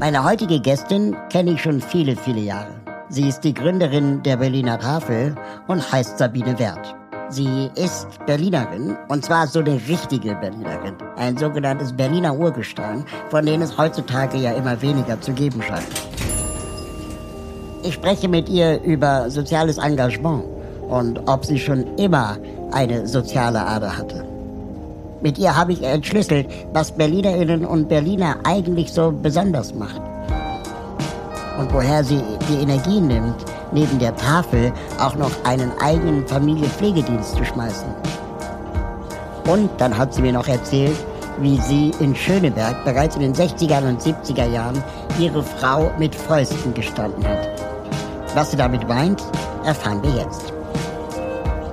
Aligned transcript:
Meine 0.00 0.24
heutige 0.24 0.60
Gästin 0.60 1.16
kenne 1.30 1.52
ich 1.52 1.62
schon 1.62 1.80
viele, 1.80 2.16
viele 2.16 2.40
Jahre. 2.40 2.74
Sie 3.08 3.28
ist 3.28 3.40
die 3.40 3.54
Gründerin 3.54 4.22
der 4.24 4.36
Berliner 4.36 4.78
Tafel 4.78 5.36
und 5.68 5.92
heißt 5.92 6.18
Sabine 6.18 6.58
Wert. 6.58 6.96
Sie 7.28 7.70
ist 7.76 8.08
Berlinerin 8.26 8.96
und 9.08 9.24
zwar 9.24 9.46
so 9.46 9.60
eine 9.60 9.80
richtige 9.88 10.34
Berlinerin. 10.34 10.96
Ein 11.16 11.36
sogenanntes 11.36 11.92
Berliner 11.92 12.36
Urgestein, 12.36 13.04
von 13.30 13.46
denen 13.46 13.62
es 13.62 13.78
heutzutage 13.78 14.36
ja 14.36 14.52
immer 14.52 14.82
weniger 14.82 15.20
zu 15.20 15.32
geben 15.32 15.62
scheint. 15.62 15.86
Ich 17.84 17.94
spreche 17.94 18.28
mit 18.28 18.48
ihr 18.48 18.82
über 18.82 19.30
soziales 19.30 19.78
Engagement 19.78 20.44
und 20.88 21.20
ob 21.28 21.44
sie 21.44 21.58
schon 21.58 21.96
immer 21.98 22.36
eine 22.72 23.06
soziale 23.06 23.64
Ader 23.64 23.96
hatte. 23.96 24.33
Mit 25.24 25.38
ihr 25.38 25.56
habe 25.56 25.72
ich 25.72 25.82
entschlüsselt, 25.82 26.48
was 26.74 26.92
Berlinerinnen 26.92 27.64
und 27.64 27.88
Berliner 27.88 28.36
eigentlich 28.44 28.92
so 28.92 29.10
besonders 29.10 29.74
macht. 29.74 30.02
Und 31.58 31.72
woher 31.72 32.04
sie 32.04 32.20
die 32.46 32.60
Energie 32.60 33.00
nimmt, 33.00 33.36
neben 33.72 33.98
der 33.98 34.14
Tafel 34.16 34.70
auch 35.00 35.14
noch 35.14 35.30
einen 35.44 35.72
eigenen 35.80 36.26
Familienpflegedienst 36.26 37.36
zu 37.36 37.42
schmeißen. 37.42 37.88
Und 39.48 39.70
dann 39.78 39.96
hat 39.96 40.12
sie 40.12 40.20
mir 40.20 40.34
noch 40.34 40.46
erzählt, 40.46 40.96
wie 41.40 41.58
sie 41.58 41.92
in 42.00 42.14
Schöneberg 42.14 42.84
bereits 42.84 43.16
in 43.16 43.22
den 43.22 43.34
60er 43.34 43.82
und 43.88 44.02
70er 44.02 44.52
Jahren 44.52 44.84
ihre 45.18 45.42
Frau 45.42 45.90
mit 45.98 46.14
Fäusten 46.14 46.74
gestanden 46.74 47.26
hat. 47.26 47.48
Was 48.34 48.50
sie 48.50 48.58
damit 48.58 48.86
meint, 48.86 49.22
erfahren 49.64 50.02
wir 50.02 50.22
jetzt. 50.22 50.52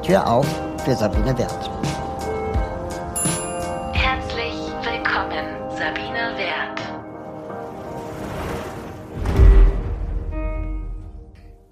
Tür 0.03 0.25
auf 0.25 0.47
für 0.85 0.95
Sabine 0.95 1.37
Wert. 1.37 1.70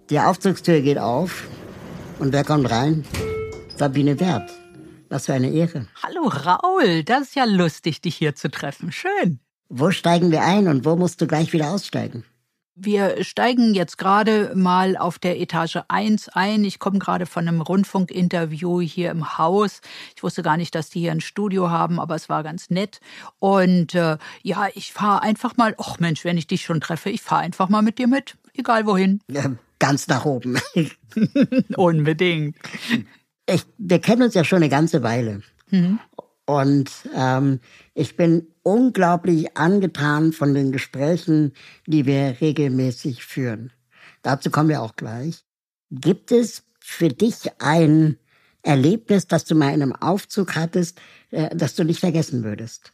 Die 0.09 0.19
Aufzugstür 0.19 0.81
geht 0.81 0.97
auf 0.97 1.47
und 2.17 2.33
wer 2.33 2.43
kommt 2.43 2.71
rein? 2.71 3.05
Sabine 3.77 4.19
Wert. 4.19 4.49
Was 5.07 5.27
für 5.27 5.33
eine 5.33 5.51
Ehre. 5.51 5.85
Hallo 6.01 6.27
Raul, 6.27 7.03
das 7.03 7.27
ist 7.27 7.35
ja 7.35 7.45
lustig, 7.45 8.01
dich 8.01 8.15
hier 8.15 8.33
zu 8.33 8.49
treffen. 8.49 8.91
Schön. 8.91 9.39
Wo 9.69 9.91
steigen 9.91 10.31
wir 10.31 10.41
ein 10.41 10.67
und 10.67 10.83
wo 10.83 10.95
musst 10.95 11.21
du 11.21 11.27
gleich 11.27 11.53
wieder 11.53 11.69
aussteigen? 11.69 12.23
Wir 12.73 13.23
steigen 13.23 13.75
jetzt 13.75 13.99
gerade 13.99 14.51
mal 14.55 14.97
auf 14.97 15.19
der 15.19 15.39
Etage 15.39 15.79
1 15.89 16.29
ein. 16.29 16.63
Ich 16.63 16.79
komme 16.79 16.97
gerade 16.97 17.27
von 17.27 17.47
einem 17.47 17.61
Rundfunkinterview 17.61 18.81
hier 18.81 19.11
im 19.11 19.37
Haus. 19.37 19.81
Ich 20.15 20.23
wusste 20.23 20.41
gar 20.41 20.57
nicht, 20.57 20.73
dass 20.73 20.89
die 20.89 21.01
hier 21.01 21.11
ein 21.11 21.21
Studio 21.21 21.69
haben, 21.69 21.99
aber 21.99 22.15
es 22.15 22.29
war 22.29 22.41
ganz 22.41 22.71
nett. 22.71 22.99
Und 23.37 23.93
äh, 23.93 24.17
ja, 24.41 24.69
ich 24.73 24.91
fahre 24.91 25.21
einfach 25.21 25.55
mal, 25.55 25.75
ach 25.77 25.99
Mensch, 25.99 26.25
wenn 26.25 26.37
ich 26.37 26.47
dich 26.47 26.63
schon 26.63 26.81
treffe, 26.81 27.11
ich 27.11 27.21
fahre 27.21 27.41
einfach 27.41 27.69
mal 27.69 27.83
mit 27.83 27.99
dir 27.99 28.07
mit, 28.07 28.37
egal 28.55 28.87
wohin. 28.87 29.21
Ja, 29.29 29.51
ganz 29.79 30.07
nach 30.07 30.25
oben. 30.25 30.59
Unbedingt. 31.75 32.57
Ich, 33.49 33.65
wir 33.77 33.99
kennen 33.99 34.23
uns 34.23 34.33
ja 34.33 34.43
schon 34.43 34.57
eine 34.57 34.69
ganze 34.69 35.01
Weile. 35.03 35.41
Mhm. 35.71 35.99
Und 36.45 36.91
ähm, 37.15 37.59
ich 37.93 38.15
bin 38.15 38.47
unglaublich 38.63 39.55
angetan 39.55 40.33
von 40.33 40.53
den 40.53 40.71
Gesprächen, 40.71 41.53
die 41.85 42.05
wir 42.05 42.37
regelmäßig 42.41 43.23
führen. 43.23 43.71
Dazu 44.21 44.49
kommen 44.49 44.69
wir 44.69 44.81
auch 44.81 44.95
gleich. 44.95 45.43
Gibt 45.91 46.31
es 46.31 46.63
für 46.79 47.09
dich 47.09 47.51
ein 47.59 48.17
Erlebnis, 48.63 49.27
das 49.27 49.45
du 49.45 49.55
mal 49.55 49.73
in 49.73 49.81
einem 49.81 49.95
Aufzug 49.95 50.55
hattest, 50.55 50.99
äh, 51.31 51.55
das 51.55 51.75
du 51.75 51.83
nicht 51.83 51.99
vergessen 51.99 52.43
würdest? 52.43 52.93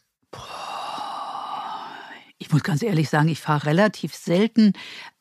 Ich 2.46 2.54
muss 2.54 2.62
ganz 2.62 2.84
ehrlich 2.84 3.10
sagen, 3.10 3.28
ich 3.28 3.42
fahre 3.42 3.66
relativ 3.66 4.14
selten 4.14 4.74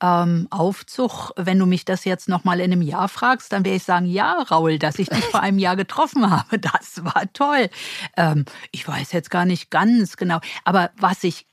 ähm, 0.03 0.47
Aufzug. 0.51 1.33
Wenn 1.37 1.59
du 1.59 1.65
mich 1.65 1.87
das 1.87 2.05
jetzt 2.05 2.29
noch 2.29 2.45
mal 2.45 2.61
in 2.61 2.71
einem 2.71 2.83
Jahr 2.83 3.09
fragst, 3.09 3.51
dann 3.51 3.65
werde 3.65 3.77
ich 3.77 3.83
sagen, 3.83 4.05
ja, 4.05 4.43
Raul, 4.43 4.79
dass 4.79 4.99
ich 4.99 5.09
dich 5.09 5.25
vor 5.31 5.41
einem 5.41 5.59
Jahr 5.59 5.75
getroffen 5.75 6.31
habe, 6.31 6.59
das 6.59 7.03
war 7.03 7.33
toll. 7.33 7.71
Ähm, 8.19 8.45
ich 8.73 8.87
weiß 8.87 9.13
jetzt 9.13 9.31
gar 9.31 9.47
nicht 9.47 9.71
ganz 9.71 10.19
genau, 10.19 10.39
aber 10.65 10.91
was 10.99 11.25
ich 11.25 11.47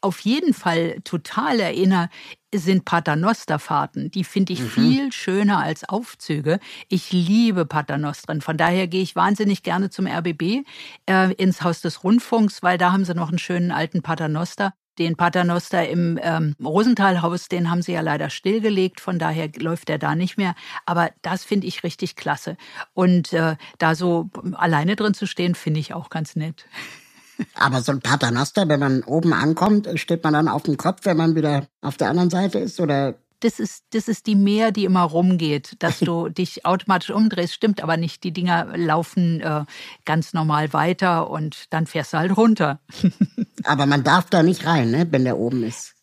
auf 0.00 0.20
jeden 0.20 0.54
Fall 0.54 0.96
total 1.04 1.60
erinnere, 1.60 2.08
sind 2.54 2.86
Paternosterfahrten. 2.86 4.10
Die 4.10 4.24
finde 4.24 4.54
ich 4.54 4.60
mhm. 4.60 4.68
viel 4.70 5.12
schöner 5.12 5.58
als 5.58 5.86
Aufzüge. 5.86 6.60
Ich 6.88 7.12
liebe 7.12 7.66
Paternostren. 7.66 8.40
Von 8.40 8.56
daher 8.56 8.86
gehe 8.86 9.02
ich 9.02 9.16
wahnsinnig 9.16 9.62
gerne 9.62 9.90
zum 9.90 10.06
RBB 10.06 10.64
äh, 11.04 11.34
ins 11.34 11.60
Haus 11.60 11.82
des 11.82 12.04
Rundfunks, 12.04 12.62
weil 12.62 12.78
da 12.78 12.92
haben 12.92 13.04
sie 13.04 13.14
noch 13.14 13.28
einen 13.28 13.38
schönen 13.38 13.70
alten 13.70 14.00
Paternoster. 14.00 14.72
Den 15.00 15.16
Paternoster 15.16 15.88
im 15.88 16.20
ähm, 16.22 16.54
Rosenthalhaus, 16.62 17.48
den 17.48 17.70
haben 17.70 17.80
sie 17.80 17.92
ja 17.92 18.02
leider 18.02 18.28
stillgelegt, 18.28 19.00
von 19.00 19.18
daher 19.18 19.48
läuft 19.56 19.88
er 19.88 19.98
da 19.98 20.14
nicht 20.14 20.36
mehr. 20.36 20.54
Aber 20.84 21.10
das 21.22 21.42
finde 21.42 21.66
ich 21.66 21.82
richtig 21.84 22.16
klasse. 22.16 22.58
Und 22.92 23.32
äh, 23.32 23.56
da 23.78 23.94
so 23.94 24.28
alleine 24.52 24.96
drin 24.96 25.14
zu 25.14 25.26
stehen, 25.26 25.54
finde 25.54 25.80
ich 25.80 25.94
auch 25.94 26.10
ganz 26.10 26.36
nett. 26.36 26.66
Aber 27.54 27.80
so 27.80 27.92
ein 27.92 28.00
Paternoster, 28.00 28.68
wenn 28.68 28.80
man 28.80 29.02
oben 29.04 29.32
ankommt, 29.32 29.88
steht 29.94 30.22
man 30.22 30.34
dann 30.34 30.48
auf 30.48 30.64
dem 30.64 30.76
Kopf, 30.76 31.00
wenn 31.04 31.16
man 31.16 31.34
wieder 31.34 31.66
auf 31.80 31.96
der 31.96 32.10
anderen 32.10 32.28
Seite 32.28 32.58
ist? 32.58 32.78
Oder 32.78 33.14
das 33.40 33.58
ist, 33.58 33.84
das 33.90 34.08
ist 34.08 34.26
die 34.26 34.36
Mehr, 34.36 34.70
die 34.70 34.84
immer 34.84 35.02
rumgeht, 35.02 35.76
dass 35.80 35.98
du 35.98 36.28
dich 36.30 36.64
automatisch 36.64 37.10
umdrehst. 37.10 37.54
Stimmt 37.54 37.82
aber 37.82 37.96
nicht. 37.96 38.22
Die 38.24 38.32
Dinger 38.32 38.76
laufen 38.76 39.40
äh, 39.40 39.64
ganz 40.04 40.32
normal 40.32 40.72
weiter 40.72 41.30
und 41.30 41.64
dann 41.70 41.86
fährst 41.86 42.12
du 42.12 42.18
halt 42.18 42.36
runter. 42.36 42.80
aber 43.64 43.86
man 43.86 44.04
darf 44.04 44.30
da 44.30 44.42
nicht 44.42 44.66
rein, 44.66 44.90
ne, 44.90 45.06
wenn 45.10 45.24
der 45.24 45.38
oben 45.38 45.64
ist. 45.64 45.94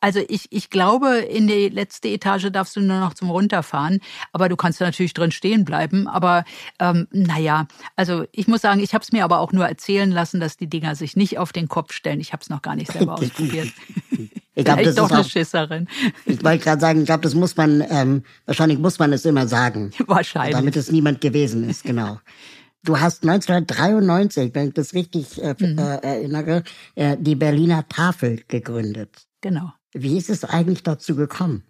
Also 0.00 0.20
ich, 0.28 0.46
ich 0.50 0.70
glaube, 0.70 1.18
in 1.18 1.46
die 1.46 1.68
letzte 1.68 2.08
Etage 2.08 2.50
darfst 2.50 2.74
du 2.74 2.80
nur 2.80 3.00
noch 3.00 3.12
zum 3.12 3.28
Runterfahren, 3.28 4.00
aber 4.32 4.48
du 4.48 4.56
kannst 4.56 4.80
natürlich 4.80 5.12
drin 5.12 5.30
stehen 5.30 5.66
bleiben. 5.66 6.08
Aber 6.08 6.44
ähm, 6.78 7.06
naja, 7.10 7.68
also 7.96 8.24
ich 8.32 8.48
muss 8.48 8.62
sagen, 8.62 8.80
ich 8.80 8.94
habe 8.94 9.02
es 9.02 9.12
mir 9.12 9.24
aber 9.24 9.40
auch 9.40 9.52
nur 9.52 9.66
erzählen 9.68 10.10
lassen, 10.10 10.40
dass 10.40 10.56
die 10.56 10.68
Dinger 10.68 10.94
sich 10.94 11.16
nicht 11.16 11.38
auf 11.38 11.52
den 11.52 11.68
Kopf 11.68 11.92
stellen. 11.92 12.20
Ich 12.20 12.32
habe 12.32 12.42
es 12.42 12.48
noch 12.48 12.62
gar 12.62 12.76
nicht 12.76 12.92
selber 12.92 13.14
ausprobiert. 13.14 13.68
Ich 14.60 14.66
glaube, 14.66 14.82
das 14.82 14.94
doch 14.94 15.06
ist 15.06 15.12
eine 15.12 15.20
auch, 15.20 15.28
Schisserin. 15.28 15.88
Ich 16.26 16.44
wollte 16.44 16.64
gerade 16.64 16.80
sagen, 16.80 17.00
ich 17.00 17.06
glaube, 17.06 17.22
das 17.22 17.34
muss 17.34 17.56
man, 17.56 17.82
ähm, 17.88 18.22
wahrscheinlich 18.44 18.78
muss 18.78 18.98
man 18.98 19.12
es 19.12 19.24
immer 19.24 19.48
sagen. 19.48 19.90
Wahrscheinlich. 20.06 20.54
Damit 20.54 20.76
es 20.76 20.92
niemand 20.92 21.20
gewesen 21.20 21.68
ist, 21.68 21.82
genau. 21.82 22.18
Du 22.82 23.00
hast 23.00 23.22
1993, 23.26 24.54
wenn 24.54 24.68
ich 24.68 24.74
das 24.74 24.94
richtig 24.94 25.42
äh, 25.42 25.54
mhm. 25.58 25.78
äh, 25.78 25.96
erinnere, 25.96 26.62
äh, 26.94 27.16
die 27.18 27.36
Berliner 27.36 27.88
Tafel 27.88 28.42
gegründet. 28.48 29.10
Genau. 29.40 29.72
Wie 29.92 30.16
ist 30.16 30.28
es 30.30 30.44
eigentlich 30.44 30.82
dazu 30.82 31.16
gekommen? 31.16 31.64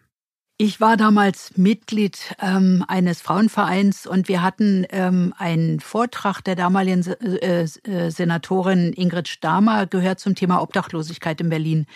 Ich 0.62 0.78
war 0.78 0.98
damals 0.98 1.56
Mitglied 1.56 2.36
ähm, 2.38 2.84
eines 2.86 3.22
Frauenvereins 3.22 4.06
und 4.06 4.28
wir 4.28 4.42
hatten 4.42 4.86
ähm, 4.90 5.32
einen 5.38 5.80
Vortrag 5.80 6.42
der 6.42 6.54
damaligen 6.54 7.02
äh, 7.06 7.62
äh, 7.62 8.10
Senatorin 8.10 8.92
Ingrid 8.92 9.28
Stamer 9.28 9.86
gehört 9.86 10.20
zum 10.20 10.34
Thema 10.34 10.60
Obdachlosigkeit 10.60 11.40
in 11.40 11.48
Berlin. 11.48 11.86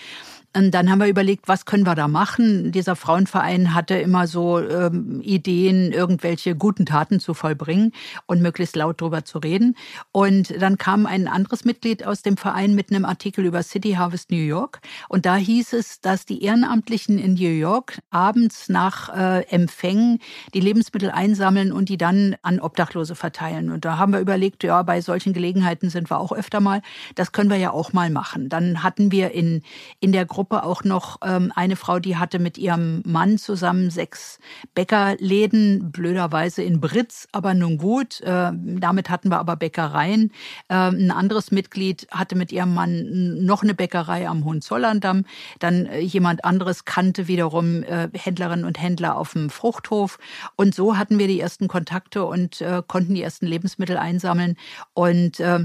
Und 0.57 0.71
dann 0.71 0.89
haben 0.89 1.01
wir 1.01 1.09
überlegt, 1.09 1.49
was 1.49 1.65
können 1.65 1.85
wir 1.85 1.97
da 1.97 2.07
machen? 2.07 2.71
Dieser 2.71 2.95
Frauenverein 2.95 3.75
hatte 3.75 3.97
immer 3.97 4.29
so 4.29 4.61
ähm, 4.61 5.21
Ideen, 5.21 5.91
irgendwelche 5.91 6.55
guten 6.55 6.87
Taten 6.87 7.19
zu 7.19 7.35
vollbringen 7.35 7.91
und 8.27 8.41
möglichst 8.41 8.77
laut 8.77 9.01
drüber 9.01 9.25
zu 9.25 9.39
reden. 9.39 9.77
Und 10.13 10.55
dann 10.63 10.79
kam 10.79 11.07
ein 11.07 11.27
anderes 11.27 11.65
Mitglied 11.65 12.07
aus 12.07 12.23
dem 12.23 12.37
Verein 12.37 12.77
mit 12.77 12.91
einem 12.91 13.05
Artikel 13.05 13.45
über 13.45 13.65
City 13.65 13.95
Harvest 13.95 14.31
New 14.31 14.37
York. 14.37 14.81
Und 15.09 15.27
da 15.27 15.35
hieß 15.35 15.73
es, 15.73 16.01
dass 16.01 16.25
die 16.25 16.45
Ehrenamtlichen 16.45 17.19
in 17.19 17.35
New 17.35 17.49
York 17.49 17.99
abends 18.11 18.69
nach 18.69 19.09
äh, 19.09 19.41
Empfängen 19.49 20.21
die 20.55 20.61
Lebensmittel 20.61 21.11
einsammeln 21.11 21.73
und 21.73 21.89
die 21.89 21.99
dann 21.99 22.37
an 22.43 22.61
Obdachlose 22.61 23.17
verteilen. 23.17 23.71
Und 23.71 23.85
da 23.85 23.99
haben 23.99 24.13
wir 24.13 24.21
überlegt, 24.21 24.63
ja, 24.63 24.85
bei 24.85 25.01
solchen 25.01 25.33
Gelegenheiten 25.33 25.91
sind 25.91 26.11
wir 26.11 26.21
auch 26.21 26.31
öfter 26.31 26.61
mal. 26.61 26.81
Das 27.17 27.33
können 27.33 27.51
wir 27.51 27.57
ja 27.57 27.73
auch 27.73 27.93
mal 27.93 28.11
machen. 28.11 28.49
Dann 28.49 28.85
hatten 28.85 29.11
wir 29.11 29.33
in, 29.33 29.63
in 29.99 30.13
der 30.13 30.27
Gruppe 30.27 30.44
Gruppe 30.45 30.63
auch 30.63 30.85
noch 30.85 31.21
ähm, 31.25 31.53
eine 31.55 31.75
Frau, 31.75 31.99
die 31.99 32.19
hatte 32.19 32.39
mit 32.39 32.59
ihrem 32.59 33.01
Mann 33.07 33.39
zusammen 33.39 33.89
sechs 33.89 34.39
Bäckerläden, 34.75 35.91
blöderweise 35.91 36.63
in 36.63 36.83
Britz, 36.83 37.27
aber 37.33 37.55
nun 37.55 37.79
gut. 37.79 38.21
Äh, 38.21 38.53
damit 38.53 39.09
hatten 39.09 39.31
wir 39.31 39.39
aber 39.39 39.57
Bäckereien. 39.57 40.33
Äh, 40.69 40.75
ein 40.75 41.11
anderes 41.11 41.51
Mitglied 41.51 42.07
hatte 42.11 42.37
mit 42.37 42.53
ihrem 42.53 42.75
Mann 42.75 43.43
noch 43.47 43.63
eine 43.63 43.73
Bäckerei 43.73 44.29
am 44.29 44.45
Hohenzollerndamm. 44.45 45.25
Dann 45.61 45.87
äh, 45.87 46.01
jemand 46.01 46.45
anderes 46.45 46.85
kannte 46.85 47.27
wiederum 47.27 47.83
äh, 47.83 48.11
Händlerinnen 48.13 48.67
und 48.67 48.79
Händler 48.79 49.17
auf 49.17 49.33
dem 49.33 49.49
Fruchthof. 49.49 50.19
Und 50.57 50.75
so 50.75 50.99
hatten 50.99 51.19
wir 51.19 51.27
die 51.27 51.41
ersten 51.41 51.69
Kontakte 51.69 52.27
und 52.27 52.61
äh, 52.61 52.83
konnten 52.87 53.15
die 53.15 53.23
ersten 53.23 53.47
Lebensmittel 53.47 53.97
einsammeln 53.97 54.57
und 54.93 55.41
äh, 55.41 55.61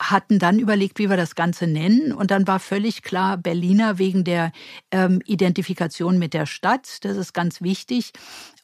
hatten 0.00 0.40
dann 0.40 0.58
überlegt, 0.58 0.98
wie 0.98 1.08
wir 1.08 1.16
das 1.16 1.36
Ganze 1.36 1.68
nennen. 1.68 2.12
Und 2.12 2.32
dann 2.32 2.48
war 2.48 2.58
völlig 2.58 3.04
klar 3.04 3.36
Berliner 3.36 3.98
wegen 3.98 4.23
der 4.24 4.52
ähm, 4.90 5.20
Identifikation 5.26 6.18
mit 6.18 6.34
der 6.34 6.46
Stadt. 6.46 7.04
Das 7.04 7.16
ist 7.16 7.32
ganz 7.32 7.62
wichtig. 7.62 8.12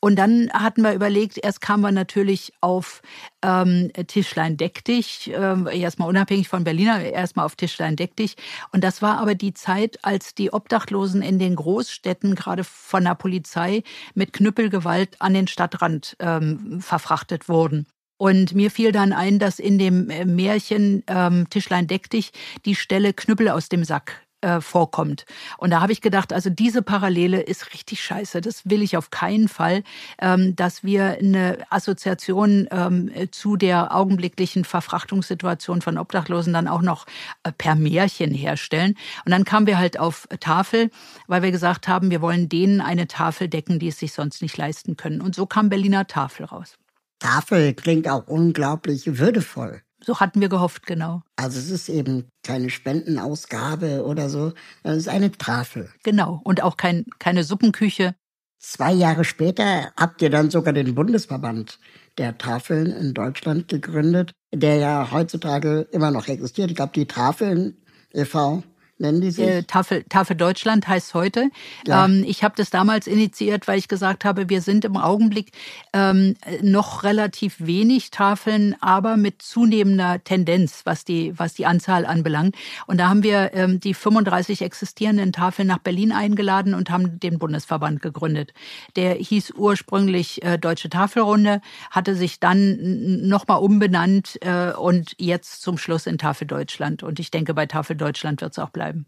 Und 0.00 0.16
dann 0.16 0.50
hatten 0.52 0.82
wir 0.82 0.94
überlegt, 0.94 1.38
erst 1.42 1.60
kamen 1.60 1.82
wir 1.82 1.92
natürlich 1.92 2.52
auf 2.62 3.02
ähm, 3.42 3.90
Tischlein 4.06 4.56
deck 4.56 4.82
dich, 4.84 5.30
äh, 5.30 5.78
erstmal 5.78 6.08
unabhängig 6.08 6.48
von 6.48 6.64
Berliner, 6.64 7.00
erstmal 7.02 7.44
auf 7.44 7.54
Tischlein 7.54 7.96
deck 7.96 8.16
dich. 8.16 8.36
Und 8.72 8.82
das 8.82 9.02
war 9.02 9.18
aber 9.18 9.34
die 9.34 9.52
Zeit, 9.52 9.98
als 10.02 10.34
die 10.34 10.52
Obdachlosen 10.52 11.20
in 11.20 11.38
den 11.38 11.54
Großstädten 11.54 12.34
gerade 12.34 12.64
von 12.64 13.04
der 13.04 13.14
Polizei 13.14 13.82
mit 14.14 14.32
Knüppelgewalt 14.32 15.20
an 15.20 15.34
den 15.34 15.48
Stadtrand 15.48 16.16
ähm, 16.18 16.80
verfrachtet 16.80 17.48
wurden. 17.50 17.86
Und 18.20 18.54
mir 18.54 18.70
fiel 18.70 18.92
dann 18.92 19.14
ein, 19.14 19.38
dass 19.38 19.58
in 19.58 19.78
dem 19.78 20.10
äh, 20.10 20.26
Märchen 20.26 21.02
ähm, 21.06 21.48
Tischlein 21.48 21.86
deck 21.86 22.10
dich 22.10 22.32
die 22.66 22.74
Stelle 22.74 23.14
Knüppel 23.14 23.48
aus 23.48 23.68
dem 23.68 23.82
Sack 23.82 24.26
äh, 24.40 24.60
vorkommt. 24.60 25.24
Und 25.58 25.70
da 25.70 25.80
habe 25.80 25.92
ich 25.92 26.00
gedacht, 26.00 26.32
also 26.32 26.50
diese 26.50 26.82
Parallele 26.82 27.40
ist 27.40 27.72
richtig 27.72 28.02
scheiße. 28.02 28.40
Das 28.40 28.68
will 28.68 28.82
ich 28.82 28.96
auf 28.96 29.10
keinen 29.10 29.48
Fall, 29.48 29.82
ähm, 30.20 30.56
dass 30.56 30.82
wir 30.82 31.18
eine 31.18 31.58
Assoziation 31.70 32.66
ähm, 32.70 33.10
zu 33.30 33.56
der 33.56 33.94
augenblicklichen 33.94 34.64
Verfrachtungssituation 34.64 35.82
von 35.82 35.98
Obdachlosen 35.98 36.52
dann 36.52 36.68
auch 36.68 36.82
noch 36.82 37.06
äh, 37.42 37.52
per 37.52 37.74
Märchen 37.74 38.32
herstellen. 38.32 38.96
Und 39.24 39.32
dann 39.32 39.44
kamen 39.44 39.66
wir 39.66 39.78
halt 39.78 39.98
auf 39.98 40.26
Tafel, 40.40 40.90
weil 41.26 41.42
wir 41.42 41.50
gesagt 41.50 41.88
haben, 41.88 42.10
wir 42.10 42.20
wollen 42.20 42.48
denen 42.48 42.80
eine 42.80 43.08
Tafel 43.08 43.48
decken, 43.48 43.78
die 43.78 43.88
es 43.88 43.98
sich 43.98 44.12
sonst 44.12 44.42
nicht 44.42 44.56
leisten 44.56 44.96
können. 44.96 45.20
Und 45.20 45.34
so 45.34 45.46
kam 45.46 45.68
Berliner 45.68 46.06
Tafel 46.06 46.46
raus. 46.46 46.76
Tafel 47.18 47.74
klingt 47.74 48.08
auch 48.08 48.26
unglaublich 48.26 49.18
würdevoll. 49.18 49.82
So 50.04 50.20
hatten 50.20 50.40
wir 50.40 50.48
gehofft, 50.48 50.86
genau. 50.86 51.22
Also 51.36 51.58
es 51.58 51.70
ist 51.70 51.88
eben 51.88 52.28
keine 52.42 52.70
Spendenausgabe 52.70 54.04
oder 54.04 54.28
so, 54.30 54.52
es 54.82 54.96
ist 54.96 55.08
eine 55.08 55.32
Tafel. 55.32 55.90
Genau. 56.02 56.40
Und 56.44 56.62
auch 56.62 56.76
kein, 56.76 57.06
keine 57.18 57.44
Suppenküche. 57.44 58.14
Zwei 58.58 58.92
Jahre 58.92 59.24
später 59.24 59.90
habt 59.96 60.20
ihr 60.20 60.30
dann 60.30 60.50
sogar 60.50 60.74
den 60.74 60.94
Bundesverband 60.94 61.78
der 62.18 62.36
Tafeln 62.36 62.90
in 62.92 63.14
Deutschland 63.14 63.68
gegründet, 63.68 64.32
der 64.52 64.76
ja 64.76 65.10
heutzutage 65.10 65.88
immer 65.92 66.10
noch 66.10 66.28
existiert. 66.28 66.70
Ich 66.70 66.76
glaube, 66.76 66.92
die 66.94 67.06
Tafeln 67.06 67.78
e.V 68.12 68.62
nennen 69.00 69.20
die 69.20 69.30
sich? 69.30 69.46
Äh, 69.46 69.62
Tafel, 69.62 70.04
Tafel 70.08 70.36
Deutschland 70.36 70.86
heißt 70.86 71.14
heute. 71.14 71.50
Ja. 71.86 72.04
Ähm, 72.04 72.24
ich 72.26 72.44
habe 72.44 72.54
das 72.56 72.70
damals 72.70 73.06
initiiert, 73.06 73.66
weil 73.66 73.78
ich 73.78 73.88
gesagt 73.88 74.24
habe, 74.24 74.48
wir 74.48 74.60
sind 74.60 74.84
im 74.84 74.96
Augenblick 74.96 75.52
ähm, 75.92 76.36
noch 76.62 77.02
relativ 77.02 77.56
wenig 77.58 78.10
Tafeln, 78.10 78.76
aber 78.80 79.16
mit 79.16 79.42
zunehmender 79.42 80.22
Tendenz, 80.22 80.82
was 80.84 81.04
die, 81.04 81.32
was 81.38 81.54
die 81.54 81.66
Anzahl 81.66 82.06
anbelangt. 82.06 82.56
Und 82.86 82.98
da 82.98 83.08
haben 83.08 83.22
wir 83.22 83.50
ähm, 83.54 83.80
die 83.80 83.94
35 83.94 84.62
existierenden 84.62 85.32
Tafeln 85.32 85.68
nach 85.68 85.78
Berlin 85.78 86.12
eingeladen 86.12 86.74
und 86.74 86.90
haben 86.90 87.18
den 87.18 87.38
Bundesverband 87.38 88.02
gegründet. 88.02 88.52
Der 88.96 89.14
hieß 89.14 89.52
ursprünglich 89.56 90.42
äh, 90.44 90.58
Deutsche 90.58 90.90
Tafelrunde, 90.90 91.60
hatte 91.90 92.14
sich 92.14 92.40
dann 92.40 93.28
nochmal 93.28 93.60
umbenannt 93.60 94.38
äh, 94.42 94.72
und 94.72 95.14
jetzt 95.18 95.62
zum 95.62 95.78
Schluss 95.78 96.06
in 96.06 96.18
Tafel 96.18 96.46
Deutschland. 96.46 97.02
Und 97.02 97.18
ich 97.18 97.30
denke, 97.30 97.54
bei 97.54 97.66
Tafel 97.66 97.96
Deutschland 97.96 98.40
wird 98.40 98.52
es 98.52 98.58
auch 98.58 98.70
bleiben 98.70 98.89
bleiben. 98.90 99.06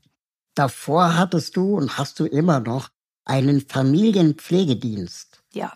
Davor 0.55 1.17
hattest 1.17 1.57
du 1.57 1.77
und 1.77 1.99
hast 1.99 2.21
du 2.21 2.27
immer 2.27 2.61
noch 2.61 2.91
einen 3.25 3.61
Familienpflegedienst. 3.61 5.43
Ja. 5.53 5.73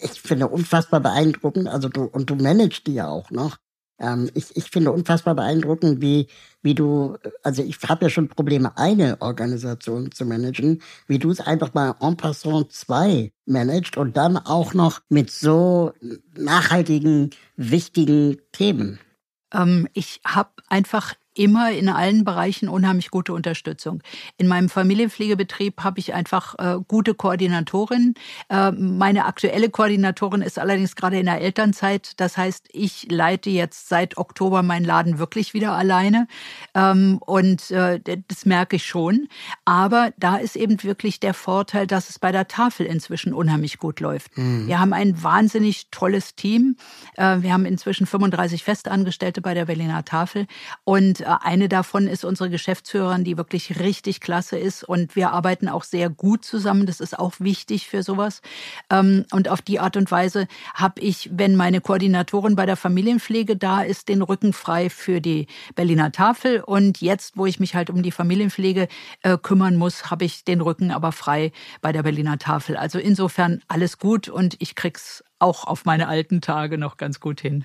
Ich 0.00 0.20
finde 0.20 0.48
unfassbar 0.48 1.00
beeindruckend, 1.00 1.68
also 1.68 1.88
du, 1.88 2.04
und 2.04 2.30
du 2.30 2.36
managst 2.36 2.86
die 2.86 2.94
ja 2.94 3.08
auch 3.08 3.30
noch. 3.30 3.56
Ähm, 3.98 4.30
ich, 4.34 4.56
ich 4.56 4.70
finde 4.70 4.92
unfassbar 4.92 5.34
beeindruckend, 5.34 6.00
wie, 6.00 6.28
wie 6.62 6.74
du, 6.74 7.16
also 7.42 7.62
ich 7.62 7.78
habe 7.88 8.04
ja 8.04 8.10
schon 8.10 8.28
Probleme, 8.28 8.78
eine 8.78 9.20
Organisation 9.20 10.12
zu 10.12 10.24
managen, 10.24 10.82
wie 11.08 11.18
du 11.18 11.30
es 11.30 11.40
einfach 11.40 11.74
mal 11.74 11.96
en 12.00 12.16
passant 12.16 12.70
zwei 12.72 13.32
managst 13.44 13.96
und 13.96 14.16
dann 14.16 14.36
auch 14.36 14.72
noch 14.72 15.00
mit 15.08 15.30
so 15.30 15.92
nachhaltigen, 16.34 17.30
wichtigen 17.56 18.38
Themen. 18.52 19.00
Ähm, 19.52 19.88
ich 19.94 20.20
habe 20.24 20.50
einfach 20.68 21.14
immer 21.38 21.70
in 21.70 21.88
allen 21.88 22.24
Bereichen 22.24 22.68
unheimlich 22.68 23.10
gute 23.10 23.32
Unterstützung. 23.32 24.02
In 24.36 24.48
meinem 24.48 24.68
Familienpflegebetrieb 24.68 25.82
habe 25.82 26.00
ich 26.00 26.12
einfach 26.12 26.56
äh, 26.58 26.80
gute 26.86 27.14
Koordinatorin. 27.14 28.14
Äh, 28.48 28.72
meine 28.72 29.24
aktuelle 29.24 29.70
Koordinatorin 29.70 30.42
ist 30.42 30.58
allerdings 30.58 30.96
gerade 30.96 31.18
in 31.18 31.26
der 31.26 31.40
Elternzeit. 31.40 32.20
Das 32.20 32.36
heißt, 32.36 32.68
ich 32.72 33.10
leite 33.10 33.50
jetzt 33.50 33.88
seit 33.88 34.18
Oktober 34.18 34.62
meinen 34.62 34.84
Laden 34.84 35.18
wirklich 35.18 35.54
wieder 35.54 35.72
alleine. 35.72 36.26
Ähm, 36.74 37.18
und 37.24 37.70
äh, 37.70 38.00
das 38.26 38.44
merke 38.44 38.76
ich 38.76 38.86
schon. 38.86 39.28
Aber 39.64 40.10
da 40.18 40.36
ist 40.36 40.56
eben 40.56 40.82
wirklich 40.82 41.20
der 41.20 41.34
Vorteil, 41.34 41.86
dass 41.86 42.10
es 42.10 42.18
bei 42.18 42.32
der 42.32 42.48
Tafel 42.48 42.84
inzwischen 42.86 43.32
unheimlich 43.32 43.78
gut 43.78 44.00
läuft. 44.00 44.36
Mhm. 44.36 44.66
Wir 44.66 44.80
haben 44.80 44.92
ein 44.92 45.22
wahnsinnig 45.22 45.90
tolles 45.90 46.34
Team. 46.34 46.76
Äh, 47.16 47.42
wir 47.42 47.52
haben 47.52 47.64
inzwischen 47.64 48.06
35 48.06 48.64
Festangestellte 48.64 49.40
bei 49.40 49.54
der 49.54 49.66
Berliner 49.66 50.04
Tafel. 50.04 50.46
Und 50.82 51.27
eine 51.28 51.68
davon 51.68 52.06
ist 52.06 52.24
unsere 52.24 52.50
Geschäftsführerin, 52.50 53.24
die 53.24 53.36
wirklich 53.36 53.80
richtig 53.80 54.20
klasse 54.20 54.58
ist. 54.58 54.84
Und 54.84 55.16
wir 55.16 55.30
arbeiten 55.30 55.68
auch 55.68 55.84
sehr 55.84 56.10
gut 56.10 56.44
zusammen. 56.44 56.86
Das 56.86 57.00
ist 57.00 57.18
auch 57.18 57.34
wichtig 57.38 57.88
für 57.88 58.02
sowas. 58.02 58.40
Ähm, 58.90 59.24
und 59.32 59.48
auf 59.48 59.62
die 59.62 59.80
Art 59.80 59.96
und 59.96 60.10
Weise 60.10 60.48
habe 60.74 61.00
ich, 61.00 61.30
wenn 61.32 61.56
meine 61.56 61.80
Koordinatorin 61.80 62.56
bei 62.56 62.66
der 62.66 62.76
Familienpflege 62.76 63.56
da 63.56 63.82
ist, 63.82 64.08
den 64.08 64.22
Rücken 64.22 64.52
frei 64.52 64.90
für 64.90 65.20
die 65.20 65.46
Berliner 65.74 66.12
Tafel. 66.12 66.60
Und 66.60 67.00
jetzt, 67.00 67.36
wo 67.36 67.46
ich 67.46 67.60
mich 67.60 67.74
halt 67.74 67.90
um 67.90 68.02
die 68.02 68.12
Familienpflege 68.12 68.88
äh, 69.22 69.36
kümmern 69.38 69.76
muss, 69.76 70.10
habe 70.10 70.24
ich 70.24 70.44
den 70.44 70.60
Rücken 70.60 70.90
aber 70.90 71.12
frei 71.12 71.52
bei 71.80 71.92
der 71.92 72.02
Berliner 72.02 72.38
Tafel. 72.38 72.76
Also 72.76 72.98
insofern 72.98 73.62
alles 73.68 73.98
gut 73.98 74.28
und 74.28 74.56
ich 74.58 74.74
krieg's 74.74 75.24
auch 75.38 75.64
auf 75.64 75.84
meine 75.84 76.08
alten 76.08 76.40
Tage 76.40 76.78
noch 76.78 76.96
ganz 76.96 77.20
gut 77.20 77.40
hin. 77.40 77.64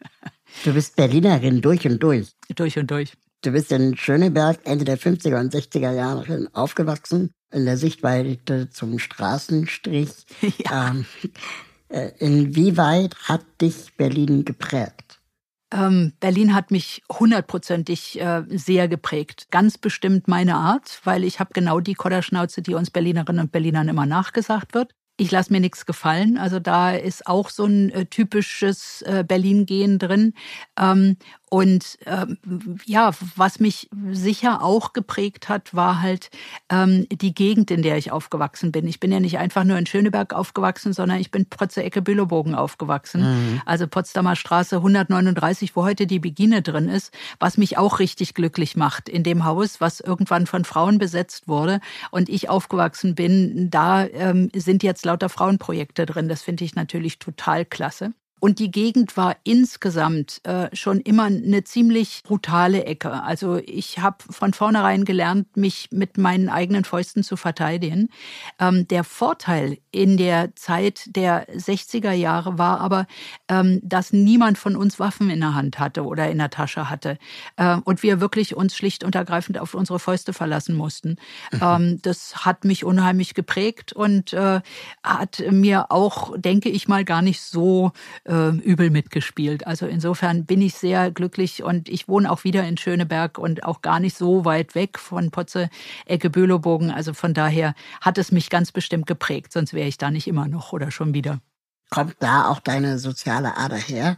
Du 0.64 0.72
bist 0.72 0.96
Berlinerin 0.96 1.60
durch 1.60 1.86
und 1.86 2.02
durch. 2.02 2.32
Durch 2.54 2.78
und 2.78 2.90
durch. 2.90 3.12
Du 3.42 3.52
bist 3.52 3.70
in 3.70 3.96
Schöneberg 3.96 4.58
Ende 4.64 4.84
der 4.84 4.98
50er 4.98 5.38
und 5.38 5.54
60er 5.54 5.92
Jahre 5.92 6.48
aufgewachsen, 6.52 7.30
in 7.52 7.64
der 7.64 7.76
Sichtweite 7.76 8.70
zum 8.70 8.98
Straßenstrich. 8.98 10.10
Ja. 10.58 10.90
Ähm, 10.90 11.06
äh, 11.88 12.10
inwieweit 12.18 13.14
hat 13.28 13.44
dich 13.60 13.96
Berlin 13.96 14.44
geprägt? 14.44 15.20
Ähm, 15.72 16.12
Berlin 16.18 16.54
hat 16.54 16.70
mich 16.70 17.02
hundertprozentig 17.12 18.20
äh, 18.20 18.42
sehr 18.48 18.88
geprägt. 18.88 19.48
Ganz 19.50 19.78
bestimmt 19.78 20.26
meine 20.26 20.56
Art, 20.56 21.00
weil 21.04 21.22
ich 21.22 21.38
habe 21.38 21.50
genau 21.52 21.80
die 21.80 21.94
Kodderschnauze, 21.94 22.62
die 22.62 22.74
uns 22.74 22.90
Berlinerinnen 22.90 23.42
und 23.42 23.52
Berlinern 23.52 23.88
immer 23.88 24.06
nachgesagt 24.06 24.74
wird 24.74 24.95
ich 25.16 25.30
lasse 25.30 25.52
mir 25.52 25.60
nichts 25.60 25.86
gefallen. 25.86 26.36
Also 26.36 26.60
da 26.60 26.92
ist 26.92 27.26
auch 27.26 27.48
so 27.48 27.64
ein 27.64 27.90
äh, 27.90 28.06
typisches 28.06 29.02
äh, 29.02 29.24
Berlin-Gehen 29.26 29.98
drin. 29.98 30.34
Und 31.48 31.98
ähm, 32.06 32.38
ja, 32.86 33.12
was 33.36 33.60
mich 33.60 33.88
sicher 34.10 34.64
auch 34.64 34.92
geprägt 34.92 35.48
hat, 35.48 35.74
war 35.74 36.02
halt 36.02 36.30
ähm, 36.70 37.06
die 37.10 37.34
Gegend, 37.34 37.70
in 37.70 37.82
der 37.82 37.96
ich 37.98 38.10
aufgewachsen 38.10 38.72
bin. 38.72 38.88
Ich 38.88 38.98
bin 38.98 39.12
ja 39.12 39.20
nicht 39.20 39.38
einfach 39.38 39.62
nur 39.62 39.78
in 39.78 39.86
Schöneberg 39.86 40.34
aufgewachsen, 40.34 40.92
sondern 40.92 41.20
ich 41.20 41.30
bin 41.30 41.48
Protze 41.48 41.84
Ecke 41.84 42.02
Bülowbogen 42.02 42.56
aufgewachsen. 42.56 43.22
Mhm. 43.22 43.62
Also 43.64 43.86
Potsdamer 43.86 44.34
Straße 44.34 44.76
139, 44.76 45.76
wo 45.76 45.84
heute 45.84 46.08
die 46.08 46.18
Begine 46.18 46.62
drin 46.62 46.88
ist, 46.88 47.14
was 47.38 47.58
mich 47.58 47.78
auch 47.78 48.00
richtig 48.00 48.34
glücklich 48.34 48.76
macht 48.76 49.08
in 49.08 49.22
dem 49.22 49.44
Haus, 49.44 49.80
was 49.80 50.00
irgendwann 50.00 50.46
von 50.48 50.64
Frauen 50.64 50.98
besetzt 50.98 51.46
wurde 51.46 51.80
und 52.10 52.28
ich 52.28 52.48
aufgewachsen 52.48 53.14
bin. 53.14 53.70
Da 53.70 54.04
ähm, 54.04 54.50
sind 54.52 54.82
jetzt 54.82 55.04
lauter 55.04 55.28
Frauenprojekte 55.28 56.06
drin. 56.06 56.28
Das 56.28 56.42
finde 56.42 56.64
ich 56.64 56.74
natürlich 56.74 57.20
total 57.20 57.64
klasse. 57.64 58.14
Und 58.38 58.58
die 58.58 58.70
Gegend 58.70 59.16
war 59.16 59.36
insgesamt 59.44 60.40
äh, 60.44 60.68
schon 60.74 61.00
immer 61.00 61.24
eine 61.24 61.64
ziemlich 61.64 62.22
brutale 62.22 62.84
Ecke. 62.84 63.22
Also 63.22 63.56
ich 63.56 63.98
habe 63.98 64.18
von 64.28 64.52
vornherein 64.52 65.06
gelernt, 65.06 65.56
mich 65.56 65.88
mit 65.90 66.18
meinen 66.18 66.50
eigenen 66.50 66.84
Fäusten 66.84 67.22
zu 67.22 67.36
verteidigen. 67.36 68.10
Ähm, 68.60 68.86
der 68.88 69.04
Vorteil 69.04 69.78
in 69.90 70.18
der 70.18 70.54
Zeit 70.54 71.16
der 71.16 71.48
60er 71.48 72.12
Jahre 72.12 72.58
war 72.58 72.80
aber, 72.80 73.06
ähm, 73.48 73.80
dass 73.82 74.12
niemand 74.12 74.58
von 74.58 74.76
uns 74.76 75.00
Waffen 75.00 75.30
in 75.30 75.40
der 75.40 75.54
Hand 75.54 75.78
hatte 75.78 76.04
oder 76.04 76.30
in 76.30 76.36
der 76.36 76.50
Tasche 76.50 76.90
hatte. 76.90 77.18
Äh, 77.56 77.78
und 77.84 78.02
wir 78.02 78.20
wirklich 78.20 78.54
uns 78.54 78.76
schlicht 78.76 79.02
und 79.02 79.14
ergreifend 79.14 79.58
auf 79.58 79.72
unsere 79.72 79.98
Fäuste 79.98 80.34
verlassen 80.34 80.76
mussten. 80.76 81.16
Mhm. 81.52 81.60
Ähm, 81.62 82.02
das 82.02 82.44
hat 82.44 82.64
mich 82.64 82.84
unheimlich 82.84 83.32
geprägt 83.32 83.94
und 83.94 84.34
äh, 84.34 84.60
hat 85.02 85.42
mir 85.50 85.90
auch, 85.90 86.36
denke 86.36 86.68
ich 86.68 86.86
mal, 86.86 87.04
gar 87.04 87.22
nicht 87.22 87.40
so 87.40 87.92
äh, 88.26 88.48
übel 88.48 88.90
mitgespielt. 88.90 89.66
Also 89.66 89.86
insofern 89.86 90.44
bin 90.44 90.60
ich 90.60 90.74
sehr 90.74 91.10
glücklich 91.10 91.62
und 91.62 91.88
ich 91.88 92.08
wohne 92.08 92.30
auch 92.30 92.44
wieder 92.44 92.66
in 92.66 92.76
Schöneberg 92.76 93.38
und 93.38 93.64
auch 93.64 93.82
gar 93.82 94.00
nicht 94.00 94.16
so 94.16 94.44
weit 94.44 94.74
weg 94.74 94.98
von 94.98 95.30
Potze, 95.30 95.68
Ecke 96.04 96.30
Böhlobogen. 96.30 96.90
Also 96.90 97.14
von 97.14 97.34
daher 97.34 97.74
hat 98.00 98.18
es 98.18 98.32
mich 98.32 98.50
ganz 98.50 98.72
bestimmt 98.72 99.06
geprägt, 99.06 99.52
sonst 99.52 99.72
wäre 99.72 99.88
ich 99.88 99.98
da 99.98 100.10
nicht 100.10 100.26
immer 100.26 100.48
noch 100.48 100.72
oder 100.72 100.90
schon 100.90 101.14
wieder. 101.14 101.40
Kommt 101.90 102.16
da 102.18 102.48
auch 102.48 102.60
deine 102.60 102.98
soziale 102.98 103.56
Ader 103.56 103.76
her, 103.76 104.16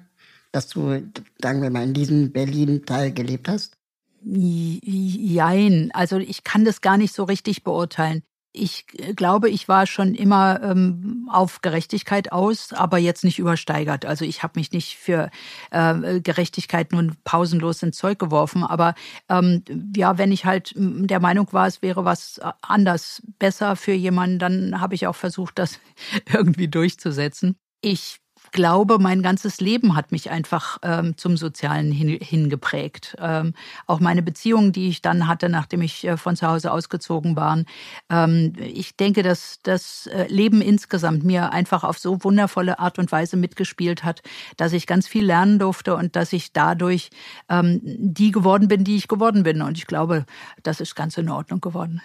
dass 0.53 0.69
du, 0.69 1.03
sagen 1.41 1.63
wir 1.63 1.71
mal, 1.71 1.85
in 1.85 1.95
diesem 1.95 2.33
Berlin-Teil 2.33 3.13
gelebt 3.13 3.49
hast? 3.49 3.77
Jein, 4.23 5.91
also 5.93 6.17
ich 6.19 6.45
kann 6.45 6.65
das 6.65 6.81
gar 6.81 6.97
nicht 6.97 7.15
so 7.15 7.25
richtig 7.25 7.63
beurteilen. 7.63 8.23
Ich 8.59 8.87
glaube, 9.17 9.49
ich 9.51 9.69
war 9.69 9.87
schon 9.87 10.15
immer 10.15 10.61
ähm, 10.63 11.29
auf 11.31 11.61
Gerechtigkeit 11.63 12.33
aus, 12.33 12.73
aber 12.73 12.99
jetzt 12.99 13.25
nicht 13.25 13.39
übersteigert. 13.39 14.05
Also 14.05 14.25
ich 14.25 14.43
habe 14.43 14.59
mich 14.59 14.73
nicht 14.73 14.97
für 14.97 15.31
äh, 15.71 16.21
Gerechtigkeit 16.21 16.93
nun 16.93 17.17
pausenlos 17.25 17.83
ins 17.83 17.97
Zeug 17.97 18.19
geworfen. 18.19 18.65
Aber 18.65 18.95
ähm, 19.29 19.63
ja, 19.95 20.19
wenn 20.19 20.33
ich 20.33 20.45
halt 20.45 20.73
der 20.77 21.21
Meinung 21.21 21.53
war, 21.53 21.67
es 21.67 21.83
wäre 21.83 22.05
was 22.05 22.41
anders 22.63 23.23
besser 23.39 23.77
für 23.77 23.93
jemanden, 23.93 24.39
dann 24.39 24.81
habe 24.81 24.95
ich 24.95 25.07
auch 25.07 25.17
versucht, 25.17 25.59
das 25.59 25.79
irgendwie 26.33 26.69
durchzusetzen. 26.69 27.57
Ich 27.81 28.19
glaube, 28.53 28.99
mein 28.99 29.23
ganzes 29.23 29.61
Leben 29.61 29.95
hat 29.97 30.13
mich 30.13 30.31
einfach 30.31 30.79
ähm, 30.83 31.17
zum 31.17 31.37
Sozialen 31.37 31.93
hin, 31.93 32.19
hingeprägt. 32.21 33.17
Ähm, 33.21 33.55
auch 33.87 34.01
meine 34.01 34.23
Beziehungen, 34.23 34.73
die 34.73 34.89
ich 34.89 35.03
dann 35.03 35.27
hatte, 35.27 35.49
nachdem 35.49 35.83
ich 35.83 36.05
äh, 36.05 36.17
von 36.17 36.37
zu 36.37 36.47
Hause 36.47 36.73
ausgezogen 36.73 37.37
war. 37.37 37.63
Ähm, 38.11 38.53
ich 38.61 38.97
denke, 38.97 39.23
dass 39.23 39.59
das 39.63 40.07
äh, 40.07 40.27
Leben 40.29 40.61
insgesamt 40.61 41.25
mir 41.25 41.53
einfach 41.53 41.85
auf 41.85 41.99
so 41.99 42.23
wundervolle 42.25 42.79
Art 42.79 42.99
und 42.99 43.11
Weise 43.13 43.37
mitgespielt 43.37 44.05
hat, 44.05 44.23
dass 44.57 44.73
ich 44.73 44.87
ganz 44.87 45.09
viel 45.09 45.25
lernen 45.25 45.59
durfte 45.59 45.95
und 45.97 46.17
dass 46.17 46.33
ich 46.33 46.53
dadurch 46.53 47.11
ähm, 47.49 47.81
die 47.83 48.31
geworden 48.31 48.69
bin, 48.69 48.85
die 48.85 48.97
ich 48.97 49.09
geworden 49.09 49.43
bin. 49.43 49.63
Und 49.63 49.79
ich 49.79 49.87
glaube, 49.87 50.27
das 50.63 50.81
ist 50.81 50.95
ganz 50.95 51.17
in 51.19 51.29
Ordnung 51.29 51.61
geworden. 51.61 52.01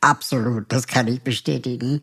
Absolut, 0.00 0.64
das 0.72 0.86
kann 0.86 1.06
ich 1.06 1.22
bestätigen. 1.22 2.02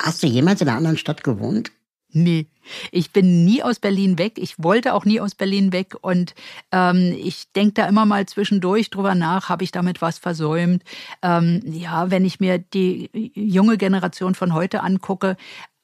Hast 0.00 0.22
du 0.22 0.26
jemals 0.26 0.60
in 0.60 0.68
einer 0.68 0.78
anderen 0.78 0.96
Stadt 0.96 1.24
gewohnt? 1.24 1.72
Nee, 2.12 2.46
ich 2.90 3.12
bin 3.12 3.44
nie 3.44 3.62
aus 3.62 3.78
Berlin 3.78 4.18
weg. 4.18 4.34
Ich 4.36 4.62
wollte 4.62 4.94
auch 4.94 5.04
nie 5.04 5.20
aus 5.20 5.34
Berlin 5.34 5.72
weg. 5.72 5.94
Und 6.00 6.34
ähm, 6.72 7.14
ich 7.18 7.52
denke 7.52 7.74
da 7.74 7.86
immer 7.86 8.04
mal 8.04 8.26
zwischendurch 8.26 8.90
drüber 8.90 9.14
nach, 9.14 9.48
habe 9.48 9.64
ich 9.64 9.70
damit 9.70 10.02
was 10.02 10.18
versäumt. 10.18 10.82
Ähm, 11.22 11.62
ja, 11.64 12.10
wenn 12.10 12.24
ich 12.24 12.40
mir 12.40 12.58
die 12.58 13.10
junge 13.34 13.76
Generation 13.76 14.34
von 14.34 14.54
heute 14.54 14.82
angucke, 14.82 15.36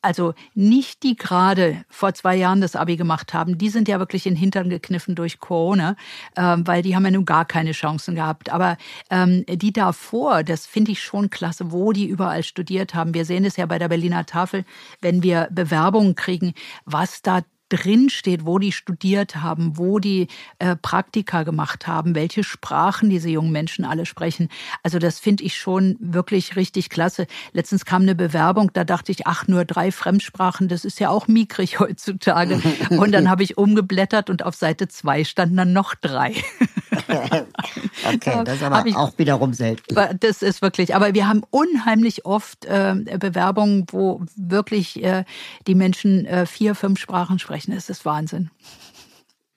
also 0.07 0.35
nicht 0.55 1.03
die 1.03 1.17
gerade 1.17 1.85
vor 1.89 2.15
zwei 2.15 2.37
Jahren 2.37 2.61
das 2.61 2.77
Abi 2.77 2.97
gemacht 2.97 3.35
haben, 3.35 3.59
die 3.59 3.69
sind 3.69 3.89
ja 3.89 3.99
wirklich 3.99 4.25
in 4.25 4.35
den 4.35 4.41
Hintern 4.41 4.71
gekniffen 4.71 5.17
durch 5.17 5.41
Corona, 5.41 5.97
ähm, 6.37 6.65
weil 6.65 6.83
die 6.83 6.95
haben 6.95 7.05
ja 7.05 7.11
nun 7.11 7.25
gar 7.25 7.45
keine 7.45 7.73
Chancen 7.73 8.15
gehabt. 8.15 8.51
Aber 8.51 8.77
ähm, 9.11 9.45
die 9.49 9.73
davor, 9.73 10.45
das 10.45 10.65
finde 10.67 10.93
ich 10.93 11.03
schon 11.03 11.29
klasse, 11.29 11.73
wo 11.73 11.93
die 11.93 12.07
überall 12.07 12.45
studiert 12.45 12.95
haben. 12.95 13.15
Wir 13.15 13.25
sehen 13.25 13.45
es 13.45 13.57
ja 13.57 13.67
bei 13.67 13.81
der 13.81 13.89
Berliner 13.89 14.25
Tafel, 14.27 14.65
wenn 15.01 15.25
wir 15.25 15.49
Bewerbungen 15.51 16.15
kriegen, 16.15 16.55
was 16.85 17.21
da 17.23 17.43
drin 17.69 18.11
steht, 18.11 18.47
wo 18.47 18.59
die 18.59 18.73
studiert 18.73 19.37
haben, 19.37 19.77
wo 19.77 19.99
die 19.99 20.29
äh, 20.59 20.77
Praktika 20.77 21.43
gemacht 21.43 21.87
haben, 21.87 22.15
welche 22.15 22.45
Sprachen 22.45 23.11
diese 23.11 23.29
jungen 23.29 23.53
Menschen 23.53 23.85
alle 23.85 24.07
sprechen. 24.07 24.49
Also 24.83 24.99
das 24.99 25.19
finde 25.19 25.45
ich 25.45 25.57
schon 25.57 25.97
wirklich 25.99 26.57
richtig 26.57 26.91
klasse. 26.91 27.27
Letztens 27.53 27.85
kam 27.85 28.03
eine 28.03 28.15
Bewerbung, 28.15 28.71
da 28.73 28.85
dachte 28.85 29.13
ich, 29.13 29.27
ach, 29.27 29.49
nur 29.49 29.65
drei 29.65 29.91
Fremdsprachen, 29.91 30.69
das 30.69 30.85
ist 30.85 31.01
ja 31.01 31.11
auch 31.11 31.29
mickrig 31.29 31.81
heutzutage. 31.81 32.61
Und 32.91 33.13
dann 33.13 33.29
habe 33.31 33.43
ich 33.43 33.59
umgeblättert 33.59 34.31
und 34.31 34.45
auf 34.45 34.55
Seite 34.55 34.89
zwei 34.89 35.25
standen 35.25 35.57
dann 35.57 35.73
noch 35.73 35.95
drei. 35.95 36.35
okay, 38.15 38.43
das 38.45 38.57
ist 38.57 38.63
aber 38.63 38.87
ich, 38.87 38.97
auch 38.97 39.13
wiederum 39.19 39.55
selten. 39.55 39.95
Das 40.21 40.43
ist 40.43 40.63
wirklich, 40.63 40.95
aber 40.95 41.15
wir 41.15 41.29
haben 41.29 41.43
unheimlich 41.51 42.25
oft 42.25 42.65
äh, 42.65 42.95
Bewerbungen, 43.19 43.87
wo 43.91 44.23
wirklich 44.37 45.03
äh, 45.03 45.25
die 45.67 45.75
Menschen 45.75 46.27
äh, 46.27 46.47
vier, 46.47 46.75
fünf 46.75 46.99
Sprachen 46.99 47.39
sprechen. 47.39 47.75
Das 47.75 47.91
ist 47.91 48.05
Wahnsinn. 48.05 48.51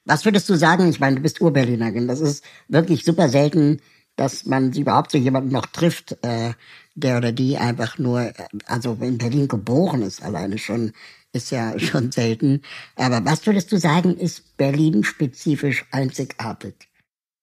Was 0.05 0.25
würdest 0.25 0.50
du 0.50 0.55
sagen? 0.55 0.89
Ich 0.89 1.00
meine, 1.00 1.17
du 1.17 1.22
bist 1.22 1.39
Urberlinerin. 1.39 2.08
Das 2.08 2.19
ist 2.19 2.43
wirklich 2.67 3.05
super 3.05 3.29
selten, 3.29 3.79
dass 4.15 4.46
man 4.46 4.74
überhaupt 4.74 5.12
so 5.12 5.17
jemanden 5.17 5.51
noch 5.51 5.65
trifft, 5.67 6.17
äh, 6.24 6.53
der 6.96 7.17
oder 7.17 7.31
die 7.31 7.58
einfach 7.58 7.98
nur, 7.98 8.22
äh, 8.22 8.34
also 8.65 8.98
in 9.00 9.17
Berlin 9.17 9.48
geboren 9.48 10.01
ist, 10.01 10.22
alleine 10.22 10.58
schon, 10.58 10.91
ist 11.31 11.51
ja 11.51 11.77
schon 11.79 12.12
selten. 12.12 12.62
Aber 12.96 13.24
was 13.24 13.46
würdest 13.46 13.72
du 13.72 13.77
sagen, 13.77 14.17
ist 14.17 14.58
Berlin 14.58 15.03
spezifisch 15.03 15.86
einzigartig? 15.91 16.88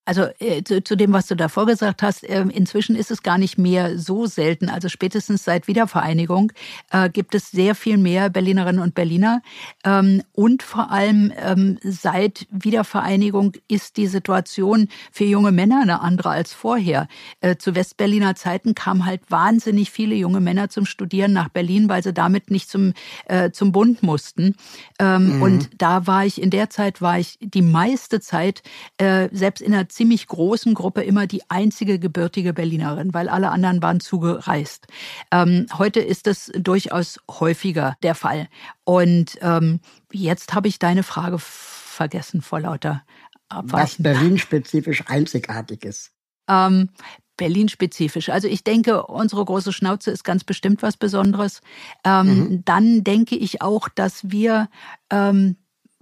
Also 0.07 0.29
äh, 0.39 0.63
zu, 0.63 0.83
zu, 0.83 0.97
dem, 0.97 1.13
was 1.13 1.27
du 1.27 1.35
davor 1.35 1.67
gesagt 1.67 2.03
hast, 2.03 2.23
äh, 2.23 2.43
inzwischen 2.43 2.95
ist 2.95 3.11
es 3.11 3.23
gar 3.23 3.39
nicht 3.39 3.59
mehr 3.59 3.99
so 3.99 4.27
selten. 4.27 4.71
Also 4.71 4.89
spätestens 4.89 5.43
seit 5.43 5.67
Wiedervereinigung 5.67 6.53
äh, 6.93 7.11
gibt 7.11 7.35
es 7.35 7.51
sehr 7.51 7.75
viel 7.75 7.99
mehr 7.99 8.31
Berlinerinnen 8.31 8.81
und 8.81 8.95
Berliner. 8.95 9.43
Ähm, 9.85 10.23
und 10.33 10.63
vor 10.63 10.93
allem 10.93 11.33
ähm, 11.37 11.79
seit 11.83 12.47
Wiedervereinigung 12.51 13.53
ist 13.67 13.97
die 13.97 14.07
Situation 14.07 14.89
für 15.11 15.25
junge 15.25 15.51
Männer 15.51 15.81
eine 15.83 16.01
andere 16.01 16.31
als 16.31 16.55
vorher. 16.55 17.09
Äh, 17.41 17.57
zu 17.57 17.75
Westberliner 17.75 18.37
Zeiten 18.37 18.77
kamen 18.77 19.07
halt 19.07 19.23
wahnsinnig 19.29 19.91
viele 19.91 20.15
junge 20.15 20.41
Männer 20.41 20.69
zum 20.69 20.87
Studieren 20.87 21.33
nach 21.33 21.49
Berlin, 21.49 21.89
weil 21.89 22.05
sie 22.05 22.13
damit 22.13 22.53
nicht 22.53 22.71
zum, 22.71 22.93
äh, 23.25 23.51
zum 23.51 23.73
Bund 23.73 24.05
mussten. 24.05 24.55
Ähm, 25.01 25.37
mhm. 25.37 25.43
Und 25.43 25.71
da 25.79 26.07
war 26.07 26.25
ich, 26.25 26.41
in 26.41 26.51
der 26.51 26.71
Zeit 26.71 27.03
war 27.03 27.19
ich 27.19 27.39
die 27.41 27.63
meiste 27.63 28.21
Zeit, 28.21 28.63
äh, 28.99 29.29
selbst 29.33 29.61
in 29.61 29.73
der 29.73 29.89
ziemlich 29.97 30.27
großen 30.27 30.75
Gruppe 30.75 31.03
immer 31.03 31.27
die 31.27 31.43
einzige 31.49 31.99
gebürtige 31.99 32.53
Berlinerin, 32.53 33.15
weil 33.15 33.29
alle 33.29 33.51
anderen 33.51 33.83
waren 33.83 34.01
zugereist. 34.01 34.87
Ähm, 35.33 35.67
heute 35.79 36.01
ist 36.01 36.27
es 36.27 36.53
durchaus 36.55 37.19
häufiger 37.31 37.97
der 38.03 38.15
Fall. 38.15 38.49
Und 38.85 39.39
ähm, 39.41 39.81
jetzt 40.13 40.55
habe 40.55 40.69
ich 40.69 40.79
deine 40.79 41.03
Frage 41.03 41.39
vergessen 41.39 42.43
vor 42.43 42.61
lauter 42.61 43.03
Abweichen. 43.49 43.73
Was 43.73 44.03
Berlin-spezifisch 44.03 45.05
einzigartig 45.07 45.85
ist. 45.85 46.13
Ähm, 46.49 46.91
Berlin-spezifisch. 47.39 48.29
Also 48.29 48.49
ich 48.49 48.65
denke, 48.65 49.07
unsere 49.07 49.45
große 49.45 49.73
Schnauze 49.73 50.11
ist 50.11 50.25
ganz 50.25 50.45
bestimmt 50.45 50.83
was 50.83 50.97
Besonderes. 50.97 51.61
Ähm, 52.05 52.27
mhm. 52.27 52.65
Dann 52.65 53.03
denke 53.03 53.37
ich 53.37 53.63
auch, 53.63 53.89
dass 53.89 54.31
wir 54.31 54.69
ähm, 55.11 55.57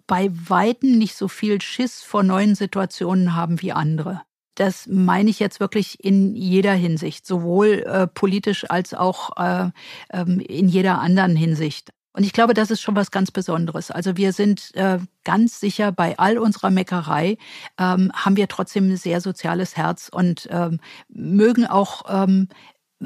bei 0.06 0.30
Weitem 0.32 0.98
nicht 0.98 1.16
so 1.16 1.28
viel 1.28 1.60
Schiss 1.60 2.02
vor 2.02 2.22
neuen 2.22 2.54
Situationen 2.54 3.34
haben 3.34 3.62
wie 3.62 3.72
andere. 3.72 4.22
Das 4.54 4.86
meine 4.86 5.30
ich 5.30 5.40
jetzt 5.40 5.58
wirklich 5.58 6.02
in 6.04 6.36
jeder 6.36 6.74
Hinsicht, 6.74 7.26
sowohl 7.26 7.84
äh, 7.86 8.06
politisch 8.06 8.70
als 8.70 8.94
auch 8.94 9.36
äh, 9.36 9.70
ähm, 10.12 10.40
in 10.40 10.68
jeder 10.68 11.00
anderen 11.00 11.34
Hinsicht. 11.34 11.90
Und 12.12 12.22
ich 12.22 12.32
glaube, 12.32 12.54
das 12.54 12.70
ist 12.70 12.80
schon 12.80 12.94
was 12.94 13.10
ganz 13.10 13.32
Besonderes. 13.32 13.90
Also 13.90 14.16
wir 14.16 14.32
sind 14.32 14.72
äh, 14.76 15.00
ganz 15.24 15.58
sicher, 15.58 15.90
bei 15.90 16.16
all 16.16 16.38
unserer 16.38 16.70
Meckerei 16.70 17.36
ähm, 17.76 18.12
haben 18.14 18.36
wir 18.36 18.46
trotzdem 18.46 18.88
ein 18.88 18.96
sehr 18.96 19.20
soziales 19.20 19.76
Herz 19.76 20.08
und 20.12 20.48
ähm, 20.52 20.78
mögen 21.08 21.66
auch 21.66 22.04
ähm, 22.08 22.48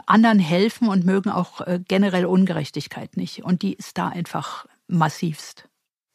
anderen 0.05 0.39
helfen 0.39 0.89
und 0.89 1.07
mögen 1.07 1.31
auch 1.31 1.63
äh, 1.63 1.81
generell 1.89 2.27
Ungerechtigkeit 2.27 3.17
nicht. 3.17 3.43
Und 3.43 3.63
die 3.63 3.73
ist 3.73 3.97
da 3.97 4.09
einfach 4.09 4.67
massivst. 4.89 5.68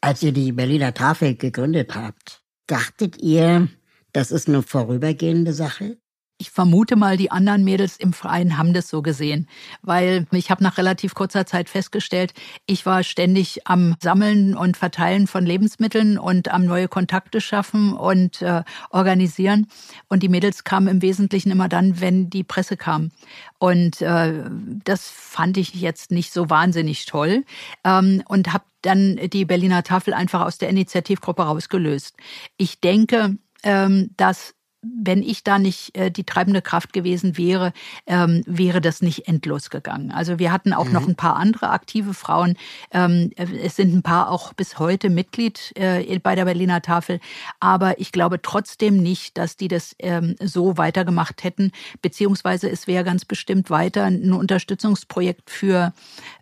Als 0.03 0.21
ihr 0.21 0.33
die 0.33 0.51
Berliner 0.51 0.93
Tafel 0.93 1.37
gegründet 1.37 1.95
habt, 1.95 2.43
dachtet 2.67 3.21
ihr, 3.21 3.69
das 4.11 4.31
ist 4.31 4.49
eine 4.49 4.61
vorübergehende 4.61 5.53
Sache? 5.53 5.97
Ich 6.39 6.49
vermute 6.49 6.95
mal, 6.95 7.15
die 7.15 7.31
anderen 7.31 7.63
Mädels 7.63 7.95
im 7.95 8.11
Verein 8.11 8.57
haben 8.57 8.73
das 8.73 8.89
so 8.89 9.01
gesehen, 9.01 9.47
weil 9.81 10.25
ich 10.31 10.49
habe 10.49 10.63
nach 10.63 10.77
relativ 10.77 11.13
kurzer 11.13 11.45
Zeit 11.45 11.69
festgestellt, 11.69 12.33
ich 12.65 12.85
war 12.85 13.03
ständig 13.03 13.67
am 13.67 13.95
Sammeln 14.01 14.57
und 14.57 14.75
Verteilen 14.75 15.27
von 15.27 15.45
Lebensmitteln 15.45 16.17
und 16.17 16.51
am 16.51 16.65
neue 16.65 16.87
Kontakte 16.87 17.39
schaffen 17.39 17.93
und 17.93 18.41
äh, 18.41 18.63
organisieren. 18.89 19.67
Und 20.09 20.23
die 20.23 20.27
Mädels 20.27 20.63
kamen 20.63 20.87
im 20.87 21.01
Wesentlichen 21.01 21.51
immer 21.51 21.69
dann, 21.69 22.01
wenn 22.01 22.29
die 22.29 22.43
Presse 22.43 22.77
kam. 22.77 23.11
Und 23.59 24.01
äh, 24.01 24.43
das 24.83 25.07
fand 25.07 25.57
ich 25.57 25.75
jetzt 25.75 26.11
nicht 26.11 26.33
so 26.33 26.49
wahnsinnig 26.49 27.05
toll 27.05 27.45
ähm, 27.83 28.23
und 28.27 28.51
habe 28.51 28.65
dann 28.81 29.17
die 29.29 29.45
Berliner 29.45 29.83
Tafel 29.83 30.13
einfach 30.13 30.41
aus 30.41 30.57
der 30.57 30.69
Initiativgruppe 30.69 31.43
rausgelöst. 31.43 32.17
Ich 32.57 32.81
denke, 32.81 33.37
ähm, 33.63 34.09
dass 34.17 34.55
wenn 34.83 35.23
ich 35.23 35.43
da 35.43 35.59
nicht 35.59 35.97
äh, 35.97 36.11
die 36.11 36.25
treibende 36.25 36.61
Kraft 36.61 36.93
gewesen 36.93 37.37
wäre, 37.37 37.73
ähm, 38.05 38.43
wäre 38.45 38.81
das 38.81 39.01
nicht 39.01 39.27
endlos 39.27 39.69
gegangen. 39.69 40.11
Also 40.11 40.39
wir 40.39 40.51
hatten 40.51 40.73
auch 40.73 40.85
mhm. 40.85 40.93
noch 40.93 41.07
ein 41.07 41.15
paar 41.15 41.37
andere 41.37 41.69
aktive 41.69 42.13
Frauen. 42.13 42.55
Ähm, 42.91 43.31
es 43.35 43.75
sind 43.75 43.93
ein 43.93 44.03
paar 44.03 44.29
auch 44.29 44.53
bis 44.53 44.79
heute 44.79 45.09
Mitglied 45.09 45.71
äh, 45.75 46.19
bei 46.19 46.35
der 46.35 46.45
Berliner 46.45 46.81
Tafel. 46.81 47.19
Aber 47.59 47.99
ich 47.99 48.11
glaube 48.11 48.41
trotzdem 48.41 48.97
nicht, 48.97 49.37
dass 49.37 49.55
die 49.55 49.67
das 49.67 49.95
ähm, 49.99 50.35
so 50.41 50.77
weitergemacht 50.77 51.43
hätten. 51.43 51.71
Beziehungsweise 52.01 52.69
es 52.69 52.87
wäre 52.87 53.03
ganz 53.03 53.25
bestimmt 53.25 53.69
weiter 53.69 54.03
ein 54.03 54.33
Unterstützungsprojekt 54.33 55.49
für 55.49 55.93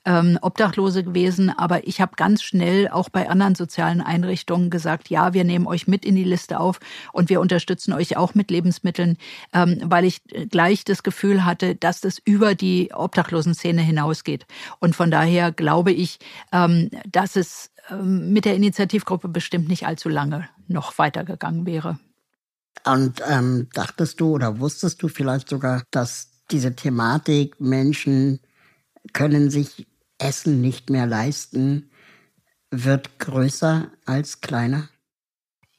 ähm, 0.05 0.39
Obdachlose 0.41 1.03
gewesen. 1.03 1.49
Aber 1.49 1.87
ich 1.87 2.01
habe 2.01 2.13
ganz 2.15 2.41
schnell 2.41 2.89
auch 2.89 3.09
bei 3.09 3.29
anderen 3.29 3.55
sozialen 3.55 4.01
Einrichtungen 4.01 4.69
gesagt, 4.69 5.09
ja, 5.09 5.33
wir 5.33 5.43
nehmen 5.43 5.67
euch 5.67 5.87
mit 5.87 6.05
in 6.05 6.15
die 6.15 6.23
Liste 6.23 6.59
auf 6.59 6.79
und 7.13 7.29
wir 7.29 7.39
unterstützen 7.39 7.93
euch 7.93 8.17
auch 8.17 8.30
mit 8.35 8.51
Lebensmitteln, 8.51 9.17
ähm, 9.53 9.79
weil 9.83 10.05
ich 10.05 10.21
gleich 10.49 10.83
das 10.83 11.03
Gefühl 11.03 11.45
hatte, 11.45 11.75
dass 11.75 12.01
das 12.01 12.19
über 12.23 12.55
die 12.55 12.91
Obdachlosenszene 12.93 13.81
hinausgeht. 13.81 14.45
Und 14.79 14.95
von 14.95 15.11
daher 15.11 15.51
glaube 15.51 15.91
ich, 15.91 16.19
ähm, 16.51 16.89
dass 17.09 17.35
es 17.35 17.71
ähm, 17.89 18.31
mit 18.33 18.45
der 18.45 18.55
Initiativgruppe 18.55 19.27
bestimmt 19.27 19.67
nicht 19.67 19.85
allzu 19.87 20.09
lange 20.09 20.47
noch 20.67 20.97
weitergegangen 20.97 21.65
wäre. 21.65 21.99
Und 22.85 23.21
ähm, 23.27 23.67
dachtest 23.73 24.19
du 24.19 24.33
oder 24.33 24.59
wusstest 24.59 25.01
du 25.03 25.07
vielleicht 25.07 25.49
sogar, 25.49 25.83
dass 25.91 26.29
diese 26.49 26.75
Thematik 26.75 27.59
Menschen 27.59 28.39
können 29.13 29.49
sich 29.49 29.87
Essen 30.17 30.61
nicht 30.61 30.89
mehr 30.89 31.05
leisten, 31.05 31.89
wird 32.69 33.19
größer 33.19 33.91
als 34.05 34.41
kleiner? 34.41 34.89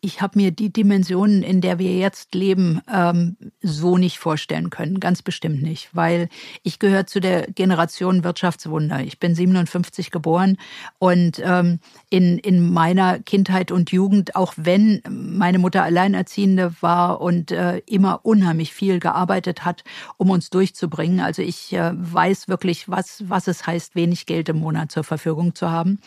Ich 0.05 0.21
habe 0.21 0.37
mir 0.37 0.51
die 0.51 0.73
Dimensionen, 0.73 1.45
in 1.45 1.61
der 1.61 1.79
wir 1.79 1.97
jetzt 1.97 2.35
leben, 2.35 2.83
ähm, 2.93 3.37
so 3.63 3.97
nicht 3.97 4.19
vorstellen 4.19 4.69
können. 4.69 4.99
Ganz 4.99 5.23
bestimmt 5.23 5.63
nicht, 5.63 5.91
weil 5.93 6.29
ich 6.65 6.81
gehöre 6.81 7.07
zu 7.07 7.21
der 7.21 7.43
Generation 7.53 8.25
Wirtschaftswunder. 8.25 9.01
Ich 9.03 9.21
bin 9.21 9.37
57 9.37 10.11
geboren 10.11 10.59
und 10.99 11.41
ähm, 11.45 11.79
in, 12.11 12.39
in 12.39 12.73
meiner 12.73 13.21
Kindheit 13.21 13.71
und 13.71 13.93
Jugend, 13.93 14.35
auch 14.35 14.55
wenn 14.57 15.03
meine 15.09 15.61
Mutter 15.61 15.85
Alleinerziehende 15.85 16.75
war 16.81 17.21
und 17.21 17.53
äh, 17.53 17.79
immer 17.87 18.25
unheimlich 18.25 18.75
viel 18.75 18.99
gearbeitet 18.99 19.65
hat, 19.65 19.85
um 20.17 20.31
uns 20.31 20.51
durchzubringen. 20.51 21.21
Also 21.21 21.43
ich 21.43 21.73
äh, 21.75 21.93
weiß 21.95 22.49
wirklich, 22.49 22.89
was, 22.89 23.23
was 23.29 23.47
es 23.47 23.69
heißt, 23.69 23.95
wenig 23.95 24.27
Geld 24.27 24.49
im 24.49 24.59
Monat 24.59 24.91
zur 24.91 25.05
Verfügung 25.05 25.55
zu 25.55 25.71
haben. 25.71 26.01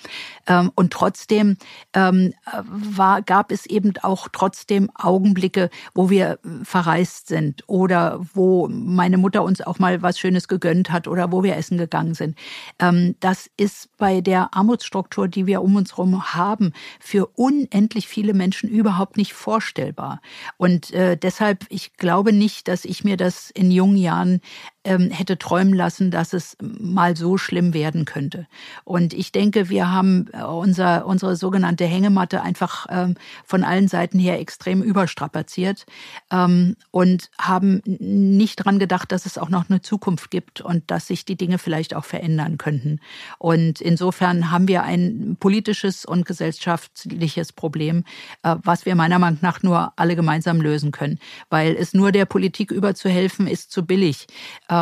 Ähm, 0.47 0.69
und 0.75 0.91
trotzdem 0.91 1.55
ähm, 1.93 2.33
war, 2.51 3.21
gab 3.21 3.53
es 3.53 3.65
eben 3.65 3.84
eben 3.85 3.97
auch 4.03 4.27
trotzdem 4.31 4.89
Augenblicke, 4.95 5.69
wo 5.93 6.09
wir 6.09 6.31
äh, 6.43 6.63
verreist 6.63 7.27
sind 7.27 7.63
oder 7.67 8.19
wo 8.33 8.67
meine 8.67 9.17
Mutter 9.17 9.43
uns 9.43 9.61
auch 9.61 9.79
mal 9.79 10.01
was 10.01 10.19
Schönes 10.19 10.47
gegönnt 10.47 10.91
hat 10.91 11.07
oder 11.07 11.31
wo 11.31 11.43
wir 11.43 11.55
essen 11.55 11.77
gegangen 11.77 12.13
sind. 12.13 12.37
Ähm, 12.79 13.15
das 13.19 13.49
ist 13.57 13.89
bei 13.97 14.21
der 14.21 14.53
Armutsstruktur, 14.53 15.27
die 15.27 15.45
wir 15.45 15.61
um 15.61 15.75
uns 15.75 15.93
herum 15.93 16.33
haben, 16.33 16.73
für 16.99 17.27
unendlich 17.35 18.07
viele 18.07 18.33
Menschen 18.33 18.69
überhaupt 18.69 19.17
nicht 19.17 19.33
vorstellbar. 19.33 20.21
Und 20.57 20.91
äh, 20.91 21.17
deshalb, 21.17 21.65
ich 21.69 21.93
glaube 21.97 22.33
nicht, 22.33 22.67
dass 22.67 22.85
ich 22.85 23.03
mir 23.03 23.17
das 23.17 23.51
in 23.51 23.71
jungen 23.71 23.97
Jahren 23.97 24.41
hätte 24.85 25.37
träumen 25.37 25.73
lassen, 25.73 26.11
dass 26.11 26.33
es 26.33 26.57
mal 26.61 27.17
so 27.17 27.37
schlimm 27.37 27.73
werden 27.73 28.05
könnte. 28.05 28.47
Und 28.83 29.13
ich 29.13 29.31
denke, 29.31 29.69
wir 29.69 29.91
haben 29.91 30.27
äh, 30.33 30.43
unser, 30.43 31.05
unsere 31.05 31.35
sogenannte 31.35 31.85
Hängematte 31.85 32.41
einfach 32.41 32.85
ähm, 32.89 33.15
von 33.43 33.63
allen 33.63 33.87
Seiten 33.87 34.19
her 34.19 34.39
extrem 34.39 34.83
überstrapaziert 34.83 35.85
ähm, 36.31 36.75
und 36.91 37.29
haben 37.39 37.81
nicht 37.85 38.57
dran 38.57 38.79
gedacht, 38.79 39.11
dass 39.11 39.25
es 39.25 39.37
auch 39.37 39.49
noch 39.49 39.69
eine 39.69 39.81
Zukunft 39.81 40.29
gibt 40.31 40.61
und 40.61 40.89
dass 40.91 41.07
sich 41.07 41.25
die 41.25 41.35
Dinge 41.35 41.57
vielleicht 41.57 41.95
auch 41.95 42.05
verändern 42.05 42.57
könnten. 42.57 42.99
Und 43.39 43.81
insofern 43.81 44.51
haben 44.51 44.67
wir 44.67 44.83
ein 44.83 45.37
politisches 45.39 46.05
und 46.05 46.25
gesellschaftliches 46.25 47.53
Problem, 47.53 48.03
äh, 48.43 48.55
was 48.63 48.85
wir 48.85 48.95
meiner 48.95 49.19
Meinung 49.19 49.39
nach 49.41 49.63
nur 49.63 49.93
alle 49.95 50.15
gemeinsam 50.15 50.61
lösen 50.61 50.91
können. 50.91 51.19
Weil 51.49 51.75
es 51.75 51.93
nur 51.93 52.11
der 52.11 52.25
Politik 52.25 52.71
überzuhelfen, 52.71 53.47
ist 53.47 53.71
zu 53.71 53.85
billig 53.85 54.27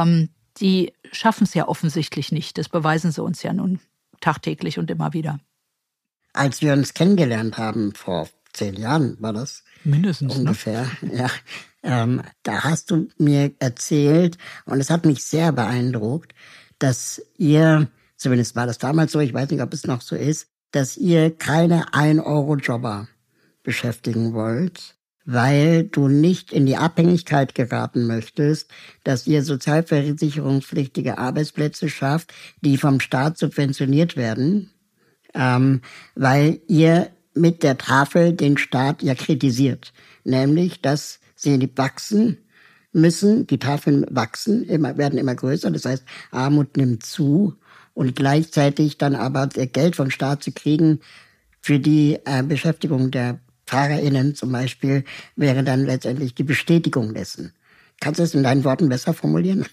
ähm, 0.01 0.29
die 0.57 0.93
schaffen 1.11 1.45
es 1.45 1.53
ja 1.53 1.67
offensichtlich 1.67 2.31
nicht. 2.31 2.57
Das 2.57 2.69
beweisen 2.69 3.11
sie 3.11 3.23
uns 3.23 3.43
ja 3.43 3.53
nun 3.53 3.79
tagtäglich 4.21 4.79
und 4.79 4.89
immer 4.89 5.13
wieder. 5.13 5.39
Als 6.33 6.61
wir 6.61 6.73
uns 6.73 6.93
kennengelernt 6.93 7.57
haben, 7.57 7.93
vor 7.93 8.27
zehn 8.53 8.75
Jahren 8.75 9.17
war 9.19 9.33
das. 9.33 9.63
Mindestens. 9.83 10.33
Ne? 10.33 10.39
Ungefähr, 10.39 10.87
ne? 11.01 11.15
ja. 11.17 11.29
Ähm, 11.83 12.21
da 12.43 12.63
hast 12.63 12.91
du 12.91 13.09
mir 13.17 13.51
erzählt, 13.59 14.37
und 14.65 14.79
es 14.79 14.89
hat 14.89 15.05
mich 15.05 15.23
sehr 15.25 15.51
beeindruckt, 15.51 16.33
dass 16.79 17.21
ihr, 17.37 17.89
zumindest 18.15 18.55
war 18.55 18.65
das 18.65 18.77
damals 18.77 19.11
so, 19.11 19.19
ich 19.19 19.33
weiß 19.33 19.49
nicht, 19.49 19.61
ob 19.61 19.73
es 19.73 19.85
noch 19.85 20.01
so 20.01 20.15
ist, 20.15 20.47
dass 20.71 20.95
ihr 20.95 21.35
keine 21.35 21.89
1-Euro-Jobber 21.89 23.09
beschäftigen 23.63 24.33
wollt, 24.33 24.95
weil 25.25 25.85
du 25.85 26.07
nicht 26.07 26.51
in 26.51 26.65
die 26.65 26.77
Abhängigkeit 26.77 27.55
geraten 27.55 28.07
möchtest, 28.07 28.69
dass 29.03 29.27
ihr 29.27 29.43
sozialversicherungspflichtige 29.43 31.17
Arbeitsplätze 31.17 31.89
schafft, 31.89 32.33
die 32.61 32.77
vom 32.77 32.99
Staat 32.99 33.37
subventioniert 33.37 34.17
werden, 34.17 34.71
ähm, 35.33 35.81
weil 36.15 36.59
ihr 36.67 37.09
mit 37.33 37.63
der 37.63 37.77
Tafel 37.77 38.33
den 38.33 38.57
Staat 38.57 39.01
ja 39.01 39.15
kritisiert, 39.15 39.93
nämlich 40.23 40.81
dass 40.81 41.19
sie 41.35 41.69
wachsen 41.75 42.37
müssen, 42.91 43.47
die 43.47 43.57
Tafeln 43.57 44.05
wachsen, 44.09 44.63
immer, 44.65 44.97
werden 44.97 45.17
immer 45.17 45.35
größer, 45.35 45.71
das 45.71 45.85
heißt 45.85 46.03
Armut 46.31 46.77
nimmt 46.77 47.03
zu. 47.03 47.55
Und 47.95 48.15
gleichzeitig 48.15 48.97
dann 48.97 49.13
aber 49.13 49.47
Geld 49.47 49.95
vom 49.95 50.09
Staat 50.09 50.43
zu 50.43 50.51
kriegen 50.51 50.99
für 51.61 51.79
die 51.79 52.17
äh, 52.25 52.41
Beschäftigung 52.41 53.11
der 53.11 53.39
FahrerInnen 53.73 54.35
zum 54.35 54.51
Beispiel 54.51 55.03
wäre 55.35 55.63
dann 55.63 55.83
letztendlich 55.85 56.35
die 56.35 56.43
Bestätigung 56.43 57.15
dessen. 57.15 57.53
Kannst 57.99 58.19
du 58.19 58.23
es 58.23 58.35
in 58.35 58.43
deinen 58.43 58.63
Worten 58.65 58.89
besser 58.89 59.13
formulieren? 59.13 59.65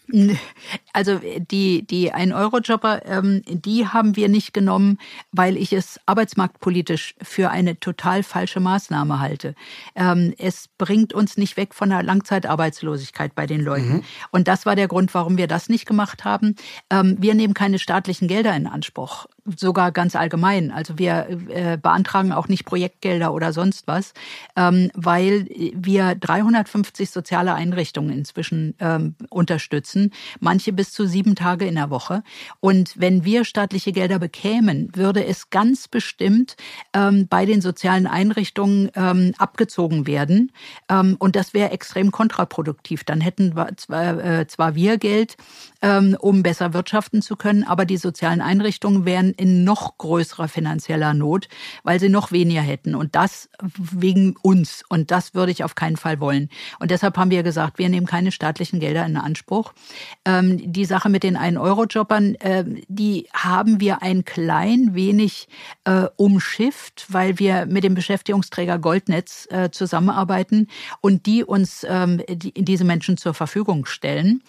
Also 0.93 1.21
die, 1.51 1.87
die 1.87 2.13
1-Euro-Jobber, 2.13 3.07
ähm, 3.07 3.43
die 3.47 3.87
haben 3.87 4.17
wir 4.17 4.29
nicht 4.29 4.53
genommen, 4.53 4.99
weil 5.31 5.57
ich 5.57 5.73
es 5.73 6.01
arbeitsmarktpolitisch 6.07 7.15
für 7.23 7.51
eine 7.51 7.79
total 7.79 8.23
falsche 8.23 8.59
Maßnahme 8.61 9.21
halte. 9.21 9.55
Ähm, 9.95 10.35
es 10.39 10.69
bringt 10.79 11.13
uns 11.13 11.37
nicht 11.37 11.57
weg 11.57 11.75
von 11.75 11.91
der 11.91 12.03
Langzeitarbeitslosigkeit 12.03 13.35
bei 13.35 13.47
den 13.47 13.61
Leuten. 13.61 13.93
Mhm. 13.95 14.03
Und 14.31 14.49
das 14.49 14.67
war 14.67 14.75
der 14.77 14.89
Grund, 14.89 15.15
warum 15.15 15.37
wir 15.37 15.47
das 15.47 15.69
nicht 15.69 15.87
gemacht 15.87 16.25
haben. 16.25 16.57
Ähm, 16.91 17.17
wir 17.21 17.35
nehmen 17.35 17.55
keine 17.55 17.79
staatlichen 17.79 18.27
Gelder 18.27 18.55
in 18.55 18.67
Anspruch 18.67 19.27
sogar 19.57 19.92
ganz 19.92 20.16
allgemein. 20.16 20.70
Also 20.70 20.98
wir 20.98 21.26
äh, 21.48 21.76
beantragen 21.76 22.33
auch 22.33 22.48
nicht 22.48 22.64
Projektgelder 22.64 23.33
oder 23.33 23.53
sonst 23.53 23.87
was, 23.87 24.12
ähm, 24.57 24.90
weil 24.94 25.46
wir 25.74 26.14
350 26.14 27.11
soziale 27.11 27.55
Einrichtungen 27.55 28.11
inzwischen 28.11 28.74
ähm, 28.81 29.14
unterstützen, 29.29 30.12
manche 30.40 30.72
bis 30.72 30.92
zu 30.92 31.07
sieben 31.07 31.35
Tage 31.35 31.66
in 31.66 31.74
der 31.74 31.90
Woche. 31.90 32.22
Und 32.61 32.94
wenn 32.96 33.24
wir 33.24 33.44
staatliche 33.44 33.92
Gelder 33.92 34.18
bekämen, 34.18 34.90
würde 34.94 35.24
es 35.24 35.50
ganz 35.50 35.88
bestimmt 35.88 36.57
ähm, 36.94 37.26
bei 37.29 37.46
den 37.46 37.61
sozialen 37.61 38.07
Einrichtungen 38.07 38.90
abgezogen 39.38 40.07
werden. 40.07 40.53
Und 41.18 41.37
das 41.37 41.55
wäre 41.55 41.70
extrem 41.70 42.11
kontraproduktiv. 42.11 43.05
Dann 43.05 43.20
hätten 43.20 43.57
äh, 43.57 44.46
zwar 44.46 44.74
wir 44.74 44.98
Geld, 44.98 45.37
um 45.83 46.43
besser 46.43 46.75
wirtschaften 46.75 47.23
zu 47.23 47.37
können, 47.37 47.64
aber 47.64 47.85
die 47.85 47.97
sozialen 47.97 48.40
Einrichtungen 48.40 49.05
wären 49.05 49.31
in 49.33 49.64
noch 49.64 49.97
größerer 49.99 50.49
finanzieller 50.49 51.14
Not, 51.14 51.49
weil 51.83 51.99
sie 52.01 52.09
noch 52.09 52.33
weniger 52.33 52.61
hätten. 52.61 52.95
Und 52.95 53.14
das 53.14 53.49
wegen 53.77 54.37
uns. 54.43 54.83
Und 54.88 55.11
das 55.11 55.35
würde 55.35 55.53
ich 55.53 55.64
auf 55.64 55.75
keinen 55.75 55.97
Fall 55.97 56.21
wollen. 56.21 56.49
Und 56.79 56.90
deshalb 56.90 57.16
haben 57.16 57.31
wir 57.31 57.43
gesagt, 57.43 57.79
wir 57.79 57.88
nehmen 57.88 58.07
keine 58.07 58.33
staatlichen 58.33 58.81
Gelder 58.81 59.07
in 59.07 59.16
Anspruch. 59.16 59.73
Ähm, 60.25 60.73
die 60.73 60.85
Sache 60.85 61.09
mit 61.09 61.23
den 61.23 61.37
1-Euro-Jobbern, 61.37 62.35
äh, 62.37 62.64
die 62.88 63.29
haben 63.33 63.81
wir 63.81 64.03
ein 64.03 64.25
klein 64.25 64.95
wenig 64.95 65.49
äh, 65.85 66.07
umschifft, 66.16 67.07
weil 67.09 67.38
wir 67.38 67.66
mit 67.66 67.85
dem 67.85 67.95
Beschäftigungsträger 67.95 68.79
Goldnetz 68.79 69.47
äh, 69.51 69.71
zusammenarbeiten 69.71 70.69
und 71.01 71.27
die 71.27 71.45
uns 71.45 71.87
ähm, 71.88 72.23
die, 72.29 72.53
diese 72.53 72.85
Menschen 72.85 73.16
zur 73.16 73.35
Verfügung 73.35 73.87
stellen. 73.87 74.43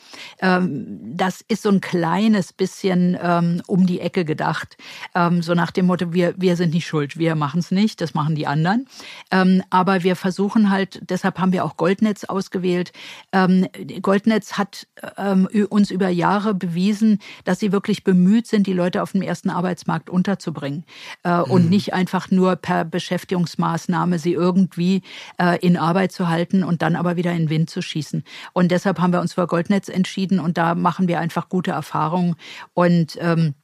Das 1.21 1.45
ist 1.47 1.61
so 1.61 1.69
ein 1.69 1.81
kleines 1.81 2.51
bisschen 2.51 3.15
ähm, 3.21 3.61
um 3.67 3.85
die 3.85 3.99
Ecke 3.99 4.25
gedacht, 4.25 4.75
ähm, 5.13 5.43
so 5.43 5.53
nach 5.53 5.69
dem 5.69 5.85
Motto, 5.85 6.13
wir, 6.13 6.33
wir 6.35 6.55
sind 6.55 6.73
nicht 6.73 6.87
schuld, 6.87 7.15
wir 7.15 7.35
machen 7.35 7.59
es 7.59 7.69
nicht, 7.69 8.01
das 8.01 8.15
machen 8.15 8.33
die 8.33 8.47
anderen. 8.47 8.87
Ähm, 9.29 9.61
aber 9.69 10.01
wir 10.01 10.15
versuchen 10.15 10.71
halt, 10.71 10.99
deshalb 11.07 11.37
haben 11.37 11.53
wir 11.53 11.63
auch 11.63 11.77
Goldnetz 11.77 12.23
ausgewählt. 12.23 12.91
Ähm, 13.31 13.67
Goldnetz 14.01 14.53
hat 14.53 14.87
ähm, 15.15 15.47
uns 15.69 15.91
über 15.91 16.09
Jahre 16.09 16.55
bewiesen, 16.55 17.19
dass 17.43 17.59
sie 17.59 17.71
wirklich 17.71 18.03
bemüht 18.03 18.47
sind, 18.47 18.65
die 18.65 18.73
Leute 18.73 19.03
auf 19.03 19.11
dem 19.11 19.21
ersten 19.21 19.51
Arbeitsmarkt 19.51 20.09
unterzubringen 20.09 20.85
äh, 21.23 21.37
mhm. 21.37 21.43
und 21.43 21.69
nicht 21.69 21.93
einfach 21.93 22.31
nur 22.31 22.55
per 22.55 22.83
Beschäftigungsmaßnahme 22.83 24.17
sie 24.17 24.33
irgendwie 24.33 25.03
äh, 25.37 25.59
in 25.59 25.77
Arbeit 25.77 26.13
zu 26.13 26.29
halten 26.29 26.63
und 26.63 26.81
dann 26.81 26.95
aber 26.95 27.15
wieder 27.15 27.31
in 27.31 27.43
den 27.43 27.49
Wind 27.51 27.69
zu 27.69 27.83
schießen. 27.83 28.23
Und 28.53 28.71
deshalb 28.71 28.99
haben 28.99 29.13
wir 29.13 29.21
uns 29.21 29.35
für 29.35 29.45
Goldnetz 29.45 29.87
entschieden 29.87 30.39
und 30.39 30.57
da 30.57 30.73
machen 30.73 31.07
wir 31.07 31.10
einfach 31.19 31.49
gute 31.49 31.71
Erfahrungen 31.71 32.35
und 32.73 33.17
ähm, 33.19 33.55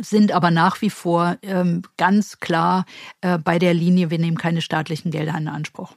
sind 0.00 0.32
aber 0.32 0.50
nach 0.50 0.80
wie 0.82 0.90
vor 0.90 1.36
ähm, 1.42 1.82
ganz 1.96 2.38
klar 2.38 2.84
äh, 3.20 3.38
bei 3.38 3.58
der 3.58 3.74
Linie, 3.74 4.10
wir 4.10 4.18
nehmen 4.18 4.38
keine 4.38 4.62
staatlichen 4.62 5.10
Gelder 5.10 5.36
in 5.36 5.48
Anspruch. 5.48 5.94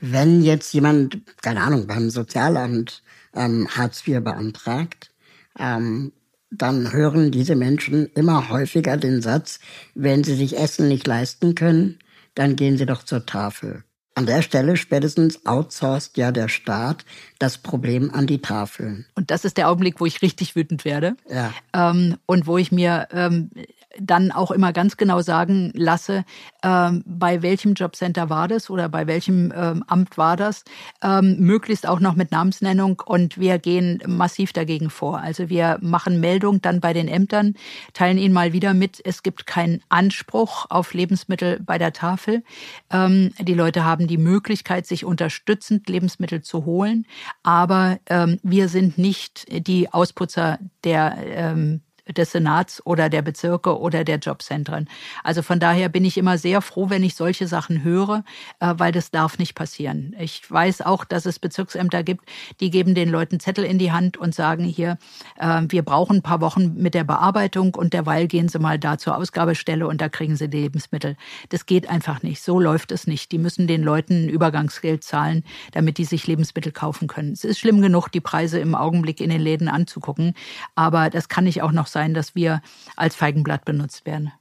Wenn 0.00 0.42
jetzt 0.42 0.72
jemand, 0.72 1.20
keine 1.42 1.62
Ahnung, 1.62 1.86
beim 1.86 2.10
Sozialamt 2.10 3.02
ähm, 3.34 3.68
Hartz 3.68 4.06
IV 4.06 4.22
beantragt, 4.22 5.12
ähm, 5.58 6.12
dann 6.50 6.92
hören 6.92 7.30
diese 7.30 7.56
Menschen 7.56 8.06
immer 8.14 8.48
häufiger 8.48 8.96
den 8.96 9.22
Satz, 9.22 9.60
wenn 9.94 10.24
sie 10.24 10.34
sich 10.34 10.58
Essen 10.58 10.88
nicht 10.88 11.06
leisten 11.06 11.54
können, 11.54 11.98
dann 12.34 12.56
gehen 12.56 12.76
sie 12.76 12.86
doch 12.86 13.02
zur 13.02 13.26
Tafel. 13.26 13.84
An 14.14 14.26
der 14.26 14.42
Stelle 14.42 14.76
spätestens 14.76 15.46
outsourced 15.46 16.16
ja 16.16 16.32
der 16.32 16.48
Staat 16.48 17.04
das 17.38 17.58
Problem 17.58 18.10
an 18.12 18.26
die 18.26 18.42
Tafeln. 18.42 19.06
Und 19.14 19.30
das 19.30 19.44
ist 19.44 19.56
der 19.56 19.68
Augenblick, 19.68 20.00
wo 20.00 20.06
ich 20.06 20.20
richtig 20.20 20.56
wütend 20.56 20.84
werde. 20.84 21.16
Ja. 21.28 21.52
Ähm, 21.72 22.16
und 22.26 22.46
wo 22.46 22.58
ich 22.58 22.72
mir 22.72 23.08
ähm, 23.12 23.50
dann 23.98 24.30
auch 24.30 24.50
immer 24.50 24.72
ganz 24.72 24.96
genau 24.96 25.20
sagen 25.20 25.72
lasse, 25.74 26.24
ähm, 26.62 27.02
bei 27.06 27.42
welchem 27.42 27.74
Jobcenter 27.74 28.30
war 28.30 28.48
das 28.48 28.70
oder 28.70 28.88
bei 28.88 29.06
welchem 29.06 29.52
ähm, 29.54 29.84
Amt 29.86 30.16
war 30.16 30.36
das, 30.36 30.64
ähm, 31.02 31.36
möglichst 31.38 31.86
auch 31.86 32.00
noch 32.00 32.14
mit 32.14 32.30
Namensnennung 32.30 33.02
und 33.04 33.38
wir 33.38 33.58
gehen 33.58 34.02
massiv 34.06 34.52
dagegen 34.52 34.90
vor. 34.90 35.18
Also 35.18 35.48
wir 35.48 35.78
machen 35.80 36.20
Meldung 36.20 36.62
dann 36.62 36.80
bei 36.80 36.92
den 36.92 37.08
Ämtern, 37.08 37.54
teilen 37.92 38.18
ihnen 38.18 38.34
mal 38.34 38.52
wieder 38.52 38.74
mit, 38.74 39.00
es 39.04 39.22
gibt 39.22 39.46
keinen 39.46 39.82
Anspruch 39.88 40.66
auf 40.68 40.94
Lebensmittel 40.94 41.60
bei 41.60 41.78
der 41.78 41.92
Tafel. 41.92 42.44
Ähm, 42.90 43.32
die 43.40 43.54
Leute 43.54 43.84
haben 43.84 44.06
die 44.06 44.18
Möglichkeit, 44.18 44.86
sich 44.86 45.04
unterstützend 45.04 45.88
Lebensmittel 45.88 46.42
zu 46.42 46.64
holen, 46.64 47.06
aber 47.42 47.98
ähm, 48.06 48.38
wir 48.42 48.68
sind 48.68 48.98
nicht 48.98 49.46
die 49.66 49.92
Ausputzer 49.92 50.58
der 50.84 51.16
ähm, 51.26 51.80
des 52.16 52.32
Senats 52.32 52.84
oder 52.84 53.08
der 53.08 53.22
Bezirke 53.22 53.78
oder 53.78 54.04
der 54.04 54.18
Jobzentren. 54.18 54.88
Also 55.24 55.42
von 55.42 55.60
daher 55.60 55.88
bin 55.88 56.04
ich 56.04 56.18
immer 56.18 56.38
sehr 56.38 56.62
froh, 56.62 56.90
wenn 56.90 57.02
ich 57.02 57.14
solche 57.14 57.46
Sachen 57.46 57.82
höre, 57.82 58.24
äh, 58.60 58.74
weil 58.76 58.92
das 58.92 59.10
darf 59.10 59.38
nicht 59.38 59.54
passieren. 59.54 60.14
Ich 60.18 60.48
weiß 60.50 60.82
auch, 60.82 61.04
dass 61.04 61.26
es 61.26 61.38
Bezirksämter 61.38 62.02
gibt, 62.02 62.24
die 62.60 62.70
geben 62.70 62.94
den 62.94 63.08
Leuten 63.08 63.40
Zettel 63.40 63.64
in 63.64 63.78
die 63.78 63.92
Hand 63.92 64.16
und 64.16 64.34
sagen 64.34 64.64
hier, 64.64 64.98
äh, 65.38 65.62
wir 65.68 65.82
brauchen 65.82 66.18
ein 66.18 66.22
paar 66.22 66.40
Wochen 66.40 66.74
mit 66.74 66.94
der 66.94 67.04
Bearbeitung 67.04 67.74
und 67.74 67.92
derweil 67.92 68.26
gehen 68.26 68.48
Sie 68.48 68.58
mal 68.58 68.78
da 68.78 68.98
zur 68.98 69.16
Ausgabestelle 69.16 69.86
und 69.86 70.00
da 70.00 70.08
kriegen 70.08 70.36
Sie 70.36 70.48
die 70.48 70.62
Lebensmittel. 70.62 71.16
Das 71.48 71.66
geht 71.66 71.88
einfach 71.88 72.22
nicht. 72.22 72.42
So 72.42 72.58
läuft 72.58 72.92
es 72.92 73.06
nicht. 73.06 73.32
Die 73.32 73.38
müssen 73.38 73.66
den 73.66 73.82
Leuten 73.82 74.28
Übergangsgeld 74.28 75.04
zahlen, 75.04 75.44
damit 75.72 75.98
die 75.98 76.04
sich 76.04 76.26
Lebensmittel 76.26 76.72
kaufen 76.72 77.08
können. 77.08 77.32
Es 77.32 77.44
ist 77.44 77.58
schlimm 77.58 77.80
genug, 77.82 78.08
die 78.08 78.20
Preise 78.20 78.58
im 78.58 78.74
Augenblick 78.74 79.20
in 79.20 79.30
den 79.30 79.40
Läden 79.40 79.68
anzugucken, 79.68 80.34
aber 80.74 81.10
das 81.10 81.28
kann 81.28 81.44
nicht 81.44 81.62
auch 81.62 81.72
noch 81.72 81.86
sein, 81.86 81.99
sein, 82.00 82.14
dass 82.14 82.34
wir 82.34 82.62
als 82.96 83.14
Feigenblatt 83.14 83.64
benutzt 83.64 84.06
werden. 84.06 84.32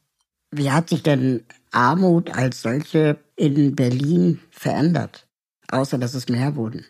Wie 0.52 0.72
hat 0.72 0.89
sich 0.89 1.04
denn 1.04 1.43
Armut 1.72 2.32
als 2.32 2.62
solche 2.62 3.19
in 3.36 3.76
Berlin 3.76 4.39
verändert, 4.50 5.28
außer 5.69 5.98
dass 5.98 6.13
es 6.13 6.30
mehr 6.30 6.56
wurden? 6.56 6.86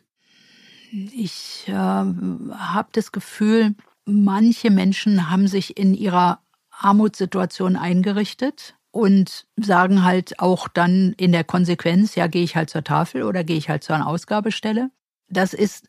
Ich 0.91 1.65
äh, 1.67 1.73
habe 1.73 2.89
das 2.91 3.11
Gefühl, 3.11 3.75
manche 4.05 4.69
Menschen 4.69 5.29
haben 5.29 5.47
sich 5.47 5.77
in 5.77 5.93
ihrer 5.93 6.39
Armutssituation 6.71 7.75
eingerichtet 7.75 8.75
und 8.91 9.45
sagen 9.57 10.03
halt 10.03 10.39
auch 10.39 10.67
dann 10.67 11.13
in 11.17 11.31
der 11.31 11.43
Konsequenz, 11.43 12.15
ja, 12.15 12.27
gehe 12.27 12.43
ich 12.43 12.55
halt 12.55 12.69
zur 12.69 12.83
Tafel 12.83 13.23
oder 13.23 13.43
gehe 13.43 13.57
ich 13.57 13.69
halt 13.69 13.83
zur 13.83 14.05
Ausgabestelle. 14.05 14.89
Das 15.27 15.53
ist 15.53 15.87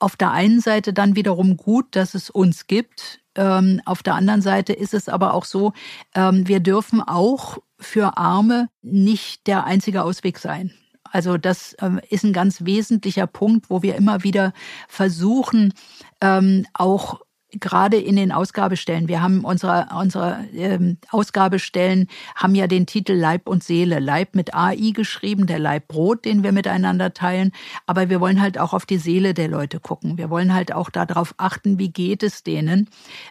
auf 0.00 0.16
der 0.16 0.32
einen 0.32 0.60
Seite 0.60 0.92
dann 0.92 1.14
wiederum 1.14 1.56
gut, 1.56 1.94
dass 1.94 2.14
es 2.14 2.30
uns 2.30 2.66
gibt. 2.66 3.19
Ähm, 3.36 3.80
auf 3.84 4.02
der 4.02 4.14
anderen 4.14 4.42
Seite 4.42 4.72
ist 4.72 4.94
es 4.94 5.08
aber 5.08 5.34
auch 5.34 5.44
so, 5.44 5.72
ähm, 6.14 6.48
wir 6.48 6.60
dürfen 6.60 7.00
auch 7.00 7.58
für 7.78 8.16
Arme 8.16 8.68
nicht 8.82 9.46
der 9.46 9.64
einzige 9.64 10.02
Ausweg 10.02 10.38
sein. 10.38 10.72
Also 11.04 11.38
das 11.38 11.76
ähm, 11.80 12.00
ist 12.08 12.24
ein 12.24 12.32
ganz 12.32 12.64
wesentlicher 12.64 13.26
Punkt, 13.26 13.70
wo 13.70 13.82
wir 13.82 13.96
immer 13.96 14.22
wieder 14.22 14.52
versuchen, 14.88 15.74
ähm, 16.20 16.66
auch 16.74 17.20
gerade 17.52 17.96
in 17.98 18.16
den 18.16 18.32
Ausgabestellen, 18.32 19.08
wir 19.08 19.22
haben 19.22 19.44
unsere, 19.44 19.88
unsere 19.98 20.44
ähm, 20.54 20.98
Ausgabestellen 21.10 22.08
haben 22.34 22.54
ja 22.54 22.66
den 22.66 22.86
Titel 22.86 23.12
Leib 23.12 23.48
und 23.48 23.64
Seele. 23.64 23.98
Leib 23.98 24.34
mit 24.34 24.54
AI 24.54 24.92
geschrieben, 24.92 25.46
der 25.46 25.58
Leib 25.58 25.88
Brot, 25.88 26.24
den 26.24 26.42
wir 26.42 26.52
miteinander 26.52 27.12
teilen. 27.14 27.52
Aber 27.86 28.08
wir 28.10 28.20
wollen 28.20 28.40
halt 28.40 28.58
auch 28.58 28.72
auf 28.72 28.86
die 28.86 28.98
Seele 28.98 29.34
der 29.34 29.48
Leute 29.48 29.80
gucken. 29.80 30.18
Wir 30.18 30.30
wollen 30.30 30.54
halt 30.54 30.72
auch 30.72 30.90
darauf 30.90 31.34
achten, 31.38 31.78
wie 31.78 31.90
geht 31.90 32.22
es 32.22 32.42
denen. 32.42 32.88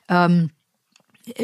Ähm, 0.10 0.50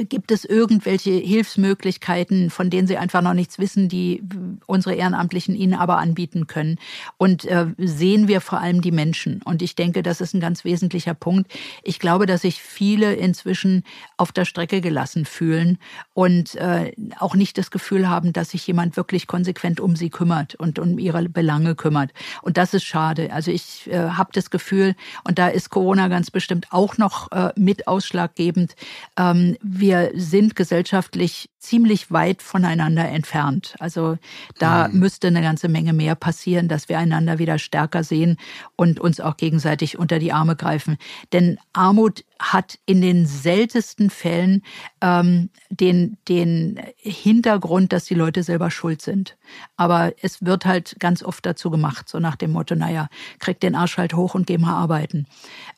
Gibt 0.09 0.31
es 0.31 0.45
irgendwelche 0.45 1.11
Hilfsmöglichkeiten, 1.11 2.49
von 2.49 2.69
denen 2.69 2.87
Sie 2.87 2.97
einfach 2.97 3.21
noch 3.21 3.33
nichts 3.33 3.59
wissen, 3.59 3.89
die 3.89 4.23
unsere 4.65 4.95
Ehrenamtlichen 4.95 5.55
Ihnen 5.55 5.73
aber 5.73 5.97
anbieten 5.97 6.47
können? 6.47 6.77
Und 7.17 7.45
äh, 7.45 7.67
sehen 7.77 8.27
wir 8.27 8.41
vor 8.41 8.59
allem 8.59 8.81
die 8.81 8.91
Menschen? 8.91 9.41
Und 9.43 9.61
ich 9.61 9.75
denke, 9.75 10.03
das 10.03 10.21
ist 10.21 10.33
ein 10.33 10.39
ganz 10.39 10.63
wesentlicher 10.63 11.13
Punkt. 11.13 11.51
Ich 11.83 11.99
glaube, 11.99 12.25
dass 12.25 12.41
sich 12.41 12.61
viele 12.61 13.13
inzwischen 13.13 13.83
auf 14.17 14.31
der 14.31 14.45
Strecke 14.45 14.81
gelassen 14.81 15.25
fühlen 15.25 15.77
und 16.13 16.55
äh, 16.55 16.91
auch 17.19 17.35
nicht 17.35 17.57
das 17.57 17.71
Gefühl 17.71 18.09
haben, 18.09 18.33
dass 18.33 18.51
sich 18.51 18.65
jemand 18.67 18.97
wirklich 18.97 19.27
konsequent 19.27 19.79
um 19.79 19.95
sie 19.95 20.09
kümmert 20.09 20.55
und 20.55 20.79
um 20.79 20.99
ihre 20.99 21.27
Belange 21.29 21.75
kümmert. 21.75 22.11
Und 22.41 22.57
das 22.57 22.73
ist 22.73 22.83
schade. 22.83 23.31
Also 23.31 23.51
ich 23.51 23.89
äh, 23.91 24.09
habe 24.09 24.31
das 24.33 24.49
Gefühl, 24.49 24.95
und 25.23 25.39
da 25.39 25.47
ist 25.47 25.69
Corona 25.69 26.07
ganz 26.07 26.31
bestimmt 26.31 26.67
auch 26.71 26.97
noch 26.97 27.31
äh, 27.31 27.51
mit 27.55 27.87
ausschlaggebend, 27.87 28.75
ähm, 29.17 29.57
wir 29.79 30.11
sind 30.13 30.55
gesellschaftlich 30.55 31.49
ziemlich 31.59 32.11
weit 32.11 32.41
voneinander 32.41 33.07
entfernt. 33.07 33.75
Also 33.79 34.17
da 34.59 34.87
mhm. 34.87 34.99
müsste 34.99 35.27
eine 35.27 35.41
ganze 35.41 35.67
Menge 35.67 35.93
mehr 35.93 36.15
passieren, 36.15 36.67
dass 36.67 36.89
wir 36.89 36.99
einander 36.99 37.39
wieder 37.39 37.57
stärker 37.57 38.03
sehen 38.03 38.37
und 38.75 38.99
uns 38.99 39.19
auch 39.19 39.37
gegenseitig 39.37 39.97
unter 39.97 40.19
die 40.19 40.31
Arme 40.31 40.55
greifen. 40.55 40.97
Denn 41.33 41.57
Armut 41.73 42.23
hat 42.39 42.79
in 42.85 43.01
den 43.01 43.25
seltensten 43.25 44.09
Fällen 44.09 44.61
ähm, 45.01 45.49
den, 45.69 46.17
den 46.27 46.79
Hintergrund, 46.97 47.93
dass 47.93 48.05
die 48.05 48.13
Leute 48.13 48.43
selber 48.43 48.71
schuld 48.71 49.01
sind. 49.01 49.37
Aber 49.77 50.13
es 50.21 50.43
wird 50.43 50.65
halt 50.65 50.95
ganz 50.99 51.23
oft 51.23 51.45
dazu 51.45 51.69
gemacht, 51.69 52.09
so 52.09 52.19
nach 52.19 52.35
dem 52.35 52.51
Motto, 52.51 52.75
naja, 52.75 53.07
krieg 53.39 53.59
den 53.59 53.75
Arsch 53.75 53.97
halt 53.97 54.13
hoch 54.13 54.35
und 54.35 54.47
geh 54.47 54.57
mal 54.57 54.75
arbeiten. 54.75 55.27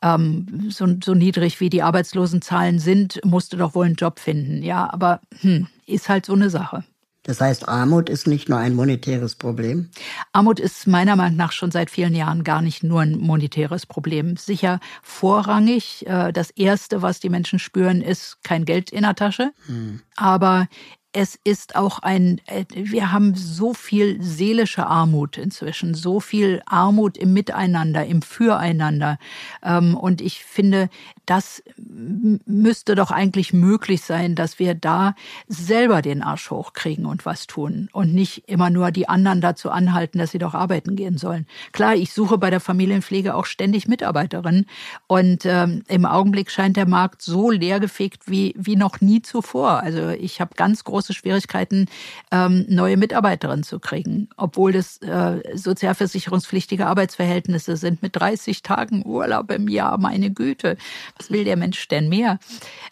Ähm, 0.01 0.67
so, 0.69 0.87
so 1.03 1.13
niedrig 1.13 1.59
wie 1.59 1.69
die 1.69 1.83
Arbeitslosenzahlen 1.83 2.79
sind, 2.79 3.19
musst 3.23 3.53
du 3.53 3.57
doch 3.57 3.75
wohl 3.75 3.85
einen 3.85 3.95
Job 3.95 4.19
finden. 4.19 4.63
Ja, 4.63 4.91
aber 4.91 5.21
hm, 5.41 5.67
ist 5.85 6.09
halt 6.09 6.25
so 6.25 6.33
eine 6.33 6.49
Sache. 6.49 6.83
Das 7.27 7.41
heißt, 7.41 7.67
Armut 7.67 8.09
ist 8.09 8.25
nicht 8.25 8.47
nur 8.47 8.57
ein 8.57 8.73
monetäres 8.73 9.35
Problem? 9.35 9.89
Armut 10.31 10.59
ist 10.59 10.87
meiner 10.87 11.17
Meinung 11.17 11.35
nach 11.35 11.51
schon 11.51 11.71
seit 11.71 11.91
vielen 11.91 12.15
Jahren 12.15 12.43
gar 12.43 12.61
nicht 12.61 12.83
nur 12.83 13.01
ein 13.01 13.17
monetäres 13.17 13.85
Problem. 13.85 14.37
Sicher 14.37 14.79
vorrangig. 15.03 16.07
Äh, 16.07 16.31
das 16.31 16.51
Erste, 16.51 17.01
was 17.01 17.19
die 17.19 17.29
Menschen 17.29 17.59
spüren, 17.59 18.01
ist 18.01 18.43
kein 18.43 18.63
Geld 18.63 18.91
in 18.91 19.01
der 19.01 19.15
Tasche. 19.15 19.51
Hm. 19.67 20.01
Aber 20.15 20.67
es 21.11 21.39
ist 21.43 21.75
auch 21.75 21.99
ein, 21.99 22.39
äh, 22.45 22.65
wir 22.71 23.11
haben 23.11 23.35
so 23.35 23.73
viel 23.73 24.21
seelische 24.21 24.85
Armut 24.85 25.37
inzwischen, 25.37 25.95
so 25.95 26.19
viel 26.19 26.61
Armut 26.65 27.17
im 27.17 27.33
Miteinander, 27.33 28.05
im 28.05 28.21
Füreinander. 28.21 29.17
Ähm, 29.63 29.97
und 29.97 30.21
ich 30.21 30.43
finde, 30.43 30.89
das 31.27 31.61
müsste 31.75 32.95
doch 32.95 33.11
eigentlich 33.11 33.51
möglich 33.51 34.01
sein, 34.01 34.33
dass 34.33 34.59
wir 34.59 34.73
da 34.75 35.13
selber 35.47 36.01
den 36.01 36.23
Arsch 36.23 36.49
hochkriegen 36.49 37.05
und 37.05 37.25
was 37.25 37.47
tun 37.47 37.89
und 37.91 38.13
nicht 38.13 38.47
immer 38.47 38.69
nur 38.69 38.91
die 38.91 39.09
anderen 39.09 39.41
dazu 39.41 39.69
anhalten, 39.69 40.19
dass 40.19 40.31
sie 40.31 40.37
doch 40.39 40.53
arbeiten 40.53 40.95
gehen 40.95 41.17
sollen. 41.17 41.45
Klar, 41.73 41.95
ich 41.95 42.13
suche 42.13 42.37
bei 42.37 42.49
der 42.49 42.61
Familienpflege 42.61 43.35
auch 43.35 43.45
ständig 43.45 43.89
Mitarbeiterinnen 43.89 44.67
und 45.07 45.45
ähm, 45.45 45.83
im 45.89 46.05
Augenblick 46.05 46.49
scheint 46.49 46.77
der 46.77 46.87
Markt 46.87 47.21
so 47.21 47.51
leergefegt 47.51 48.23
wie, 48.27 48.55
wie 48.57 48.77
noch 48.77 49.01
nie 49.01 49.21
zuvor. 49.21 49.83
Also 49.83 50.09
ich 50.09 50.39
habe 50.39 50.55
ganz 50.55 50.85
große 50.85 51.13
Schwierigkeiten, 51.13 51.87
ähm, 52.31 52.65
neue 52.69 52.95
Mitarbeiterinnen 52.95 53.63
zu 53.63 53.79
kriegen, 53.79 54.29
obwohl 54.37 54.71
das 54.71 54.99
äh, 54.99 55.41
sozialversicherungspflichtige 55.53 56.87
Arbeitsverhältnisse 56.87 57.75
sind 57.75 58.01
mit 58.01 58.15
30 58.15 58.63
Tagen 58.63 59.05
Urlaub 59.05 59.51
im 59.51 59.67
Jahr. 59.67 59.97
Meine 59.97 60.31
Güte, 60.31 60.77
was 61.17 61.31
will 61.31 61.43
der 61.43 61.57
Mensch 61.57 61.87
denn 61.87 62.09
mehr? 62.09 62.39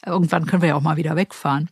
Irgendwann 0.06 0.46
können 0.46 0.62
wir 0.62 0.70
ja 0.70 0.76
auch 0.76 0.82
mal 0.82 0.98
wieder 0.98 1.16
wegfahren. 1.16 1.70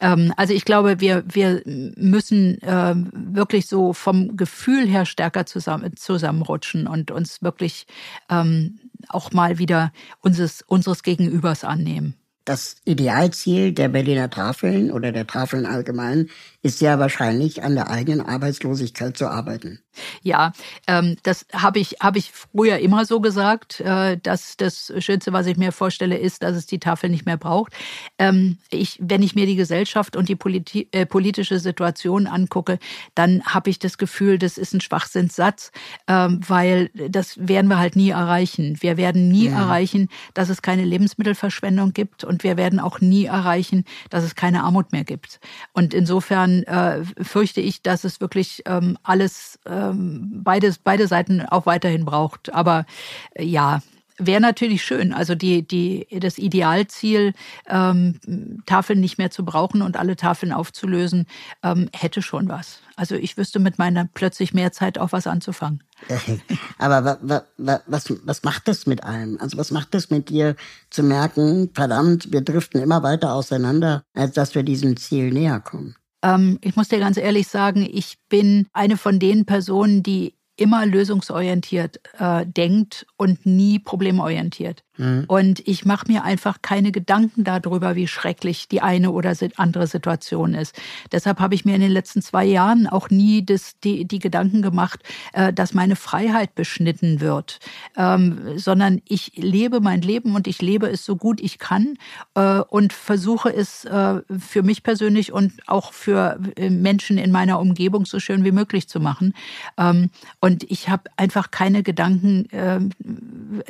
Ähm, 0.00 0.32
also 0.36 0.52
ich 0.52 0.64
glaube, 0.64 1.00
wir, 1.00 1.24
wir 1.26 1.62
müssen 1.64 2.60
äh, 2.62 2.94
wirklich 3.12 3.66
so 3.66 3.92
vom 3.92 4.36
Gefühl 4.36 4.86
her 4.86 5.06
stärker 5.06 5.46
zusammen, 5.46 5.96
zusammenrutschen 5.96 6.86
und 6.86 7.10
uns 7.10 7.42
wirklich 7.42 7.86
ähm, 8.30 8.78
auch 9.08 9.32
mal 9.32 9.58
wieder 9.58 9.92
unseres, 10.20 10.62
unseres 10.62 11.02
Gegenübers 11.02 11.64
annehmen. 11.64 12.14
Das 12.44 12.76
Idealziel 12.84 13.72
der 13.72 13.88
Berliner 13.88 14.30
Tafeln 14.30 14.92
oder 14.92 15.10
der 15.10 15.26
Tafeln 15.26 15.66
allgemein 15.66 16.28
ist 16.66 16.80
ja 16.80 16.98
wahrscheinlich 16.98 17.62
an 17.62 17.76
der 17.76 17.90
eigenen 17.90 18.26
Arbeitslosigkeit 18.26 19.16
zu 19.16 19.30
arbeiten. 19.30 19.78
Ja, 20.22 20.52
ähm, 20.88 21.16
das 21.22 21.46
habe 21.52 21.78
ich, 21.78 21.98
hab 22.00 22.16
ich 22.16 22.32
früher 22.32 22.78
immer 22.78 23.04
so 23.04 23.20
gesagt, 23.20 23.80
äh, 23.80 24.18
dass 24.18 24.56
das 24.56 24.92
Schönste, 24.98 25.32
was 25.32 25.46
ich 25.46 25.56
mir 25.56 25.70
vorstelle, 25.70 26.18
ist, 26.18 26.42
dass 26.42 26.56
es 26.56 26.66
die 26.66 26.80
Tafel 26.80 27.08
nicht 27.08 27.24
mehr 27.24 27.36
braucht. 27.36 27.72
Ähm, 28.18 28.58
ich, 28.70 28.98
wenn 29.00 29.22
ich 29.22 29.36
mir 29.36 29.46
die 29.46 29.54
Gesellschaft 29.54 30.16
und 30.16 30.28
die 30.28 30.34
politi 30.34 30.88
äh, 30.90 31.06
politische 31.06 31.60
Situation 31.60 32.26
angucke, 32.26 32.80
dann 33.14 33.44
habe 33.44 33.70
ich 33.70 33.78
das 33.78 33.96
Gefühl, 33.96 34.36
das 34.36 34.58
ist 34.58 34.74
ein 34.74 34.80
Schwachsinnssatz, 34.80 35.70
ähm, 36.08 36.40
weil 36.46 36.90
das 36.94 37.36
werden 37.38 37.68
wir 37.68 37.78
halt 37.78 37.94
nie 37.94 38.10
erreichen. 38.10 38.76
Wir 38.80 38.96
werden 38.96 39.28
nie 39.28 39.46
ja. 39.46 39.60
erreichen, 39.60 40.08
dass 40.34 40.48
es 40.48 40.62
keine 40.62 40.84
Lebensmittelverschwendung 40.84 41.92
gibt 41.92 42.24
und 42.24 42.42
wir 42.42 42.56
werden 42.56 42.80
auch 42.80 43.00
nie 43.00 43.26
erreichen, 43.26 43.84
dass 44.10 44.24
es 44.24 44.34
keine 44.34 44.64
Armut 44.64 44.90
mehr 44.92 45.04
gibt. 45.04 45.38
Und 45.72 45.94
insofern 45.94 46.55
äh, 46.64 47.04
fürchte 47.22 47.60
ich, 47.60 47.82
dass 47.82 48.04
es 48.04 48.20
wirklich 48.20 48.62
ähm, 48.66 48.98
alles 49.02 49.58
äh, 49.64 49.76
ähm, 49.76 50.42
beides, 50.42 50.78
beide 50.78 51.06
Seiten 51.06 51.42
auch 51.42 51.66
weiterhin 51.66 52.04
braucht. 52.04 52.52
Aber 52.52 52.86
äh, 53.34 53.44
ja, 53.44 53.80
wäre 54.18 54.40
natürlich 54.40 54.82
schön. 54.82 55.12
Also 55.12 55.34
die, 55.34 55.66
die, 55.66 56.06
das 56.20 56.38
Idealziel, 56.38 57.34
ähm, 57.68 58.18
Tafeln 58.64 59.00
nicht 59.00 59.18
mehr 59.18 59.30
zu 59.30 59.44
brauchen 59.44 59.82
und 59.82 59.96
alle 59.96 60.16
Tafeln 60.16 60.52
aufzulösen, 60.52 61.26
ähm, 61.62 61.90
hätte 61.92 62.22
schon 62.22 62.48
was. 62.48 62.80
Also 62.96 63.14
ich 63.14 63.36
wüsste 63.36 63.58
mit 63.58 63.78
meiner 63.78 64.08
plötzlich 64.12 64.54
mehr 64.54 64.72
Zeit 64.72 64.98
auch 64.98 65.12
was 65.12 65.26
anzufangen. 65.26 65.82
Aber 66.78 67.04
wa, 67.04 67.18
wa, 67.20 67.42
wa, 67.58 67.80
was, 67.86 68.12
was 68.24 68.42
macht 68.42 68.68
das 68.68 68.86
mit 68.86 69.04
einem? 69.04 69.38
Also 69.38 69.58
was 69.58 69.70
macht 69.70 69.92
das 69.92 70.08
mit 70.08 70.30
dir 70.30 70.56
zu 70.88 71.02
merken, 71.02 71.70
verdammt, 71.74 72.32
wir 72.32 72.40
driften 72.40 72.80
immer 72.80 73.02
weiter 73.02 73.34
auseinander, 73.34 74.02
als 74.14 74.32
dass 74.32 74.54
wir 74.54 74.62
diesem 74.62 74.96
Ziel 74.96 75.30
näher 75.30 75.60
kommen? 75.60 75.96
Ähm, 76.22 76.58
ich 76.62 76.76
muss 76.76 76.88
dir 76.88 76.98
ganz 76.98 77.16
ehrlich 77.16 77.48
sagen, 77.48 77.88
ich 77.90 78.16
bin 78.28 78.68
eine 78.72 78.96
von 78.96 79.18
den 79.18 79.46
Personen, 79.46 80.02
die 80.02 80.35
immer 80.56 80.86
lösungsorientiert 80.86 82.00
äh, 82.18 82.46
denkt 82.46 83.06
und 83.16 83.44
nie 83.46 83.78
problemorientiert. 83.78 84.82
Mhm. 84.96 85.24
Und 85.26 85.66
ich 85.68 85.84
mache 85.84 86.10
mir 86.10 86.24
einfach 86.24 86.62
keine 86.62 86.92
Gedanken 86.92 87.44
darüber, 87.44 87.96
wie 87.96 88.06
schrecklich 88.06 88.68
die 88.68 88.80
eine 88.80 89.10
oder 89.12 89.34
andere 89.56 89.86
Situation 89.86 90.54
ist. 90.54 90.74
Deshalb 91.12 91.40
habe 91.40 91.54
ich 91.54 91.64
mir 91.64 91.74
in 91.74 91.80
den 91.80 91.90
letzten 91.90 92.22
zwei 92.22 92.44
Jahren 92.44 92.86
auch 92.86 93.10
nie 93.10 93.44
das, 93.44 93.78
die, 93.80 94.06
die 94.06 94.18
Gedanken 94.18 94.62
gemacht, 94.62 95.02
äh, 95.32 95.52
dass 95.52 95.74
meine 95.74 95.96
Freiheit 95.96 96.54
beschnitten 96.54 97.20
wird, 97.20 97.58
ähm, 97.96 98.56
sondern 98.56 99.02
ich 99.06 99.32
lebe 99.36 99.80
mein 99.80 100.00
Leben 100.00 100.34
und 100.34 100.46
ich 100.46 100.62
lebe 100.62 100.88
es 100.88 101.04
so 101.04 101.16
gut 101.16 101.40
ich 101.40 101.58
kann 101.58 101.98
äh, 102.34 102.60
und 102.60 102.92
versuche 102.92 103.52
es 103.52 103.84
äh, 103.84 104.20
für 104.38 104.62
mich 104.62 104.82
persönlich 104.82 105.32
und 105.32 105.52
auch 105.66 105.92
für 105.92 106.38
äh, 106.56 106.70
Menschen 106.70 107.18
in 107.18 107.30
meiner 107.30 107.60
Umgebung 107.60 108.06
so 108.06 108.20
schön 108.20 108.44
wie 108.44 108.52
möglich 108.52 108.88
zu 108.88 109.00
machen. 109.00 109.34
Ähm, 109.76 110.10
und 110.46 110.62
ich 110.70 110.88
habe 110.88 111.10
einfach 111.16 111.50
keine 111.50 111.82
Gedanken, 111.82 112.48
äh, 112.50 112.78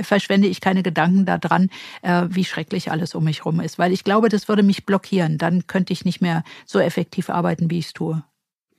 verschwende 0.03 0.47
ich 0.47 0.61
keine 0.61 0.83
Gedanken 0.83 1.25
daran, 1.25 1.71
äh, 2.03 2.27
wie 2.29 2.45
schrecklich 2.45 2.91
alles 2.91 3.15
um 3.15 3.25
mich 3.25 3.39
herum 3.39 3.61
ist. 3.61 3.79
Weil 3.79 3.95
ich 3.95 4.05
glaube, 4.05 4.29
das 4.29 4.47
würde 4.47 4.63
mich 4.63 4.85
blockieren. 4.85 5.39
Dann 5.39 5.67
könnte 5.67 5.95
ich 5.95 6.05
nicht 6.05 6.21
mehr 6.21 6.45
so 6.67 6.79
effektiv 6.79 7.31
arbeiten, 7.31 7.71
wie 7.71 7.79
ich 7.79 7.87
es 7.87 7.95
tue. 7.95 8.23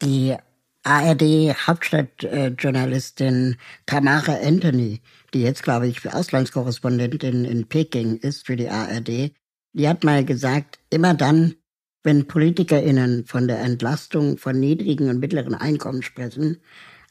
Die 0.04 0.36
ARD-Hauptstadtjournalistin 0.84 3.56
Tamara 3.88 4.38
Anthony, 4.44 5.02
die 5.34 5.42
jetzt, 5.42 5.64
glaube 5.64 5.88
ich, 5.88 6.08
Auslandskorrespondentin 6.08 7.46
in 7.46 7.68
Peking 7.68 8.18
ist 8.18 8.46
für 8.46 8.58
die 8.58 8.70
ARD, 8.70 9.32
die 9.74 9.90
hat 9.90 10.04
mal 10.04 10.24
gesagt, 10.24 10.78
immer 10.92 11.16
dann, 11.16 11.56
wenn 12.04 12.28
PolitikerInnen 12.28 13.26
von 13.26 13.48
der 13.48 13.62
Entlastung 13.62 14.38
von 14.38 14.60
niedrigen 14.60 15.10
und 15.10 15.20
mittleren 15.20 15.56
Einkommen 15.56 16.04
sprechen, 16.04 16.60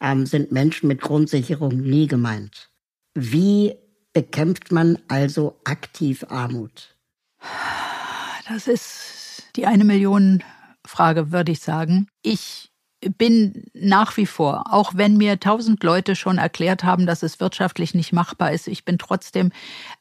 ähm, 0.01 0.27
sind 0.27 0.53
Menschen 0.53 0.89
mit 0.89 1.01
Grundsicherung 1.01 1.77
nie 1.77 2.07
gemeint. 2.07 2.71
Wie 3.15 3.75
bekämpft 4.13 4.73
man 4.73 4.99
also 5.09 5.61
aktiv 5.65 6.25
Armut? 6.29 6.97
Das 8.49 8.67
ist 8.67 9.45
die 9.57 9.67
eine 9.67 9.85
Million 9.85 10.43
Frage, 10.87 11.33
würde 11.33 11.53
ich 11.53 11.61
sagen. 11.61 12.09
Ich 12.23 12.71
bin 13.19 13.65
nach 13.75 14.17
wie 14.17 14.27
vor, 14.27 14.65
auch 14.71 14.93
wenn 14.95 15.17
mir 15.17 15.39
tausend 15.39 15.83
Leute 15.85 16.17
schon 16.17 16.39
erklärt 16.39 16.83
haben, 16.83 17.07
dass 17.07 17.23
es 17.23 17.41
wirtschaftlich 17.41 17.95
nicht 17.95 18.13
machbar 18.13 18.53
ist, 18.53 18.69
ich 18.69 18.85
bin 18.85 18.99
trotzdem 18.99 19.53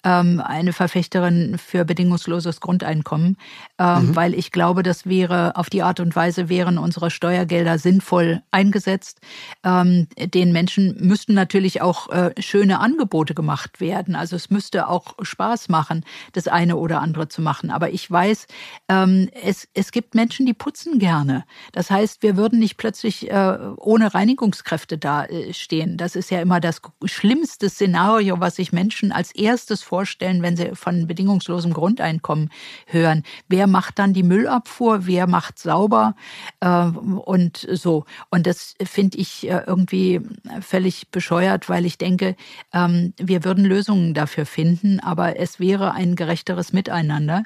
ähm, 0.06 0.39
eine 0.39 0.72
Verfechterin 0.72 1.58
für 1.58 1.84
bedingungsloses 1.84 2.62
Grundeinkommen, 2.62 3.38
ähm, 3.80 4.10
mhm. 4.10 4.15
weil 4.15 4.34
ich 4.36 4.52
glaube, 4.52 4.84
das 4.84 5.08
wäre 5.08 5.56
auf 5.56 5.70
die 5.70 5.82
Art 5.82 6.00
und 6.00 6.15
Weise 6.15 6.48
wären 6.48 6.78
unsere 6.78 7.10
Steuergelder 7.10 7.80
sinnvoll 7.80 8.44
eingesetzt. 8.52 9.20
Ähm, 9.63 10.08
den 10.18 10.54
Menschen 10.54 10.96
müssten 11.00 11.34
natürlich 11.34 11.82
auch 11.82 12.10
äh, 12.10 12.32
schöne 12.39 12.80
Angebote 12.80 13.34
gemacht 13.34 13.82
werden. 13.82 14.15
Also 14.15 14.36
es 14.36 14.50
müsste 14.52 14.88
auch 14.88 15.15
Spaß 15.22 15.70
machen, 15.70 16.06
das 16.34 16.48
eine 16.48 16.78
oder 16.78 17.02
andere 17.02 17.28
zu 17.28 17.41
machen. 17.41 17.72
Aber 17.72 17.89
ich 17.89 18.10
weiß, 18.10 18.46
ähm, 18.89 19.30
es, 19.44 19.68
es 19.74 19.91
gibt 19.91 20.13
Menschen, 20.13 20.46
die 20.46 20.54
putzen 20.54 21.00
gerne. 21.00 21.46
Das 21.72 21.89
heißt, 21.89 22.22
wir 22.22 22.38
würden 22.38 22.60
nicht 22.60 22.78
plötzlich 22.78 23.32
äh, 23.32 23.58
ohne 23.78 24.13
Reinigungskräfte 24.13 25.00
da 25.00 25.26
äh, 25.26 25.52
stehen. 25.54 25.98
Das 25.98 26.15
ist 26.15 26.30
ja 26.30 26.41
immer 26.41 26.60
das 26.60 26.82
schlimmste 27.06 27.70
Szenario, 27.70 28.39
was 28.39 28.58
sich 28.58 28.72
Menschen 28.72 29.12
als 29.12 29.34
erstes 29.34 29.82
vorstellen, 29.82 29.94
wenn 30.41 30.58
sie 30.58 30.75
von 30.75 31.08
bedingungslosem 31.08 31.73
Grundeinkommen 31.73 32.49
hören. 32.88 33.23
Wer 33.47 33.67
macht 33.67 33.99
dann 33.99 34.13
die 34.13 34.23
Müllabfuhr? 34.23 35.05
Wer 35.05 35.27
macht 35.27 35.60
sauber? 35.60 36.15
Äh, 36.60 36.86
und 36.88 37.67
so. 37.71 38.05
Und 38.29 38.47
das 38.47 38.75
finde 38.84 39.17
ich 39.17 39.49
äh, 39.49 39.63
irgendwie 39.65 40.21
völlig 40.62 41.10
bescheuert, 41.12 41.69
weil 41.69 41.86
ich 41.86 41.97
denke, 41.97 42.36
ähm, 42.73 43.13
wir 43.17 43.43
würden 43.43 43.65
Lösungen 43.65 44.13
dafür 44.13 44.45
finden, 44.45 44.99
aber 44.99 45.39
es 45.39 45.60
wäre 45.60 45.93
ein 45.93 46.15
gerechteres 46.15 46.73
Miteinander. 46.73 47.43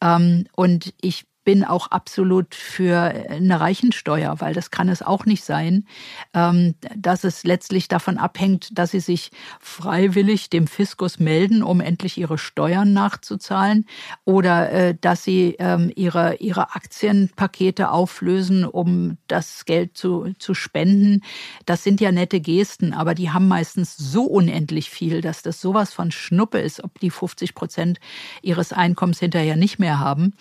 Ähm, 0.00 0.46
und 0.54 0.94
ich 1.00 1.26
bin 1.44 1.64
auch 1.64 1.88
absolut 1.88 2.54
für 2.54 3.00
eine 3.00 3.58
Reichensteuer, 3.58 4.40
weil 4.40 4.52
das 4.52 4.70
kann 4.70 4.88
es 4.88 5.00
auch 5.02 5.24
nicht 5.24 5.44
sein, 5.44 5.86
ähm, 6.34 6.74
dass 6.94 7.24
es 7.24 7.44
letztlich 7.44 7.88
davon 7.88 8.18
abhängt, 8.18 8.78
dass 8.78 8.90
sie 8.90 9.00
sich 9.00 9.30
freiwillig 9.60 10.50
dem 10.50 10.66
Fiskus 10.66 11.18
melden, 11.18 11.62
um 11.62 11.80
endlich 11.80 12.18
ihre 12.18 12.36
Steuern 12.36 12.92
nachzuzahlen 12.92 13.86
oder 14.24 14.70
äh, 14.70 14.94
dass 15.00 15.24
sie 15.24 15.56
ähm, 15.58 15.90
ihre, 15.94 16.36
ihre 16.36 16.74
Aktienpakete 16.74 17.90
auflösen, 17.90 18.64
um 18.66 19.16
das 19.26 19.64
Geld 19.64 19.96
zu, 19.96 20.34
zu 20.38 20.52
spenden. 20.52 21.22
Das 21.64 21.82
sind 21.82 22.00
ja 22.00 22.12
nette 22.12 22.40
Gesten, 22.40 22.92
aber 22.92 23.14
die 23.14 23.30
haben 23.30 23.48
meistens 23.48 23.96
so 23.96 24.24
unendlich 24.24 24.90
viel, 24.90 25.22
dass 25.22 25.42
das 25.42 25.60
sowas 25.60 25.92
von 25.94 26.10
Schnuppe 26.10 26.58
ist, 26.58 26.84
ob 26.84 26.98
die 27.00 27.10
50 27.10 27.54
Prozent 27.54 28.00
ihres 28.42 28.72
Einkommens 28.72 29.18
hinterher 29.18 29.56
nicht 29.56 29.78
mehr 29.78 29.98
haben. 29.98 30.34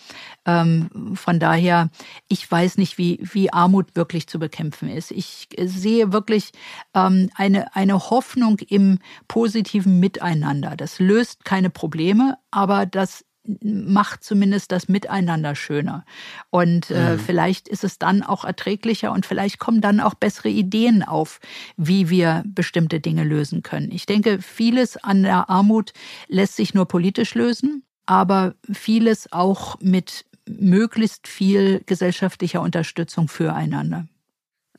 Von 1.14 1.40
daher, 1.40 1.90
ich 2.28 2.50
weiß 2.50 2.78
nicht, 2.78 2.98
wie, 2.98 3.20
wie 3.22 3.52
Armut 3.52 3.96
wirklich 3.96 4.28
zu 4.28 4.40
bekämpfen 4.40 4.90
ist. 4.90 5.12
Ich 5.12 5.48
sehe 5.58 6.12
wirklich 6.14 6.52
ähm, 6.94 7.30
eine, 7.36 7.76
eine 7.76 8.10
Hoffnung 8.10 8.60
im 8.60 9.00
positiven 9.28 10.00
Miteinander. 10.00 10.76
Das 10.76 11.00
löst 11.00 11.46
keine 11.46 11.70
Probleme, 11.70 12.38
aber 12.52 12.86
das 12.86 13.24
macht 13.64 14.24
zumindest 14.24 14.72
das 14.74 14.90
Miteinander 14.90 15.56
schöner. 15.56 16.04
Und 16.50 16.92
äh, 16.92 17.14
mhm. 17.14 17.20
vielleicht 17.20 17.68
ist 17.70 17.86
es 17.86 17.98
dann 17.98 18.22
auch 18.22 18.44
erträglicher 18.44 19.12
und 19.12 19.26
vielleicht 19.26 19.58
kommen 19.58 19.80
dann 19.80 20.02
auch 20.02 20.16
bessere 20.16 20.50
Ideen 20.50 21.02
auf, 21.02 21.40
wie 21.78 22.10
wir 22.10 22.44
bestimmte 22.46 23.00
Dinge 23.00 23.24
lösen 23.24 23.64
können. 23.64 23.90
Ich 23.92 24.06
denke, 24.06 24.42
vieles 24.42 24.98
an 24.98 25.24
der 25.24 25.50
Armut 25.50 25.94
lässt 26.28 26.58
sich 26.58 26.74
nur 26.74 26.88
politisch 26.88 27.36
lösen. 27.36 27.84
aber 28.08 28.56
vieles 28.72 29.32
auch 29.34 29.78
mit 29.82 30.26
möglichst 30.48 31.28
viel 31.28 31.82
gesellschaftlicher 31.86 32.62
Unterstützung 32.62 33.28
füreinander. 33.28 34.08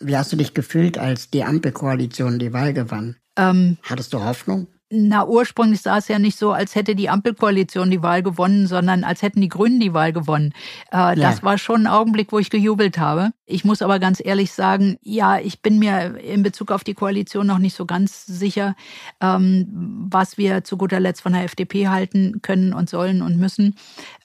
Wie 0.01 0.17
hast 0.17 0.33
du 0.33 0.37
dich 0.37 0.55
gefühlt, 0.55 0.99
als 0.99 1.31
die 1.31 1.45
Ampelkoalition 1.45 2.39
die 2.39 2.53
Wahl 2.53 2.73
gewann? 2.73 3.17
Ähm, 3.37 3.79
Hattest 3.83 4.13
du 4.13 4.23
Hoffnung? 4.23 4.69
Na, 4.91 5.27
ursprünglich 5.27 5.83
sah 5.83 5.99
es 5.99 6.09
ja 6.09 6.19
nicht 6.19 6.39
so, 6.39 6.53
als 6.53 6.75
hätte 6.75 6.95
die 6.95 7.11
Ampelkoalition 7.11 7.91
die 7.91 8.03
Wahl 8.03 8.23
gewonnen, 8.23 8.67
sondern 8.67 9.05
als 9.05 9.21
hätten 9.21 9.41
die 9.41 9.49
Grünen 9.49 9.81
die 9.81 9.93
Wahl 9.93 10.13
gewonnen. 10.13 10.55
Äh, 10.91 11.15
das 11.15 11.39
ja. 11.39 11.43
war 11.43 11.59
schon 11.59 11.83
ein 11.83 11.87
Augenblick, 11.87 12.33
wo 12.33 12.39
ich 12.39 12.49
gejubelt 12.49 12.99
habe. 12.99 13.33
Ich 13.51 13.65
muss 13.65 13.81
aber 13.81 13.99
ganz 13.99 14.21
ehrlich 14.23 14.53
sagen, 14.53 14.99
ja, 15.03 15.39
ich 15.39 15.63
bin 15.63 15.79
mir 15.79 16.19
in 16.19 16.43
Bezug 16.43 16.71
auf 16.71 16.85
die 16.85 16.93
Koalition 16.93 17.47
noch 17.47 17.59
nicht 17.59 17.75
so 17.75 17.87
ganz 17.87 18.27
sicher, 18.27 18.77
ähm, 19.23 19.67
was 20.11 20.37
wir 20.37 20.65
zu 20.65 20.77
guter 20.77 21.01
Letzt 21.01 21.23
von 21.23 21.33
der 21.33 21.45
FDP 21.45 21.89
halten 21.89 22.43
können 22.43 22.75
und 22.75 22.91
sollen 22.91 23.23
und 23.23 23.39
müssen. 23.39 23.75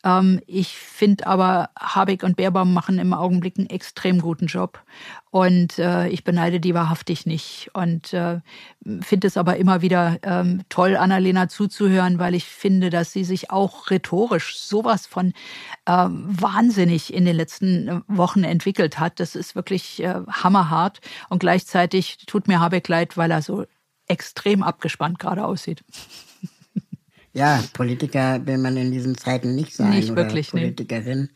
Ähm, 0.03 0.41
ich 0.45 0.75
finde 0.75 1.25
aber, 1.25 1.69
Habeck 1.79 2.23
und 2.23 2.35
Baerbaum 2.35 2.73
machen 2.73 2.99
im 2.99 3.13
Augenblick 3.13 3.57
einen 3.57 3.69
extrem 3.69 4.19
guten 4.19 4.47
Job. 4.47 4.83
Und 5.31 5.79
äh, 5.79 6.09
ich 6.09 6.23
beneide 6.23 6.59
die 6.59 6.75
wahrhaftig 6.75 7.25
nicht. 7.25 7.71
Und 7.73 8.13
äh, 8.13 8.41
finde 9.01 9.25
es 9.25 9.35
aber 9.35 9.57
immer 9.57 9.81
wieder 9.81 10.19
ähm, 10.21 10.61
toll, 10.69 10.95
Annalena 10.95 11.47
zuzuhören, 11.47 12.19
weil 12.19 12.35
ich 12.35 12.45
finde, 12.45 12.91
dass 12.91 13.13
sie 13.13 13.23
sich 13.23 13.49
auch 13.49 13.89
rhetorisch 13.89 14.57
sowas 14.59 15.07
von 15.07 15.33
ähm, 15.87 16.25
wahnsinnig 16.27 17.11
in 17.11 17.25
den 17.25 17.35
letzten 17.35 17.87
äh, 17.87 18.01
Wochen 18.07 18.43
entwickelt 18.43 18.99
hat. 18.99 19.12
Das 19.19 19.35
ist 19.35 19.55
wirklich 19.55 20.01
äh, 20.01 20.21
hammerhart. 20.29 21.01
Und 21.29 21.39
gleichzeitig 21.39 22.25
tut 22.27 22.47
mir 22.47 22.59
Habeck 22.59 22.87
leid, 22.87 23.17
weil 23.17 23.31
er 23.31 23.41
so 23.41 23.65
extrem 24.07 24.63
abgespannt 24.63 25.19
gerade 25.19 25.45
aussieht. 25.45 25.83
Ja, 27.35 27.63
Politiker 27.73 28.45
will 28.45 28.59
man 28.59 28.77
in 28.77 28.91
diesen 28.91 29.17
Zeiten 29.17 29.55
nicht 29.55 29.75
sein. 29.75 29.89
Nicht 29.89 30.15
wirklich, 30.15 30.51
Politikerin. 30.51 31.31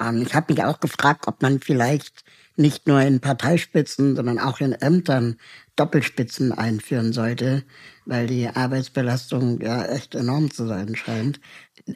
Nee. 0.00 0.08
Ähm, 0.08 0.22
ich 0.22 0.34
habe 0.34 0.52
mich 0.52 0.62
auch 0.62 0.80
gefragt, 0.80 1.26
ob 1.26 1.42
man 1.42 1.60
vielleicht 1.60 2.24
nicht 2.56 2.86
nur 2.86 3.00
in 3.00 3.20
Parteispitzen, 3.20 4.14
sondern 4.14 4.38
auch 4.38 4.60
in 4.60 4.72
Ämtern 4.72 5.36
Doppelspitzen 5.74 6.52
einführen 6.52 7.12
sollte, 7.12 7.64
weil 8.04 8.26
die 8.26 8.46
Arbeitsbelastung 8.46 9.60
ja 9.60 9.84
echt 9.86 10.14
enorm 10.14 10.50
zu 10.50 10.66
sein 10.66 10.94
scheint. 10.94 11.40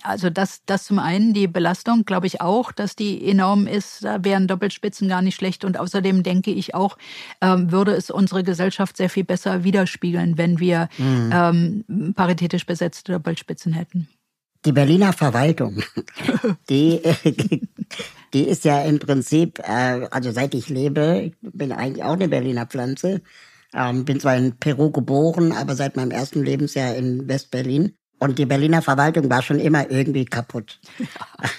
Also 0.02 0.30
das, 0.30 0.62
das 0.66 0.84
zum 0.84 0.98
einen, 0.98 1.32
die 1.32 1.46
Belastung 1.46 2.04
glaube 2.04 2.26
ich 2.26 2.40
auch, 2.40 2.72
dass 2.72 2.96
die 2.96 3.28
enorm 3.28 3.66
ist. 3.66 4.04
Da 4.04 4.24
wären 4.24 4.46
Doppelspitzen 4.46 5.08
gar 5.08 5.22
nicht 5.22 5.34
schlecht. 5.34 5.64
Und 5.64 5.78
außerdem 5.78 6.22
denke 6.22 6.50
ich 6.50 6.74
auch, 6.74 6.98
ähm, 7.40 7.70
würde 7.72 7.92
es 7.92 8.10
unsere 8.10 8.42
Gesellschaft 8.42 8.96
sehr 8.96 9.10
viel 9.10 9.24
besser 9.24 9.64
widerspiegeln, 9.64 10.38
wenn 10.38 10.60
wir 10.60 10.88
mhm. 10.98 11.30
ähm, 11.32 12.14
paritätisch 12.14 12.66
besetzte 12.66 13.12
Doppelspitzen 13.12 13.72
hätten. 13.72 14.08
Die 14.64 14.72
Berliner 14.72 15.12
Verwaltung, 15.12 15.82
die, 16.70 17.00
die 18.34 18.42
ist 18.42 18.64
ja 18.64 18.82
im 18.82 18.98
Prinzip, 18.98 19.60
äh, 19.60 20.08
also 20.10 20.32
seit 20.32 20.54
ich 20.54 20.68
lebe, 20.68 21.30
ich 21.30 21.34
bin 21.40 21.70
eigentlich 21.70 22.02
auch 22.02 22.14
eine 22.14 22.28
Berliner 22.28 22.66
Pflanze, 22.66 23.22
ähm, 23.74 24.04
bin 24.04 24.18
zwar 24.18 24.36
in 24.36 24.56
Peru 24.56 24.90
geboren, 24.90 25.52
aber 25.52 25.76
seit 25.76 25.96
meinem 25.96 26.10
ersten 26.10 26.42
Lebensjahr 26.42 26.96
in 26.96 27.28
West-Berlin. 27.28 27.96
Und 28.18 28.38
die 28.38 28.46
Berliner 28.46 28.80
Verwaltung 28.80 29.28
war 29.28 29.42
schon 29.42 29.58
immer 29.58 29.90
irgendwie 29.90 30.24
kaputt. 30.24 30.80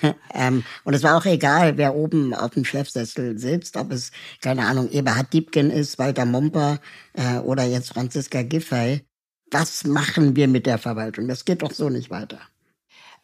Ja. 0.01 0.15
ähm, 0.33 0.63
und 0.83 0.93
es 0.93 1.03
war 1.03 1.15
auch 1.15 1.25
egal, 1.25 1.77
wer 1.77 1.93
oben 1.93 2.33
auf 2.33 2.51
dem 2.51 2.65
Chefsessel 2.65 3.37
sitzt, 3.37 3.77
ob 3.77 3.91
es, 3.91 4.11
keine 4.41 4.65
Ahnung, 4.65 4.89
Eberhard 4.89 5.31
Diebken 5.33 5.69
ist, 5.69 5.99
Walter 5.99 6.25
Momper 6.25 6.79
äh, 7.13 7.37
oder 7.37 7.63
jetzt 7.63 7.89
Franziska 7.89 8.41
Giffey. 8.41 9.05
Was 9.51 9.85
machen 9.85 10.35
wir 10.35 10.47
mit 10.47 10.65
der 10.65 10.77
Verwaltung? 10.77 11.27
Das 11.27 11.45
geht 11.45 11.61
doch 11.61 11.71
so 11.71 11.89
nicht 11.89 12.09
weiter. 12.09 12.39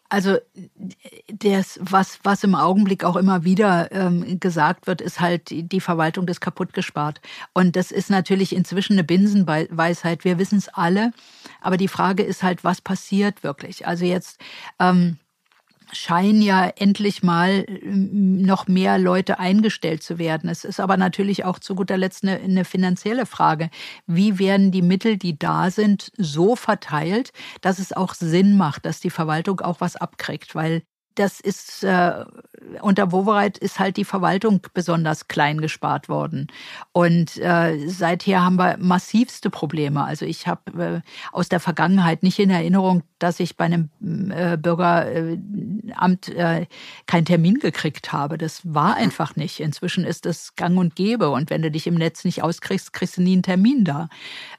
Also 0.10 0.38
das, 1.28 1.80
was, 1.82 2.20
was 2.24 2.44
im 2.44 2.54
Augenblick 2.54 3.04
auch 3.04 3.16
immer 3.16 3.44
wieder 3.44 3.92
ähm, 3.92 4.40
gesagt 4.40 4.86
wird, 4.86 5.02
ist 5.02 5.20
halt, 5.20 5.50
die 5.50 5.80
Verwaltung 5.80 6.28
ist 6.28 6.40
kaputt 6.40 6.74
gespart. 6.74 7.20
Und 7.54 7.76
das 7.76 7.92
ist 7.92 8.10
natürlich 8.10 8.56
inzwischen 8.56 8.94
eine 8.94 9.04
Binsenweisheit. 9.04 10.24
Wir 10.24 10.38
wissen 10.38 10.60
es 10.60 10.70
alle. 10.70 11.14
Aber 11.62 11.78
die 11.78 11.88
Frage 11.88 12.24
ist 12.24 12.44
halt, 12.44 12.64
was 12.64 12.80
passiert 12.80 13.44
wirklich? 13.44 13.88
Also 13.88 14.06
jetzt 14.06 14.40
ähm, 14.80 15.18
scheinen 15.94 16.42
ja 16.42 16.68
endlich 16.68 17.24
mal 17.24 17.66
ähm, 17.68 18.42
noch 18.42 18.68
mehr 18.68 18.98
Leute 18.98 19.40
eingestellt 19.40 20.04
zu 20.04 20.18
werden. 20.18 20.50
Es 20.50 20.64
ist 20.64 20.80
aber 20.80 20.98
natürlich 20.98 21.46
auch 21.46 21.60
zu 21.60 21.76
guter 21.76 21.98
Letzt 21.98 22.24
eine, 22.24 22.40
eine, 22.40 22.66
finanzielle 22.66 23.26
Frage. 23.26 23.70
Wie 24.08 24.40
werden 24.40 24.72
die 24.72 24.82
Mittel, 24.82 25.18
die 25.18 25.38
da 25.38 25.72
sind, 25.72 26.12
so 26.18 26.56
verteilt, 26.56 27.32
dass 27.62 27.80
es 27.80 27.94
auch 27.94 28.14
Sinn 28.14 28.58
macht, 28.58 28.86
dass 28.86 29.00
die 29.00 29.10
Verwaltung 29.10 29.62
auch 29.62 29.82
was 29.82 29.96
abkriegt? 29.96 30.56
Weil 30.56 30.84
das 31.16 31.40
ist 31.40 31.84
äh, 31.84 32.26
unter 32.82 33.12
Wowereit 33.12 33.58
ist 33.58 33.80
halt 33.80 33.98
die 33.98 34.06
Verwaltung 34.06 34.62
besonders 34.74 35.28
klein 35.28 35.60
gespart 35.60 36.10
worden. 36.10 36.48
Und 36.92 37.38
äh, 37.38 37.88
seither 37.88 38.44
haben 38.44 38.56
wir 38.56 38.78
massivste 38.80 39.50
Probleme. 39.50 40.04
Also 40.04 40.26
ich 40.26 40.48
habe 40.48 41.02
äh, 41.04 41.10
aus 41.32 41.50
der 41.50 41.60
Vergangenheit 41.60 42.24
nicht 42.24 42.40
in 42.40 42.50
Erinnerung, 42.50 43.04
dass 43.20 43.40
ich 43.40 43.58
bei 43.58 43.66
einem 43.66 43.90
äh, 44.32 44.58
Bürgeramt 44.58 46.30
äh, 46.30 46.66
keinen 47.06 47.26
Termin 47.26 47.56
gekriegt 47.56 48.12
habe. 48.12 48.38
Das 48.38 48.62
war 48.64 48.96
einfach 48.96 49.36
nicht. 49.36 49.60
Inzwischen 49.60 50.04
ist 50.04 50.26
es 50.26 50.56
gang 50.56 50.78
und 50.78 50.96
gäbe. 50.96 51.30
Und 51.30 51.50
wenn 51.50 51.62
du 51.62 51.72
dich 51.72 51.88
im 51.88 51.96
Netz 51.96 52.26
nicht 52.26 52.44
auskriegst, 52.44 52.94
kriegst 52.94 53.18
du 53.18 53.22
nie 53.22 53.34
einen 53.34 53.44
Termin 53.44 53.86
da. 53.86 54.10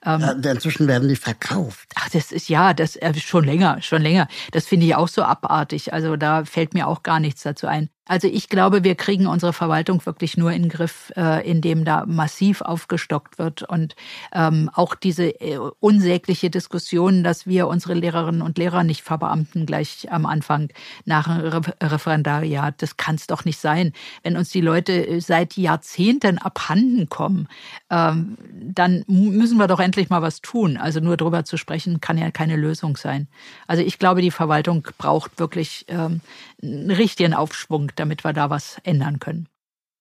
Ähm, 0.05 0.21
ja, 0.21 0.51
inzwischen 0.51 0.89
werden 0.89 1.09
die 1.09 1.17
verkauft. 1.17 1.91
Ach, 1.97 2.09
das 2.11 2.33
ist 2.33 2.49
ja, 2.49 2.75
das 2.75 2.97
äh, 2.97 3.15
schon 3.15 3.45
länger, 3.45 3.83
schon 3.83 4.03
länger. 4.03 4.29
Das 4.53 4.67
finde 4.67 4.87
ich 4.87 4.95
auch 4.95 5.09
so 5.09 5.23
abartig. 5.23 5.93
Also 5.93 6.17
da 6.17 6.44
fällt 6.47 6.75
mir 6.75 6.89
auch 6.89 7.03
gar 7.03 7.21
nichts 7.21 7.43
dazu 7.43 7.67
ein. 7.67 7.91
Also 8.07 8.29
ich 8.29 8.51
glaube, 8.51 8.85
wir 8.85 8.97
kriegen 8.97 9.27
unsere 9.27 9.55
Verwaltung 9.55 10.05
wirklich 10.05 10.37
nur 10.37 10.53
in 10.53 10.65
den 10.65 10.69
Griff, 10.69 11.11
äh, 11.17 11.49
indem 11.49 11.87
da 11.87 12.05
massiv 12.07 12.61
aufgestockt 12.61 13.39
wird 13.39 13.63
und 13.63 13.97
ähm, 14.33 14.71
auch 14.75 14.95
diese 14.95 15.41
äh, 15.41 15.59
unsägliche 15.81 16.51
Diskussion, 16.51 17.25
dass 17.25 17.47
wir 17.47 17.67
unsere 17.67 17.95
Lehrerinnen 17.95 18.43
und 18.43 18.59
Lehrer 18.59 18.85
nicht 18.85 19.03
verbeamten 19.03 19.65
gleich 19.65 20.09
am 20.11 20.27
Anfang 20.27 20.69
nach 21.07 21.29
einem 21.29 21.47
Re 21.47 21.63
Referendariat. 21.81 22.75
Das 22.83 22.99
kann 22.99 23.15
es 23.15 23.27
doch 23.27 23.47
nicht 23.47 23.59
sein. 23.59 23.95
Wenn 24.23 24.37
uns 24.37 24.51
die 24.51 24.61
Leute 24.61 25.07
äh, 25.07 25.21
seit 25.21 25.57
Jahrzehnten 25.57 26.37
abhanden 26.37 27.09
kommen, 27.09 27.49
ähm, 27.89 28.37
dann 28.53 29.05
müssen 29.07 29.57
wir 29.57 29.67
doch 29.67 29.81
endlich 29.81 30.11
mal 30.11 30.21
was 30.21 30.43
tun. 30.43 30.77
Also 30.77 31.01
nur 31.01 31.17
darüber 31.17 31.47
zu 31.47 31.57
sprechen, 31.57 32.03
kann 32.03 32.19
ja 32.19 32.31
keine 32.31 32.57
Lösung 32.57 32.99
sein. 32.99 33.29
Also 33.67 33.83
ich 33.83 33.99
glaube, 33.99 34.21
die 34.21 34.31
Verwaltung 34.31 34.87
braucht 34.99 35.39
wirklich 35.39 35.87
ähm, 35.89 36.21
einen 36.63 36.91
richtigen 36.91 37.33
Aufschwung 37.35 37.94
damit 37.97 38.25
wir 38.25 38.33
da 38.33 38.51
was 38.51 38.79
ändern 38.85 39.19
können. 39.19 39.49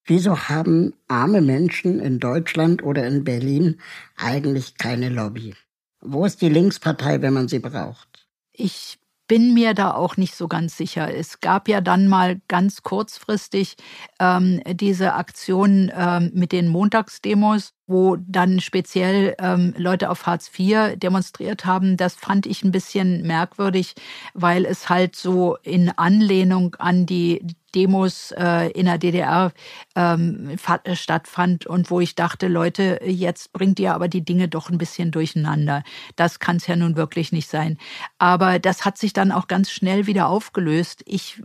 Wieso 0.05 0.37
haben 0.49 0.93
arme 1.07 1.41
Menschen 1.41 1.99
in 1.99 2.19
Deutschland 2.19 2.83
oder 2.83 3.07
in 3.07 3.23
Berlin 3.23 3.79
eigentlich 4.17 4.77
keine 4.77 5.09
Lobby? 5.09 5.55
Wo 6.01 6.25
ist 6.25 6.41
die 6.41 6.49
Linkspartei, 6.49 7.21
wenn 7.21 7.33
man 7.33 7.47
sie 7.47 7.59
braucht? 7.59 8.27
Ich 8.51 8.99
bin 9.27 9.53
mir 9.53 9.73
da 9.73 9.93
auch 9.93 10.17
nicht 10.17 10.35
so 10.35 10.49
ganz 10.49 10.75
sicher. 10.75 11.13
Es 11.15 11.39
gab 11.39 11.69
ja 11.69 11.79
dann 11.79 12.07
mal 12.07 12.41
ganz 12.49 12.83
kurzfristig 12.83 13.75
ähm, 14.19 14.61
diese 14.73 15.13
Aktion 15.13 15.91
ähm, 15.95 16.31
mit 16.33 16.51
den 16.51 16.67
Montagsdemos, 16.67 17.73
wo 17.87 18.15
dann 18.15 18.59
speziell 18.59 19.35
ähm, 19.39 19.73
Leute 19.77 20.09
auf 20.09 20.25
Hartz 20.25 20.49
IV 20.57 20.97
demonstriert 20.97 21.65
haben. 21.65 21.97
Das 21.97 22.15
fand 22.15 22.45
ich 22.45 22.63
ein 22.63 22.71
bisschen 22.71 23.23
merkwürdig, 23.23 23.95
weil 24.33 24.65
es 24.65 24.89
halt 24.89 25.15
so 25.15 25.57
in 25.63 25.89
Anlehnung 25.89 26.75
an 26.75 27.05
die 27.05 27.45
Demos 27.75 28.31
äh, 28.37 28.69
in 28.71 28.85
der 28.85 28.97
DDR 28.97 29.51
ähm, 29.95 30.57
stattfand 30.93 31.65
und 31.65 31.89
wo 31.89 31.99
ich 31.99 32.15
dachte, 32.15 32.47
Leute, 32.47 32.99
jetzt 33.03 33.51
bringt 33.51 33.79
ihr 33.79 33.93
aber 33.93 34.07
die 34.07 34.23
Dinge 34.23 34.47
doch 34.47 34.69
ein 34.69 34.77
bisschen 34.77 35.11
durcheinander. 35.11 35.83
Das 36.15 36.39
kann 36.39 36.57
es 36.57 36.67
ja 36.67 36.75
nun 36.75 36.95
wirklich 36.95 37.31
nicht 37.31 37.49
sein. 37.49 37.77
Aber 38.17 38.59
das 38.59 38.85
hat 38.85 38.97
sich 38.97 39.13
dann 39.13 39.31
auch 39.31 39.47
ganz 39.47 39.71
schnell 39.71 40.05
wieder 40.07 40.27
aufgelöst. 40.27 41.03
Ich 41.05 41.41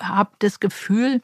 habe 0.00 0.32
das 0.40 0.60
Gefühl, 0.60 1.20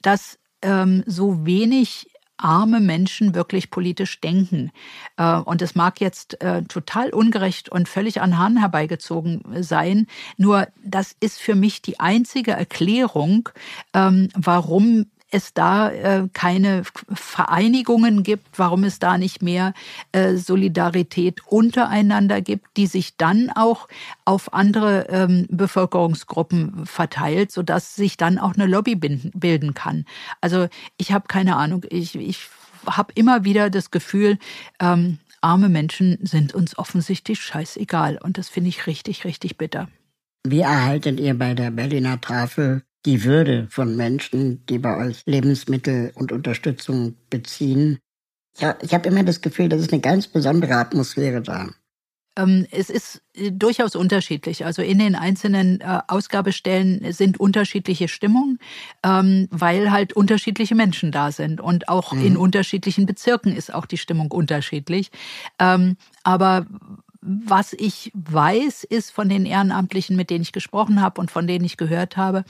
dass 0.00 0.38
ähm, 0.62 1.02
so 1.06 1.44
wenig 1.44 2.06
arme 2.42 2.80
Menschen 2.80 3.34
wirklich 3.34 3.70
politisch 3.70 4.20
denken. 4.20 4.70
Äh, 5.16 5.36
und 5.36 5.62
es 5.62 5.74
mag 5.74 6.00
jetzt 6.00 6.40
äh, 6.40 6.62
total 6.64 7.10
ungerecht 7.10 7.68
und 7.68 7.88
völlig 7.88 8.20
an 8.20 8.38
Hahn 8.38 8.58
herbeigezogen 8.58 9.42
sein. 9.60 10.06
Nur 10.36 10.68
das 10.84 11.16
ist 11.20 11.40
für 11.40 11.54
mich 11.54 11.82
die 11.82 12.00
einzige 12.00 12.52
Erklärung, 12.52 13.48
ähm, 13.94 14.28
warum 14.34 15.06
es 15.32 15.54
da 15.54 15.90
äh, 15.90 16.28
keine 16.32 16.82
Vereinigungen 17.12 18.22
gibt, 18.22 18.58
warum 18.58 18.84
es 18.84 18.98
da 18.98 19.18
nicht 19.18 19.42
mehr 19.42 19.72
äh, 20.12 20.36
Solidarität 20.36 21.40
untereinander 21.46 22.40
gibt, 22.40 22.76
die 22.76 22.86
sich 22.86 23.16
dann 23.16 23.50
auch 23.50 23.88
auf 24.24 24.52
andere 24.52 25.06
ähm, 25.08 25.46
Bevölkerungsgruppen 25.50 26.86
verteilt, 26.86 27.50
sodass 27.50 27.96
sich 27.96 28.16
dann 28.16 28.38
auch 28.38 28.54
eine 28.54 28.66
Lobby 28.66 28.94
bilden 28.94 29.74
kann. 29.74 30.04
Also 30.40 30.68
ich 30.98 31.12
habe 31.12 31.26
keine 31.28 31.56
Ahnung. 31.56 31.84
Ich, 31.88 32.14
ich 32.14 32.48
habe 32.86 33.12
immer 33.14 33.44
wieder 33.44 33.70
das 33.70 33.90
Gefühl, 33.90 34.38
ähm, 34.80 35.18
arme 35.40 35.68
Menschen 35.68 36.18
sind 36.22 36.54
uns 36.54 36.76
offensichtlich 36.78 37.40
scheißegal. 37.40 38.18
Und 38.22 38.36
das 38.38 38.48
finde 38.48 38.68
ich 38.68 38.86
richtig, 38.86 39.24
richtig 39.24 39.56
bitter. 39.56 39.88
Wie 40.46 40.60
erhaltet 40.60 41.20
ihr 41.20 41.38
bei 41.38 41.54
der 41.54 41.70
Berliner 41.70 42.20
Tafel 42.20 42.82
die 43.04 43.24
Würde 43.24 43.66
von 43.70 43.96
Menschen, 43.96 44.64
die 44.66 44.78
bei 44.78 44.96
euch 44.96 45.22
Lebensmittel 45.26 46.12
und 46.14 46.32
Unterstützung 46.32 47.16
beziehen? 47.30 47.98
Ja, 48.58 48.76
ich 48.82 48.94
habe 48.94 49.08
immer 49.08 49.24
das 49.24 49.40
Gefühl, 49.40 49.68
das 49.68 49.80
ist 49.80 49.92
eine 49.92 50.02
ganz 50.02 50.26
besondere 50.26 50.74
Atmosphäre 50.74 51.42
da. 51.42 51.70
Ähm, 52.36 52.66
es 52.70 52.88
ist 52.88 53.22
äh, 53.34 53.50
durchaus 53.50 53.94
unterschiedlich. 53.94 54.64
Also 54.64 54.80
in 54.82 54.98
den 54.98 55.14
einzelnen 55.14 55.80
äh, 55.80 56.00
Ausgabestellen 56.08 57.12
sind 57.12 57.38
unterschiedliche 57.38 58.08
Stimmungen, 58.08 58.58
ähm, 59.04 59.48
weil 59.50 59.90
halt 59.90 60.14
unterschiedliche 60.14 60.74
Menschen 60.74 61.12
da 61.12 61.30
sind. 61.30 61.60
Und 61.60 61.88
auch 61.88 62.12
mhm. 62.12 62.24
in 62.24 62.36
unterschiedlichen 62.36 63.04
Bezirken 63.04 63.54
ist 63.54 63.72
auch 63.74 63.84
die 63.84 63.98
Stimmung 63.98 64.30
unterschiedlich. 64.30 65.10
Ähm, 65.58 65.96
aber 66.22 66.66
was 67.22 67.72
ich 67.72 68.10
weiß, 68.14 68.84
ist 68.84 69.12
von 69.12 69.28
den 69.28 69.46
Ehrenamtlichen, 69.46 70.16
mit 70.16 70.28
denen 70.28 70.42
ich 70.42 70.52
gesprochen 70.52 71.00
habe 71.00 71.20
und 71.20 71.30
von 71.30 71.46
denen 71.46 71.64
ich 71.64 71.76
gehört 71.76 72.16
habe, 72.16 72.44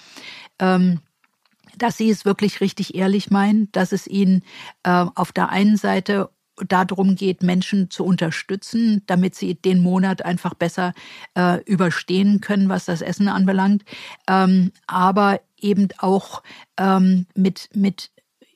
dass 0.59 1.97
sie 1.97 2.11
es 2.11 2.25
wirklich 2.25 2.61
richtig 2.61 2.95
ehrlich 2.95 3.31
meinen, 3.31 3.71
dass 3.73 3.93
es 3.93 4.07
ihnen 4.07 4.43
äh, 4.83 5.07
auf 5.15 5.33
der 5.33 5.51
einen 5.51 5.77
Seite 5.77 6.31
darum 6.69 7.17
geht, 7.17 7.43
Menschen 7.43 7.91
zu 7.91 8.05
unterstützen, 8.05 9.03
damit 9.07 9.35
sie 9.35 9.55
den 9.55 9.83
Monat 9.83 10.25
einfach 10.25 10.55
besser 10.55 10.93
äh, 11.35 11.63
überstehen 11.65 12.41
können, 12.41 12.69
was 12.69 12.85
das 12.85 13.01
Essen 13.01 13.29
anbelangt, 13.29 13.85
ähm, 14.29 14.71
aber 14.87 15.41
eben 15.61 15.89
auch 15.99 16.43
ähm, 16.77 17.27
mit, 17.35 17.71
mit 17.75 18.11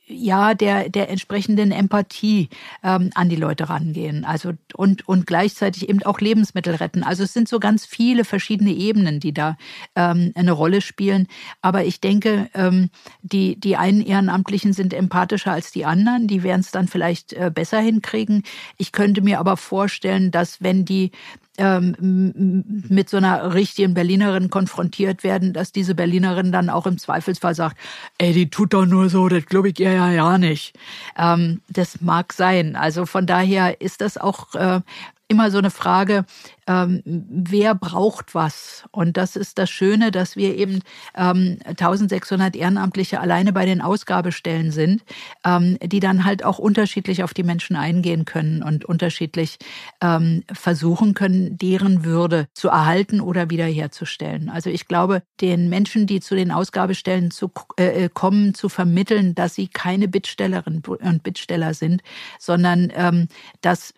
ja 0.07 0.55
der 0.55 0.89
der 0.89 1.11
entsprechenden 1.11 1.73
Empathie 1.73 2.49
ähm, 2.83 3.11
an 3.15 3.29
die 3.29 3.37
Leute 3.37 3.69
rangehen. 3.69 4.25
Also 4.25 4.53
und 4.75 5.07
und 5.09 5.27
gleichzeitig 5.27 5.89
eben 5.89 6.03
auch 6.05 6.21
Lebensmittel 6.21 6.77
retten. 6.77 7.03
Also 7.03 7.25
es 7.25 7.33
sind 7.33 7.49
so 7.49 7.59
ganz 7.59 7.85
viele 7.87 8.25
verschiedene 8.25 8.73
Ebenen, 8.73 9.21
die 9.21 9.35
da 9.35 9.57
ähm, 9.95 10.33
eine 10.35 10.53
Rolle 10.53 10.81
spielen. 10.81 11.27
Aber 11.61 11.85
ich 11.85 12.01
denke, 12.01 12.49
ähm, 12.55 12.91
die 13.23 13.59
die 13.59 13.77
einen 13.77 14.01
Ehrenamtlichen 14.01 14.73
sind 14.73 14.95
empathischer 14.95 15.53
als 15.53 15.73
die 15.73 15.85
anderen. 15.85 16.29
Die 16.29 16.43
werden 16.43 16.61
es 16.61 16.71
dann 16.71 16.89
vielleicht 16.89 17.33
äh, 17.33 17.51
besser 17.53 17.81
hinkriegen. 17.81 18.43
Ich 18.77 18.93
könnte 18.93 19.23
mir 19.23 19.41
aber 19.41 19.57
vorstellen, 19.57 20.31
dass 20.31 20.63
wenn 20.63 20.85
die 20.85 21.11
ähm, 21.59 22.65
mit 22.89 23.09
so 23.09 23.17
einer 23.17 23.55
richtigen 23.55 23.95
Berlinerin 23.95 24.51
konfrontiert 24.51 25.25
werden, 25.25 25.53
dass 25.53 25.73
diese 25.73 25.95
Berlinerin 25.95 26.53
dann 26.53 26.71
auch 26.71 26.87
im 26.87 26.99
Zweifelsfall 26.99 27.55
sagt, 27.55 27.77
ey, 28.19 28.33
die 28.33 28.51
tut 28.51 28.75
doch 28.75 28.87
nur 28.87 29.09
so, 29.09 29.29
das 29.29 29.47
glaube 29.47 29.69
ich 29.71 29.81
ihr 29.81 29.93
ja 29.93 30.11
ja 30.11 30.39
nicht. 30.39 30.77
Ähm, 31.17 31.61
das 31.69 32.01
mag 32.01 32.33
sein. 32.33 32.77
Also 32.77 33.07
von 33.07 33.27
daher 33.27 33.81
ist 33.81 34.01
das 34.01 34.19
auch 34.19 34.55
äh, 34.55 34.81
immer 35.29 35.51
so 35.51 35.59
eine 35.59 35.71
Frage, 35.71 36.25
ähm, 36.69 37.03
wer 37.05 37.75
braucht 37.75 38.35
was? 38.35 38.85
Und 38.93 39.17
das 39.17 39.37
ist 39.37 39.59
das 39.59 39.71
Schöne, 39.71 40.11
dass 40.11 40.37
wir 40.37 40.57
eben 40.57 40.81
ähm, 41.17 41.59
1600 41.65 42.55
Ehrenamtliche 42.55 43.21
alleine 43.21 43.53
bei 43.53 43.67
den 43.67 43.81
Ausgabestellen 43.81 44.71
sind, 44.71 45.03
ähm, 45.45 45.79
die 45.83 46.01
dann 46.01 46.25
halt 46.25 46.45
auch 46.45 46.59
unterschiedlich 46.59 47.23
auf 47.23 47.35
die 47.35 47.43
Menschen 47.43 47.77
eingehen 47.77 48.25
können 48.25 48.63
und 48.63 48.85
unterschiedlich 48.85 49.59
ähm, 50.01 50.45
versuchen 50.53 51.15
können, 51.15 51.59
deren 51.59 52.05
Würde 52.05 52.49
zu 52.55 52.69
erhalten 52.69 53.21
oder 53.21 53.51
wiederherzustellen. 53.51 54.49
Also 54.49 54.71
ich 54.71 54.87
glaube, 54.87 55.23
den 55.41 55.69
Menschen, 55.69 56.07
die 56.07 56.21
zu 56.21 56.35
den 56.35 56.53
Ausgabestellen 56.53 57.31
zu, 57.31 57.51
äh, 57.79 58.05
äh 58.05 58.09
kommen, 58.13 58.55
zu 58.55 58.69
vermitteln, 58.69 59.35
dass 59.35 59.55
sie 59.55 59.69
keine 59.69 60.09
Bittstellerinnen 60.09 60.83
und 60.85 61.23
Bittsteller 61.23 61.75
sind, 61.75 62.03
sondern 62.39 62.93
ähm, 62.95 63.29
dass 63.61 63.95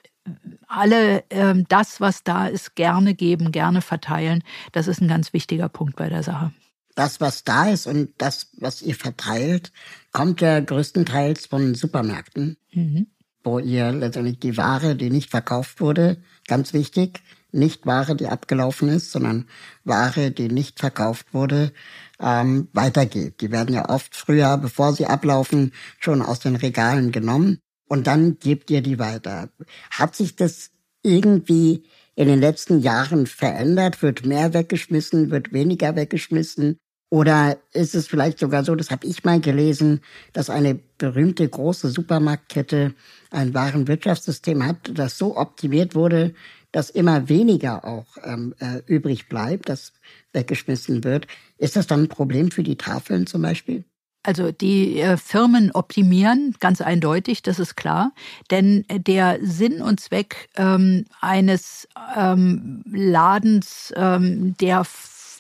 alle 0.67 1.25
ähm, 1.31 1.65
das, 1.69 2.01
was 2.01 2.23
da 2.25 2.47
ist, 2.47 2.75
gerne 2.75 3.15
geben, 3.15 3.53
gerne 3.53 3.83
verteilen. 3.83 4.43
Das 4.73 4.87
ist 4.87 5.01
ein 5.01 5.09
ganz 5.09 5.33
wichtiger 5.33 5.69
Punkt 5.69 5.97
bei 5.97 6.09
der 6.09 6.23
Sache. 6.23 6.53
Das, 6.95 7.21
was 7.21 7.45
da 7.45 7.69
ist 7.69 7.87
und 7.87 8.11
das, 8.19 8.49
was 8.59 8.83
ihr 8.83 8.95
verteilt, 8.95 9.73
kommt 10.13 10.41
ja 10.41 10.61
größtenteils 10.61 11.47
von 11.47 11.75
Supermärkten, 11.75 12.57
mhm. 12.73 13.07
wo 13.45 13.59
ihr 13.59 13.93
letztendlich 13.93 14.41
die 14.41 14.57
Ware, 14.57 14.97
die 14.97 15.11
nicht 15.11 15.31
verkauft 15.31 15.81
wurde, 15.81 16.21
ganz 16.47 16.73
wichtig, 16.73 17.23
nicht 17.53 17.87
Ware, 17.87 18.17
die 18.17 18.27
abgelaufen 18.27 18.89
ist, 18.89 19.13
sondern 19.13 19.47
Ware, 19.85 20.33
die 20.33 20.49
nicht 20.49 20.81
verkauft 20.81 21.33
wurde, 21.33 21.73
ähm, 22.21 22.69
weitergeht. 22.73 23.41
Die 23.41 23.53
werden 23.53 23.75
ja 23.75 23.89
oft 23.89 24.17
früher, 24.17 24.59
bevor 24.59 24.93
sie 24.93 25.07
ablaufen, 25.07 25.73
schon 26.01 26.21
aus 26.21 26.41
den 26.41 26.57
Regalen 26.57 27.13
genommen 27.13 27.61
und 27.89 28.07
dann 28.07 28.39
gebt 28.39 28.71
ihr 28.71 28.83
die 28.83 28.99
weiter. 28.99 29.51
Hat 29.91 30.15
sich 30.15 30.37
das 30.37 30.71
irgendwie 31.03 31.85
in 32.15 32.29
den 32.29 32.41
letzten 32.41 32.81
Jahren 32.81 33.27
verändert? 33.27 34.03
Wird 34.03 34.27
mehr 34.27 34.55
weggeschmissen? 34.55 35.31
Wird 35.31 35.53
weniger 35.53 35.97
weggeschmissen? 35.97 36.79
Oder 37.11 37.57
ist 37.73 37.95
es 37.95 38.07
vielleicht 38.07 38.39
sogar 38.39 38.65
so, 38.65 38.75
das 38.75 38.91
habe 38.91 39.07
ich 39.07 39.25
mal 39.25 39.41
gelesen, 39.41 40.03
dass 40.35 40.51
eine 40.51 40.75
berühmte 40.75 41.49
große 41.49 41.89
Supermarktkette 41.89 42.95
ein 43.31 43.55
Warenwirtschaftssystem 43.55 44.67
hat, 44.67 44.91
das 44.93 45.17
so 45.17 45.37
optimiert 45.37 45.95
wurde, 45.95 46.35
dass 46.71 46.91
immer 46.91 47.31
weniger 47.31 47.87
auch 47.87 48.19
ähm, 48.25 48.55
äh, 48.59 48.83
übrig 48.87 49.29
bleibt, 49.31 49.71
das 49.71 49.95
weggeschmissen 50.35 51.03
wird. 51.03 51.27
Ist 51.57 51.77
das 51.77 51.87
dann 51.87 52.03
ein 52.03 52.09
Problem 52.09 52.51
für 52.51 52.63
die 52.63 52.77
Tafeln 52.77 53.27
zum 53.27 53.41
Beispiel? 53.41 53.85
Also 54.29 54.53
die 54.53 55.01
äh, 55.01 55.17
Firmen 55.17 55.71
optimieren 55.73 56.55
ganz 56.61 56.83
eindeutig, 56.83 57.41
das 57.41 57.59
ist 57.59 57.77
klar. 57.77 58.13
Denn 58.51 58.85
der 58.91 59.39
Sinn 59.41 59.81
und 59.81 60.01
Zweck 60.01 60.51
ähm, 60.57 61.07
eines 61.23 61.89
ähm, 62.15 62.83
Ladens, 62.93 63.91
ähm, 63.97 64.55
der 64.61 64.85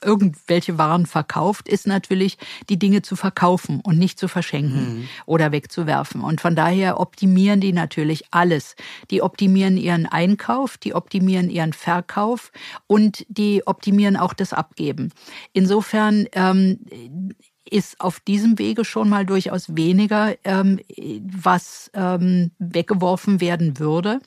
irgendwelche 0.02 0.78
Waren 0.78 1.04
verkauft, 1.04 1.68
ist 1.68 1.86
natürlich, 1.86 2.38
die 2.70 2.78
Dinge 2.78 3.02
zu 3.02 3.14
verkaufen 3.14 3.80
und 3.82 3.98
nicht 3.98 4.18
zu 4.18 4.26
verschenken 4.26 5.00
mhm. 5.00 5.08
oder 5.26 5.52
wegzuwerfen. 5.52 6.22
Und 6.22 6.40
von 6.40 6.56
daher 6.56 6.98
optimieren 6.98 7.60
die 7.60 7.74
natürlich 7.74 8.24
alles. 8.30 8.74
Die 9.10 9.20
optimieren 9.20 9.76
ihren 9.76 10.06
Einkauf, 10.06 10.78
die 10.78 10.94
optimieren 10.94 11.50
ihren 11.50 11.74
Verkauf 11.74 12.52
und 12.86 13.26
die 13.28 13.66
optimieren 13.66 14.16
auch 14.16 14.32
das 14.32 14.54
Abgeben. 14.54 15.12
Insofern 15.52 16.26
ähm, 16.32 17.34
ist 17.68 18.00
auf 18.00 18.20
diesem 18.20 18.58
Wege 18.58 18.84
schon 18.84 19.08
mal 19.08 19.24
durchaus 19.24 19.76
weniger, 19.76 20.34
ähm, 20.44 20.80
was 21.22 21.90
ähm, 21.94 22.50
weggeworfen 22.58 23.40
werden 23.40 23.78
würde. 23.78 24.20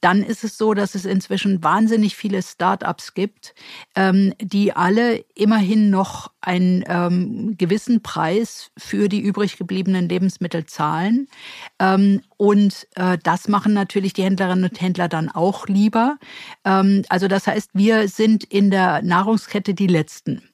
Dann 0.00 0.22
ist 0.22 0.44
es 0.44 0.58
so, 0.58 0.74
dass 0.74 0.94
es 0.94 1.04
inzwischen 1.04 1.62
wahnsinnig 1.62 2.16
viele 2.16 2.42
Start-ups 2.42 3.14
gibt, 3.14 3.54
ähm, 3.94 4.34
die 4.40 4.72
alle 4.72 5.24
immerhin 5.34 5.90
noch 5.90 6.30
einen 6.40 6.84
ähm, 6.88 7.56
gewissen 7.58 8.02
Preis 8.02 8.70
für 8.76 9.08
die 9.08 9.20
übrig 9.20 9.58
gebliebenen 9.58 10.08
Lebensmittel 10.08 10.66
zahlen. 10.66 11.28
Ähm, 11.78 12.22
und 12.36 12.86
äh, 12.94 13.18
das 13.22 13.48
machen 13.48 13.74
natürlich 13.74 14.12
die 14.12 14.22
Händlerinnen 14.22 14.64
und 14.70 14.80
Händler 14.80 15.08
dann 15.08 15.28
auch 15.28 15.66
lieber. 15.66 16.18
Ähm, 16.64 17.02
also 17.08 17.28
das 17.28 17.46
heißt, 17.46 17.70
wir 17.74 18.08
sind 18.08 18.44
in 18.44 18.70
der 18.70 19.02
Nahrungskette 19.02 19.74
die 19.74 19.86
Letzten. 19.86 20.47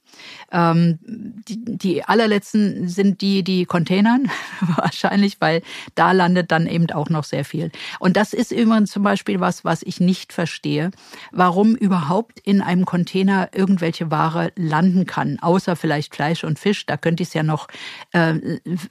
Ähm, 0.52 0.98
die, 1.04 1.64
die 1.64 2.04
allerletzten 2.04 2.88
sind 2.88 3.20
die, 3.20 3.42
die 3.42 3.64
Containern, 3.64 4.30
wahrscheinlich, 4.76 5.40
weil 5.40 5.62
da 5.94 6.12
landet 6.12 6.50
dann 6.50 6.66
eben 6.66 6.90
auch 6.90 7.10
noch 7.10 7.24
sehr 7.24 7.44
viel. 7.44 7.70
Und 7.98 8.16
das 8.16 8.32
ist 8.32 8.52
übrigens 8.52 8.90
zum 8.90 9.02
Beispiel 9.02 9.40
was, 9.40 9.64
was 9.64 9.82
ich 9.82 10.00
nicht 10.00 10.32
verstehe, 10.32 10.90
warum 11.32 11.74
überhaupt 11.74 12.40
in 12.40 12.60
einem 12.60 12.84
Container 12.84 13.48
irgendwelche 13.52 14.10
Ware 14.10 14.52
landen 14.56 15.06
kann, 15.06 15.38
außer 15.40 15.76
vielleicht 15.76 16.14
Fleisch 16.14 16.44
und 16.44 16.58
Fisch. 16.58 16.86
Da 16.86 16.96
könnte 16.96 17.22
ich 17.22 17.30
es 17.30 17.34
ja 17.34 17.42
noch 17.42 17.68
äh, 18.12 18.34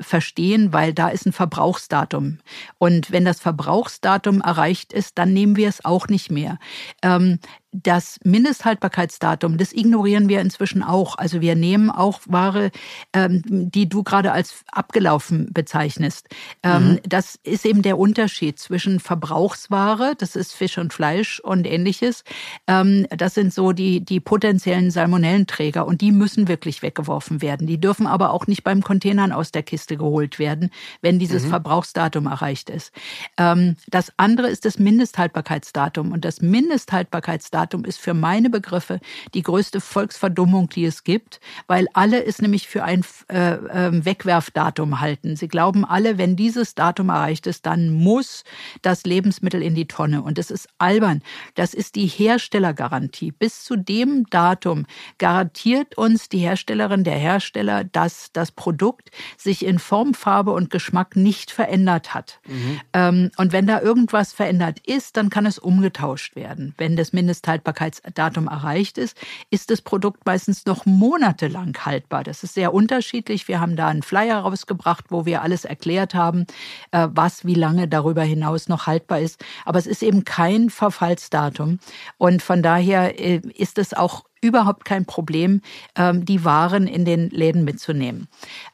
verstehen, 0.02 0.74
weil 0.74 0.94
da 0.94 1.10
ist 1.10 1.26
ein 1.26 1.34
Verbrauchsdatum. 1.34 2.40
Und 2.78 3.12
wenn 3.12 3.26
das 3.26 3.40
Verbrauchsdatum 3.40 4.42
erreicht 4.42 4.94
ist, 4.94 5.18
dann 5.18 5.34
nehmen 5.34 5.56
wir 5.56 5.70
es 5.70 5.86
auch 5.86 6.08
nicht 6.08 6.32
mehr. 6.32 6.60
Ähm, 7.02 7.40
das 7.74 8.20
Mindesthaltbarkeitsdatum, 8.24 9.58
das 9.58 9.74
ignorieren 9.74 10.30
wir 10.30 10.42
inzwischen 10.42 10.84
auch. 10.84 11.18
Also 11.18 11.42
wir 11.42 11.56
nehmen 11.56 11.90
auch 11.90 12.22
Ware, 12.28 12.72
ähm, 13.14 13.42
die 13.46 13.90
du 13.90 14.04
gerade 14.04 14.32
als 14.32 14.64
abgelaufen 14.72 15.50
bezeichnest. 15.52 16.30
Ähm, 16.62 16.92
mhm. 16.92 17.00
Das 17.04 17.40
ist 17.44 17.66
eben 17.66 17.82
der 17.82 17.98
Unterschied 17.98 18.60
zwischen 18.60 19.00
Verbrauchsware, 19.00 20.14
das 20.18 20.36
ist 20.36 20.54
Fisch 20.54 20.78
und 20.78 20.94
Fleisch 20.94 21.40
und 21.40 21.66
ähnliches. 21.66 22.24
Ähm, 22.68 23.08
das 23.10 23.34
sind 23.34 23.54
so 23.54 23.72
die, 23.72 24.06
die 24.06 24.20
potenziellen 24.20 24.92
Salmonellenträger 24.92 25.86
und 25.88 26.02
die 26.02 26.12
müssen 26.12 26.48
wirklich 26.48 26.84
weggeworfen 26.84 27.42
werden. 27.42 27.66
Die 27.66 27.82
dürfen 27.82 28.06
aber 28.06 28.32
auch 28.32 28.46
nicht 28.46 28.64
beim 28.64 28.84
Containern 28.84 29.32
aus 29.32 29.52
der 29.52 29.64
Kiste 29.64 29.98
geholt 29.98 30.38
werden, 30.38 30.70
wenn 31.02 31.18
dieses 31.18 31.46
mhm. 31.46 31.50
Verbrauchsdatum 31.50 32.28
erreicht 32.28 32.70
ist. 32.70 32.92
das 33.36 34.12
andere 34.18 34.50
ist 34.50 34.66
das 34.66 34.78
Mindesthaltbarkeitsdatum 34.78 36.12
und 36.12 36.26
das 36.26 36.42
Mindesthaltbarkeitsdatum 36.42 37.63
Verfallsdatum 37.64 37.86
ist 37.86 38.00
für 38.00 38.14
meine 38.14 38.50
Begriffe 38.50 39.00
die 39.34 39.42
größte 39.42 39.82
Volksverdummung, 39.82 40.70
die 40.70 40.86
es 40.86 41.04
gibt, 41.04 41.40
weil 41.68 41.88
alle 41.94 42.24
es 42.24 42.42
nämlich 42.42 42.68
für 42.68 42.84
ein 42.84 43.06
äh, 43.30 43.54
äh, 43.54 44.06
Wegwerfdatum 44.06 45.00
halten. 45.00 45.36
Sie 45.36 45.48
glauben 45.48 45.86
alle, 45.86 46.18
wenn 46.18 46.36
dieses 46.36 46.76
Datum 46.76 47.10
erreicht 47.10 47.48
ist, 47.48 47.66
dann 47.66 47.90
muss 47.92 48.44
das 48.82 49.04
Lebensmittel 49.04 49.62
in 49.62 49.76
die 49.76 49.88
Tonne. 49.88 50.22
Und 50.22 50.38
das 50.38 50.52
ist 50.52 50.68
albern. 50.78 51.22
Das 51.56 51.74
ist 51.74 51.96
die 51.96 52.08
Herstellergarantie. 52.08 53.32
Bis 53.32 53.64
zu 53.64 53.76
dem 53.76 54.26
Datum 54.30 54.86
garantiert 55.18 55.98
uns 55.98 56.30
die 56.30 56.40
Herstellerin, 56.40 57.04
der 57.04 57.18
Hersteller, 57.18 57.84
dass 57.84 58.32
das 58.34 58.52
Produkt 58.52 59.12
sich 59.38 59.66
in 59.66 59.80
Form, 59.80 60.14
Farbe 60.14 60.52
und 60.52 60.70
Geschmack 60.70 61.16
nicht 61.16 61.52
verändert 61.52 62.14
hat. 62.14 62.40
Mhm. 62.48 62.82
Ähm, 62.94 63.32
und 63.38 63.52
wenn 63.52 63.68
da 63.68 63.82
irgendwas 63.82 64.34
verändert 64.34 64.80
ist, 64.86 65.18
dann 65.18 65.30
kann 65.30 65.46
es 65.46 65.60
umgetauscht 65.60 66.36
werden. 66.36 66.74
Wenn 66.78 66.96
das 66.96 67.14
Mindesthaltbarkeitsdatum 67.54 68.48
erreicht 68.48 68.98
ist, 68.98 69.18
ist 69.50 69.70
das 69.70 69.82
Produkt 69.82 70.26
meistens 70.26 70.66
noch 70.66 70.86
monatelang 70.86 71.76
haltbar. 71.86 72.24
Das 72.24 72.44
ist 72.44 72.54
sehr 72.54 72.74
unterschiedlich. 72.74 73.48
Wir 73.48 73.60
haben 73.60 73.76
da 73.76 73.88
einen 73.88 74.04
Flyer 74.04 74.40
rausgebracht, 74.40 75.06
wo 75.10 75.26
wir 75.26 75.42
alles 75.42 75.66
erklärt 75.66 76.14
haben, 76.14 76.46
äh, 76.92 77.08
was 77.12 77.46
wie 77.46 77.54
lange 77.54 77.88
darüber 77.88 78.24
hinaus 78.24 78.70
noch 78.70 78.88
haltbar 78.88 79.20
ist. 79.20 79.44
Aber 79.66 79.80
es 79.80 79.88
ist 79.88 80.04
eben 80.04 80.26
kein 80.26 80.70
Verfallsdatum. 80.70 81.80
Und 82.18 82.42
von 82.42 82.64
daher 82.64 83.20
äh, 83.20 83.42
ist 83.56 83.78
es 83.78 83.94
auch 83.94 84.24
überhaupt 84.44 84.86
kein 84.86 85.06
Problem, 85.06 85.62
ähm, 85.96 86.26
die 86.26 86.46
Waren 86.46 86.88
in 86.88 87.06
den 87.06 87.30
Läden 87.30 87.64
mitzunehmen. 87.64 88.28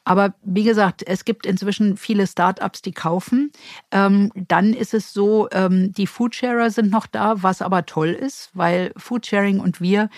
Aber 0.04 0.34
wie 0.44 0.64
gesagt, 0.64 1.04
es 1.06 1.24
gibt 1.24 1.46
inzwischen 1.46 1.96
viele 1.98 2.28
Startups, 2.28 2.82
die 2.82 2.92
kaufen. 2.92 3.52
Ähm, 3.92 4.32
dann 4.36 4.74
ist 4.74 4.94
es 4.94 5.14
so, 5.14 5.48
ähm, 5.52 5.94
die 5.94 6.08
Foodsharer 6.08 6.72
sind 6.72 6.92
noch 6.92 7.08
da, 7.08 7.44
was 7.44 7.62
aber 7.62 7.86
toll 7.86 8.10
ist, 8.10 8.50
weil 8.54 8.92
Foodsharing 8.98 9.60
und 9.60 9.82
wir 9.82 10.10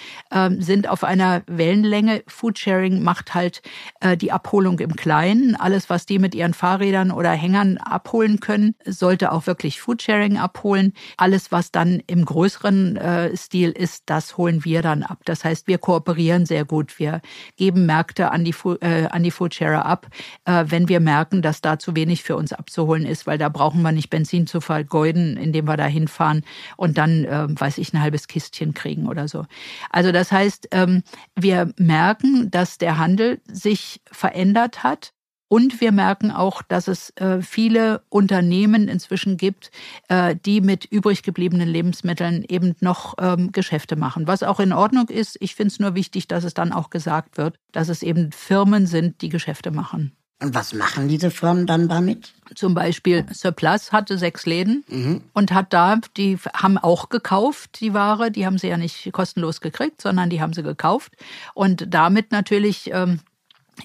sind 0.60 0.88
auf 0.88 1.04
einer 1.04 1.44
Wellenlänge. 1.48 2.24
Foodsharing 2.28 3.04
macht 3.04 3.34
halt 3.34 3.62
äh, 4.00 4.16
die 4.16 4.32
Abholung 4.32 4.80
im 4.80 4.96
Kleinen. 4.96 5.56
Alles, 5.56 5.90
was 5.90 6.06
die 6.06 6.20
mit 6.20 6.36
ihren 6.36 6.54
Fahrrädern 6.54 7.12
oder 7.12 7.32
Hängern 7.32 7.78
abholen 7.78 8.40
können, 8.40 8.76
sollte 8.86 9.32
auch 9.32 9.48
wirklich 9.48 9.82
Foodsharing 9.82 10.38
abholen. 10.38 10.94
Alles, 11.18 11.52
was 11.52 11.72
dann 11.72 12.02
im 12.08 12.26
größeren 12.26 12.96
äh, 12.98 13.36
Stil 13.36 13.72
ist, 13.72 14.04
das 14.06 14.38
holen 14.38 14.64
wir 14.64 14.82
dann 14.82 15.04
ab. 15.04 15.20
Das 15.26 15.41
das 15.42 15.50
heißt, 15.50 15.68
wir 15.68 15.80
kooperieren 15.80 16.46
sehr 16.46 16.66
gut. 16.66 17.00
Wir 17.00 17.22
geben 17.56 17.88
Märkte 17.88 18.32
an 18.32 18.46
die, 18.46 18.54
äh, 18.82 19.08
an 19.08 19.24
die 19.24 19.32
Foodsharer 19.32 19.86
ab, 19.86 20.08
äh, 20.46 20.66
wenn 20.68 20.88
wir 20.88 21.00
merken, 21.00 21.42
dass 21.42 21.62
da 21.62 21.80
zu 21.80 21.96
wenig 21.96 22.22
für 22.22 22.36
uns 22.36 22.54
abzuholen 22.54 23.08
ist, 23.08 23.26
weil 23.26 23.40
da 23.40 23.50
brauchen 23.50 23.82
wir 23.82 23.92
nicht 23.92 24.12
Benzin 24.12 24.46
zu 24.46 24.62
vergeuden, 24.62 25.38
indem 25.38 25.66
wir 25.66 25.78
da 25.78 25.86
hinfahren 25.86 26.44
und 26.78 27.00
dann, 27.00 27.26
äh, 27.26 27.48
weiß 27.50 27.80
ich, 27.80 27.92
ein 27.92 28.02
halbes 28.02 28.28
Kistchen 28.28 28.76
kriegen 28.76 29.08
oder 29.08 29.28
so. 29.28 29.46
Also 29.90 30.12
das 30.12 30.32
heißt, 30.32 30.68
ähm, 30.72 31.02
wir 31.36 31.74
merken, 31.78 32.52
dass 32.52 32.78
der 32.78 33.00
Handel 33.00 33.42
sich 33.48 34.02
verändert 34.12 34.84
hat 34.84 35.14
und 35.52 35.82
wir 35.82 35.92
merken 35.92 36.32
auch, 36.32 36.62
dass 36.62 36.88
es 36.88 37.10
äh, 37.18 37.42
viele 37.42 38.04
Unternehmen 38.08 38.88
inzwischen 38.88 39.36
gibt, 39.36 39.70
äh, 40.08 40.34
die 40.34 40.62
mit 40.62 40.86
übrig 40.86 41.24
gebliebenen 41.24 41.68
Lebensmitteln 41.68 42.46
eben 42.48 42.74
noch 42.80 43.16
ähm, 43.20 43.52
Geschäfte 43.52 43.98
machen, 43.98 44.28
was 44.28 44.44
auch 44.44 44.62
in 44.62 44.72
Ordnung 44.72 45.10
ist. 45.10 45.36
Ich 45.42 45.56
finde 45.56 45.74
es 45.74 45.80
nur 45.82 45.94
wichtig, 45.94 46.30
dass 46.30 46.46
es 46.46 46.54
dann 46.54 46.72
auch 46.72 46.90
gesagt 46.90 47.38
wird, 47.38 47.58
dass 47.74 47.90
es 47.90 48.02
eben 48.02 48.32
Firmen 48.32 48.88
sind, 48.88 49.22
die 49.22 49.28
Geschäfte 49.28 49.72
machen. 49.72 50.14
Und 50.42 50.56
was 50.56 50.74
machen 50.74 51.10
diese 51.10 51.30
Firmen 51.30 51.68
dann 51.68 51.90
damit? 51.90 52.32
Zum 52.56 52.74
Beispiel 52.74 53.26
Surplus 53.34 53.92
hatte 53.92 54.18
sechs 54.18 54.46
Läden 54.46 54.86
mhm. 54.88 55.22
und 55.34 55.52
hat 55.52 55.74
da, 55.74 55.98
die 56.16 56.38
haben 56.54 56.78
auch 56.78 57.10
gekauft, 57.10 57.82
die 57.82 57.94
Ware. 57.94 58.32
Die 58.32 58.46
haben 58.46 58.58
sie 58.58 58.70
ja 58.70 58.78
nicht 58.78 59.12
kostenlos 59.12 59.60
gekriegt, 59.60 60.02
sondern 60.02 60.30
die 60.30 60.42
haben 60.42 60.54
sie 60.54 60.64
gekauft. 60.64 61.12
Und 61.54 61.94
damit 61.94 62.32
natürlich 62.32 62.90
ähm, 62.94 63.20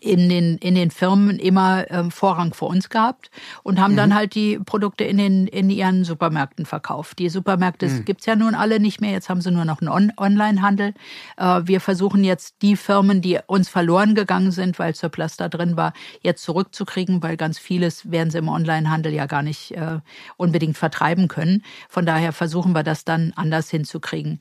in 0.01 0.29
den, 0.29 0.59
in 0.59 0.75
den 0.75 0.91
Firmen 0.91 1.39
immer 1.39 1.91
ähm, 1.91 2.11
Vorrang 2.11 2.55
vor 2.55 2.69
uns 2.69 2.89
gehabt 2.89 3.31
und 3.63 3.81
haben 3.81 3.93
mhm. 3.93 3.97
dann 3.97 4.15
halt 4.15 4.35
die 4.35 4.59
Produkte 4.59 5.05
in, 5.05 5.17
den, 5.17 5.47
in 5.47 5.71
ihren 5.71 6.05
Supermärkten 6.05 6.67
verkauft. 6.67 7.19
Die 7.19 7.29
Supermärkte 7.29 7.89
mhm. 7.89 8.05
gibt's 8.05 8.27
ja 8.27 8.37
nun 8.37 8.55
alle 8.55 8.81
nicht 8.81 9.01
mehr, 9.01 9.13
jetzt 9.13 9.29
haben 9.29 9.41
sie 9.41 9.51
nur 9.51 9.65
noch 9.65 9.81
einen 9.81 9.89
On 9.89 10.13
Online-Handel. 10.17 10.93
Äh, 11.37 11.63
wir 11.65 11.81
versuchen 11.81 12.25
jetzt 12.25 12.57
die 12.63 12.77
Firmen, 12.77 13.23
die 13.23 13.39
uns 13.47 13.69
verloren 13.69 14.15
gegangen 14.15 14.51
sind, 14.51 14.79
weil 14.79 14.95
Surplus 14.95 15.37
da 15.37 15.49
drin 15.49 15.77
war, 15.77 15.93
jetzt 16.21 16.43
zurückzukriegen, 16.43 17.23
weil 17.23 17.37
ganz 17.37 17.59
vieles 17.59 18.11
werden 18.11 18.31
sie 18.31 18.39
im 18.39 18.49
Online-Handel 18.49 19.13
ja 19.13 19.27
gar 19.27 19.43
nicht 19.43 19.73
äh, 19.73 20.01
unbedingt 20.37 20.77
vertreiben 20.77 21.29
können. 21.29 21.63
Von 21.89 22.07
daher 22.07 22.33
versuchen 22.33 22.73
wir 22.73 22.83
das 22.83 23.05
dann 23.05 23.33
anders 23.37 23.71
hinzukriegen. 23.71 24.41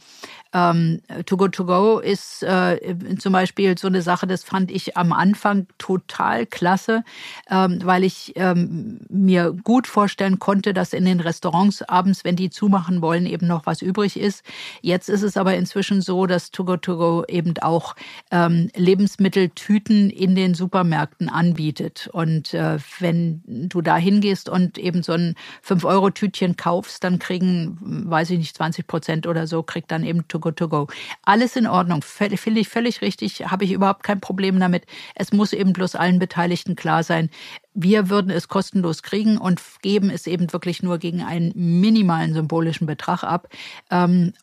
Ähm, 0.56 1.02
to 1.26 1.36
Go 1.36 1.50
To 1.50 1.66
Go 1.66 2.00
ist 2.00 2.42
äh, 2.42 2.96
zum 3.20 3.34
Beispiel 3.34 3.78
so 3.78 3.88
eine 3.88 4.02
Sache, 4.02 4.26
das 4.26 4.46
fand 4.46 4.72
ich 4.72 4.96
am 4.96 5.12
Anfang 5.12 5.68
total 5.78 6.46
klasse, 6.46 7.04
ähm, 7.50 7.80
weil 7.84 8.06
ich 8.06 8.32
ähm, 8.38 9.02
mir 9.10 9.52
gut 9.52 9.86
vorstellen 9.86 10.40
konnte, 10.40 10.74
dass 10.74 10.94
in 10.94 11.04
den 11.04 11.20
Restaurants 11.20 11.82
abends, 11.82 12.24
wenn 12.24 12.38
die 12.38 12.50
zumachen 12.50 13.02
wollen, 13.02 13.26
eben 13.26 13.48
noch 13.48 13.66
was 13.66 13.82
übrig 13.82 14.18
ist. 14.18 14.44
Jetzt 14.82 15.10
ist 15.10 15.24
es 15.24 15.36
aber 15.36 15.56
inzwischen 15.56 16.02
so, 16.02 16.26
dass 16.26 16.52
To 16.52 16.64
Go 16.64 16.78
To 16.78 16.98
Go 16.98 17.26
eben 17.28 17.58
auch 17.58 17.94
ähm, 18.32 18.70
Lebensmitteltüten 18.76 20.10
in 20.10 20.36
den 20.36 20.54
Supermärkten 20.54 21.28
anbietet. 21.28 22.10
Und 22.14 22.54
äh, 22.54 22.78
wenn 23.00 23.42
du 23.46 23.82
da 23.82 23.98
hingehst 23.98 24.48
und 24.48 24.78
eben 24.78 25.04
so 25.04 25.12
ein 25.12 25.36
5-Euro-Tütchen 25.68 26.56
kaufst, 26.56 27.04
dann 27.04 27.20
kriegen, 27.20 27.78
weiß 28.10 28.30
ich 28.30 28.38
nicht, 28.38 28.56
20 28.56 28.88
Prozent 28.88 29.28
oder 29.28 29.48
so, 29.48 29.62
kriegt 29.62 29.92
dann 29.92 30.06
eben 30.06 30.26
To 30.30 30.45
good 30.46 30.58
to 30.58 30.70
go. 30.70 30.88
Alles 31.24 31.56
in 31.56 31.66
Ordnung, 31.66 32.04
finde 32.04 32.62
ich 32.62 32.70
völlig 32.70 33.02
richtig, 33.02 33.48
habe 33.48 33.66
ich 33.66 33.72
überhaupt 33.72 34.04
kein 34.04 34.22
Problem 34.22 34.60
damit. 34.60 34.86
Es 35.16 35.34
muss 35.34 35.54
eben 35.54 35.74
bloß 35.74 35.96
allen 35.96 36.20
Beteiligten 36.20 36.76
klar 36.76 37.04
sein, 37.04 37.30
wir 37.76 38.10
würden 38.10 38.32
es 38.32 38.48
kostenlos 38.48 39.04
kriegen 39.04 39.38
und 39.38 39.62
geben 39.82 40.10
es 40.10 40.26
eben 40.26 40.52
wirklich 40.54 40.82
nur 40.82 40.98
gegen 40.98 41.22
einen 41.22 41.52
minimalen 41.54 42.34
symbolischen 42.34 42.88
Betrag 42.88 43.24
ab. 43.24 43.50
Ähm, 43.92 44.34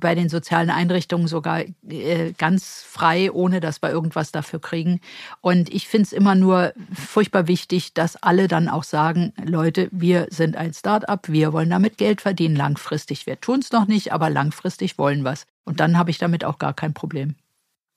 bei 0.00 0.14
den 0.14 0.28
sozialen 0.28 0.70
Einrichtungen 0.70 1.28
sogar 1.28 1.62
äh, 1.88 2.32
ganz 2.36 2.82
frei, 2.86 3.30
ohne 3.32 3.60
dass 3.60 3.80
wir 3.80 3.90
irgendwas 3.90 4.32
dafür 4.32 4.60
kriegen. 4.60 5.00
Und 5.40 5.72
ich 5.72 5.86
finde 5.86 6.06
es 6.06 6.12
immer 6.12 6.34
nur 6.34 6.72
furchtbar 6.92 7.46
wichtig, 7.46 7.94
dass 7.94 8.16
alle 8.16 8.48
dann 8.48 8.68
auch 8.68 8.84
sagen, 8.84 9.32
Leute, 9.42 9.88
wir 9.92 10.26
sind 10.30 10.56
ein 10.56 10.74
Start-up, 10.74 11.28
wir 11.28 11.52
wollen 11.52 11.70
damit 11.70 11.96
Geld 11.96 12.20
verdienen 12.20 12.56
langfristig. 12.56 13.26
Wir 13.26 13.40
tun 13.40 13.60
es 13.60 13.70
noch 13.70 13.86
nicht, 13.86 14.12
aber 14.12 14.30
langfristig 14.30 14.98
wollen 14.98 15.22
wir 15.22 15.32
es. 15.32 15.46
Und 15.64 15.78
dann 15.78 15.96
habe 15.96 16.10
ich 16.10 16.18
damit 16.18 16.44
auch 16.44 16.58
gar 16.58 16.74
kein 16.74 16.92
Problem. 16.92 17.36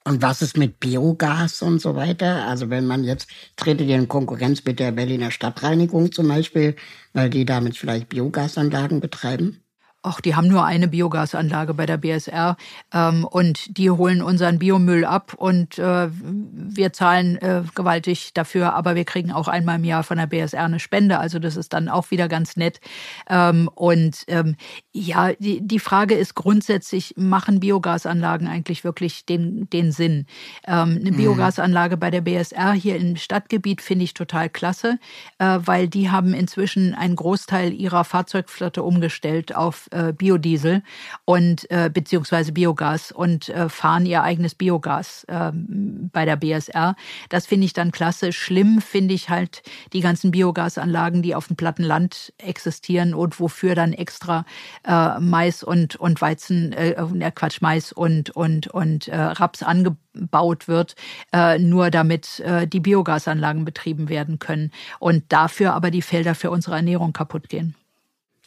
Und 0.05 0.21
was 0.21 0.41
ist 0.41 0.57
mit 0.57 0.79
Biogas 0.79 1.61
und 1.61 1.79
so 1.79 1.95
weiter? 1.95 2.45
Also 2.47 2.69
wenn 2.69 2.85
man 2.85 3.03
jetzt 3.05 3.29
tretet 3.55 3.87
ihr 3.87 3.95
in 3.97 4.07
Konkurrenz 4.09 4.63
mit 4.65 4.79
der 4.79 4.91
Berliner 4.91 5.31
Stadtreinigung 5.31 6.11
zum 6.11 6.27
Beispiel, 6.27 6.75
weil 7.13 7.29
die 7.29 7.45
damit 7.45 7.77
vielleicht 7.77 8.09
Biogasanlagen 8.09 8.99
betreiben? 8.99 9.62
Ach, 10.03 10.19
die 10.19 10.35
haben 10.35 10.49
nur 10.49 10.65
eine 10.65 10.89
Biogasanlage 10.89 11.73
bei 11.73 11.85
der 11.85 11.97
BSR 11.97 12.57
ähm, 12.93 13.23
und 13.23 13.77
die 13.77 13.89
holen 13.89 14.21
unseren 14.21 14.59
Biomüll 14.59 15.05
ab 15.05 15.33
und 15.33 15.79
äh, 15.79 16.09
wir 16.11 16.91
zahlen 16.91 17.37
äh, 17.37 17.63
gewaltig 17.73 18.33
dafür, 18.33 18.73
aber 18.73 18.95
wir 18.95 19.05
kriegen 19.05 19.31
auch 19.31 19.47
einmal 19.47 19.77
im 19.77 19.85
Jahr 19.85 20.03
von 20.03 20.17
der 20.17 20.27
BSR 20.27 20.65
eine 20.65 20.79
Spende, 20.79 21.19
also 21.19 21.39
das 21.39 21.55
ist 21.55 21.71
dann 21.73 21.87
auch 21.87 22.11
wieder 22.11 22.27
ganz 22.27 22.57
nett. 22.57 22.81
Ähm, 23.29 23.69
und 23.73 24.25
ähm, 24.27 24.57
ja, 24.91 25.31
die, 25.33 25.65
die 25.65 25.79
Frage 25.79 26.15
ist 26.15 26.35
grundsätzlich, 26.35 27.15
machen 27.17 27.61
Biogasanlagen 27.61 28.47
eigentlich 28.47 28.83
wirklich 28.83 29.25
den, 29.25 29.69
den 29.69 29.93
Sinn? 29.93 30.25
Ähm, 30.67 30.97
eine 30.99 31.11
mhm. 31.11 31.17
Biogasanlage 31.17 31.95
bei 31.95 32.11
der 32.11 32.21
BSR 32.21 32.73
hier 32.73 32.97
im 32.97 33.15
Stadtgebiet 33.15 33.81
finde 33.81 34.03
ich 34.03 34.13
total 34.13 34.49
klasse, 34.49 34.99
äh, 35.39 35.59
weil 35.63 35.87
die 35.87 36.11
haben 36.11 36.33
inzwischen 36.33 36.93
einen 36.93 37.15
Großteil 37.15 37.71
ihrer 37.71 38.03
Fahrzeugflotte 38.03 38.83
umgestellt 38.83 39.55
auf 39.55 39.87
äh, 39.93 40.13
Biodiesel 40.13 40.83
und 41.25 41.69
äh, 41.71 41.89
beziehungsweise 41.93 42.51
Biogas 42.51 43.11
und 43.11 43.49
äh, 43.49 43.69
fahren 43.69 44.05
ihr 44.05 44.23
eigenes 44.23 44.55
Biogas 44.55 45.23
äh, 45.25 45.51
bei 45.53 46.25
der 46.25 46.35
BSR. 46.35 46.95
Das 47.29 47.45
finde 47.45 47.65
ich 47.65 47.73
dann 47.73 47.91
klasse. 47.91 48.33
Schlimm 48.33 48.81
finde 48.81 49.13
ich 49.13 49.29
halt 49.29 49.63
die 49.93 50.01
ganzen 50.01 50.31
Biogasanlagen, 50.31 51.21
die 51.21 51.35
auf 51.35 51.47
dem 51.47 51.55
platten 51.55 51.83
Land 51.83 52.33
existieren 52.37 53.13
und 53.13 53.39
wofür 53.39 53.75
dann 53.75 53.93
extra 53.93 54.45
äh, 54.83 55.19
Mais 55.19 55.63
und 55.63 55.95
und 55.95 56.21
Weizen, 56.21 56.73
äh, 56.73 57.31
Quatsch 57.33 57.61
Mais 57.61 57.91
und 57.91 58.31
und 58.31 58.67
und 58.67 59.07
äh, 59.07 59.17
Raps 59.17 59.63
angebaut 59.63 60.67
wird, 60.67 60.95
äh, 61.31 61.59
nur 61.59 61.91
damit 61.91 62.39
äh, 62.41 62.67
die 62.67 62.79
Biogasanlagen 62.79 63.65
betrieben 63.65 64.09
werden 64.09 64.39
können 64.39 64.71
und 64.99 65.23
dafür 65.29 65.73
aber 65.73 65.91
die 65.91 66.01
Felder 66.01 66.35
für 66.35 66.51
unsere 66.51 66.75
Ernährung 66.75 67.13
kaputt 67.13 67.49
gehen. 67.49 67.75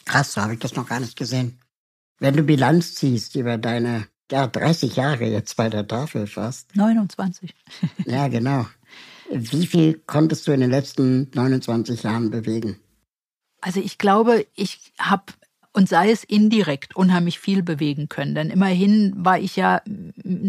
Krass, 0.07 0.33
so 0.33 0.41
habe 0.41 0.53
ich 0.53 0.59
das 0.59 0.75
noch 0.75 0.87
gar 0.87 0.99
nicht 0.99 1.17
gesehen. 1.17 1.59
Wenn 2.19 2.35
du 2.35 2.43
Bilanz 2.43 2.95
ziehst 2.95 3.35
über 3.35 3.57
deine 3.57 4.07
ja, 4.31 4.47
30 4.47 4.95
Jahre 4.95 5.25
jetzt 5.25 5.55
bei 5.57 5.69
der 5.69 5.87
Tafel 5.87 6.27
fast. 6.27 6.75
29. 6.75 7.53
ja, 8.05 8.27
genau. 8.27 8.65
Wie 9.29 9.67
viel 9.67 10.01
konntest 10.05 10.47
du 10.47 10.53
in 10.53 10.61
den 10.61 10.71
letzten 10.71 11.29
29 11.33 12.03
Jahren 12.03 12.31
bewegen? 12.31 12.79
Also 13.61 13.81
ich 13.81 13.97
glaube, 13.97 14.47
ich 14.55 14.93
habe 14.97 15.33
und 15.77 15.87
sei 15.87 16.09
es 16.09 16.23
indirekt 16.23 16.95
unheimlich 16.95 17.37
viel 17.37 17.61
bewegen 17.61 18.09
können. 18.09 18.33
Denn 18.33 18.49
immerhin 18.49 19.13
war 19.15 19.37
ich 19.37 19.55
ja 19.55 19.81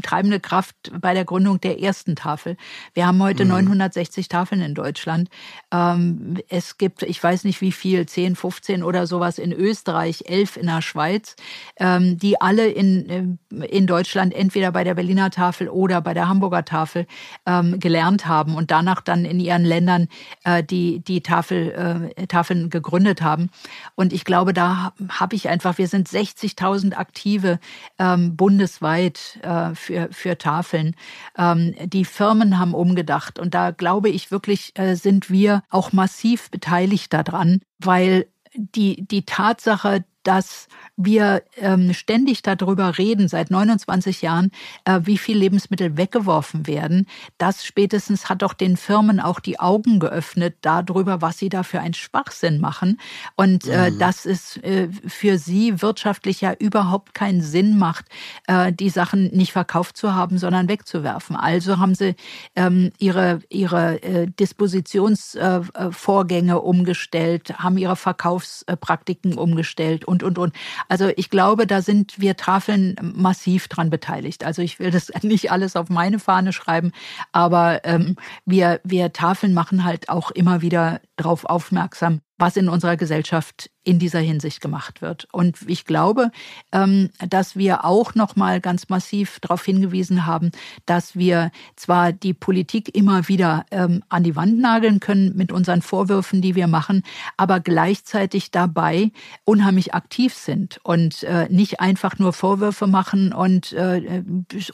treibende 0.02 0.40
Kraft 0.40 0.74
bei 1.02 1.12
der 1.12 1.26
Gründung 1.26 1.60
der 1.60 1.82
ersten 1.82 2.16
Tafel. 2.16 2.56
Wir 2.94 3.06
haben 3.06 3.22
heute 3.22 3.44
mhm. 3.44 3.50
960 3.50 4.28
Tafeln 4.28 4.62
in 4.62 4.74
Deutschland. 4.74 5.28
Ähm, 5.70 6.38
es 6.48 6.78
gibt, 6.78 7.02
ich 7.02 7.22
weiß 7.22 7.44
nicht 7.44 7.60
wie 7.60 7.72
viel, 7.72 8.06
10, 8.06 8.36
15 8.36 8.82
oder 8.82 9.06
sowas 9.06 9.38
in 9.38 9.52
Österreich, 9.52 10.24
11 10.24 10.56
in 10.56 10.66
der 10.66 10.80
Schweiz, 10.80 11.36
ähm, 11.76 12.16
die 12.16 12.40
alle 12.40 12.66
in, 12.68 13.38
äh, 13.52 13.66
in 13.66 13.86
Deutschland 13.86 14.32
entweder 14.32 14.72
bei 14.72 14.82
der 14.82 14.94
Berliner 14.94 15.30
Tafel 15.30 15.68
oder 15.68 16.00
bei 16.00 16.14
der 16.14 16.30
Hamburger 16.30 16.64
Tafel 16.64 17.06
ähm, 17.44 17.78
gelernt 17.78 18.26
haben 18.26 18.54
und 18.54 18.70
danach 18.70 19.02
dann 19.02 19.26
in 19.26 19.40
ihren 19.40 19.66
Ländern 19.66 20.08
äh, 20.44 20.64
die, 20.64 21.00
die 21.00 21.20
Tafel, 21.20 22.14
äh, 22.16 22.26
Tafeln 22.28 22.70
gegründet 22.70 23.20
haben. 23.20 23.50
Und 23.94 24.14
ich 24.14 24.24
glaube, 24.24 24.54
da 24.54 24.94
habe 25.20 25.36
ich 25.36 25.48
einfach, 25.48 25.78
wir 25.78 25.88
sind 25.88 26.08
60.000 26.08 26.94
Aktive 26.94 27.58
ähm, 27.98 28.36
bundesweit 28.36 29.38
äh, 29.42 29.74
für, 29.74 30.08
für 30.12 30.38
Tafeln. 30.38 30.94
Ähm, 31.36 31.74
die 31.84 32.04
Firmen 32.04 32.58
haben 32.58 32.74
umgedacht 32.74 33.38
und 33.38 33.54
da 33.54 33.70
glaube 33.70 34.08
ich 34.08 34.30
wirklich, 34.30 34.72
äh, 34.78 34.94
sind 34.94 35.30
wir 35.30 35.62
auch 35.70 35.92
massiv 35.92 36.50
beteiligt 36.50 37.12
daran, 37.12 37.60
weil 37.78 38.26
die, 38.54 39.06
die 39.06 39.24
Tatsache, 39.24 40.04
dass 40.28 40.68
wir 40.98 41.42
ähm, 41.56 41.94
ständig 41.94 42.42
darüber 42.42 42.98
reden, 42.98 43.28
seit 43.28 43.50
29 43.50 44.20
Jahren, 44.20 44.50
äh, 44.84 45.00
wie 45.04 45.16
viel 45.16 45.38
Lebensmittel 45.38 45.96
weggeworfen 45.96 46.66
werden. 46.66 47.06
Das 47.38 47.64
spätestens 47.64 48.28
hat 48.28 48.42
doch 48.42 48.52
den 48.52 48.76
Firmen 48.76 49.20
auch 49.20 49.40
die 49.40 49.58
Augen 49.60 50.00
geöffnet 50.00 50.56
darüber, 50.60 51.22
was 51.22 51.38
sie 51.38 51.48
da 51.48 51.62
für 51.62 51.80
einen 51.80 51.94
Schwachsinn 51.94 52.60
machen. 52.60 53.00
Und 53.36 53.66
äh, 53.68 53.90
mhm. 53.90 53.98
dass 54.00 54.26
es 54.26 54.56
äh, 54.58 54.88
für 55.06 55.38
sie 55.38 55.80
wirtschaftlich 55.80 56.40
ja 56.40 56.52
überhaupt 56.52 57.14
keinen 57.14 57.42
Sinn 57.42 57.78
macht, 57.78 58.06
äh, 58.48 58.72
die 58.72 58.90
Sachen 58.90 59.28
nicht 59.28 59.52
verkauft 59.52 59.96
zu 59.96 60.16
haben, 60.16 60.36
sondern 60.36 60.68
wegzuwerfen. 60.68 61.36
Also 61.36 61.78
haben 61.78 61.94
sie 61.94 62.16
ähm, 62.56 62.90
ihre, 62.98 63.38
ihre 63.48 64.02
äh, 64.02 64.26
Dispositionsvorgänge 64.26 66.52
äh, 66.52 66.56
umgestellt, 66.56 67.56
haben 67.58 67.78
ihre 67.78 67.94
Verkaufspraktiken 67.94 69.38
umgestellt 69.38 70.04
und, 70.04 70.17
und, 70.22 70.38
und. 70.38 70.54
Also 70.88 71.10
ich 71.16 71.30
glaube, 71.30 71.66
da 71.66 71.82
sind 71.82 72.20
wir 72.20 72.36
Tafeln 72.36 72.96
massiv 73.00 73.68
dran 73.68 73.90
beteiligt. 73.90 74.44
Also 74.44 74.62
ich 74.62 74.78
will 74.78 74.90
das 74.90 75.10
nicht 75.22 75.50
alles 75.50 75.76
auf 75.76 75.88
meine 75.88 76.18
Fahne 76.18 76.52
schreiben, 76.52 76.92
aber 77.32 77.84
ähm, 77.84 78.16
wir, 78.44 78.80
wir 78.84 79.12
Tafeln 79.12 79.54
machen 79.54 79.84
halt 79.84 80.08
auch 80.08 80.30
immer 80.30 80.62
wieder 80.62 81.00
darauf 81.16 81.44
aufmerksam, 81.44 82.20
was 82.38 82.56
in 82.56 82.68
unserer 82.68 82.96
Gesellschaft 82.96 83.70
in 83.88 83.98
dieser 83.98 84.20
Hinsicht 84.20 84.60
gemacht 84.60 85.00
wird. 85.00 85.26
Und 85.32 85.58
ich 85.66 85.84
glaube, 85.86 86.30
ähm, 86.72 87.08
dass 87.26 87.56
wir 87.56 87.84
auch 87.84 88.14
noch 88.14 88.36
mal 88.36 88.60
ganz 88.60 88.88
massiv 88.90 89.40
darauf 89.40 89.64
hingewiesen 89.64 90.26
haben, 90.26 90.52
dass 90.86 91.16
wir 91.16 91.50
zwar 91.74 92.12
die 92.12 92.34
Politik 92.34 92.94
immer 92.94 93.28
wieder 93.28 93.64
ähm, 93.70 94.04
an 94.08 94.24
die 94.24 94.36
Wand 94.36 94.58
nageln 94.58 95.00
können 95.00 95.34
mit 95.36 95.52
unseren 95.52 95.80
Vorwürfen, 95.82 96.42
die 96.42 96.54
wir 96.54 96.66
machen, 96.66 97.02
aber 97.36 97.60
gleichzeitig 97.60 98.50
dabei 98.50 99.10
unheimlich 99.44 99.94
aktiv 99.94 100.34
sind 100.34 100.80
und 100.84 101.22
äh, 101.22 101.48
nicht 101.48 101.80
einfach 101.80 102.18
nur 102.18 102.34
Vorwürfe 102.34 102.86
machen 102.86 103.32
und 103.32 103.72
äh, 103.72 104.22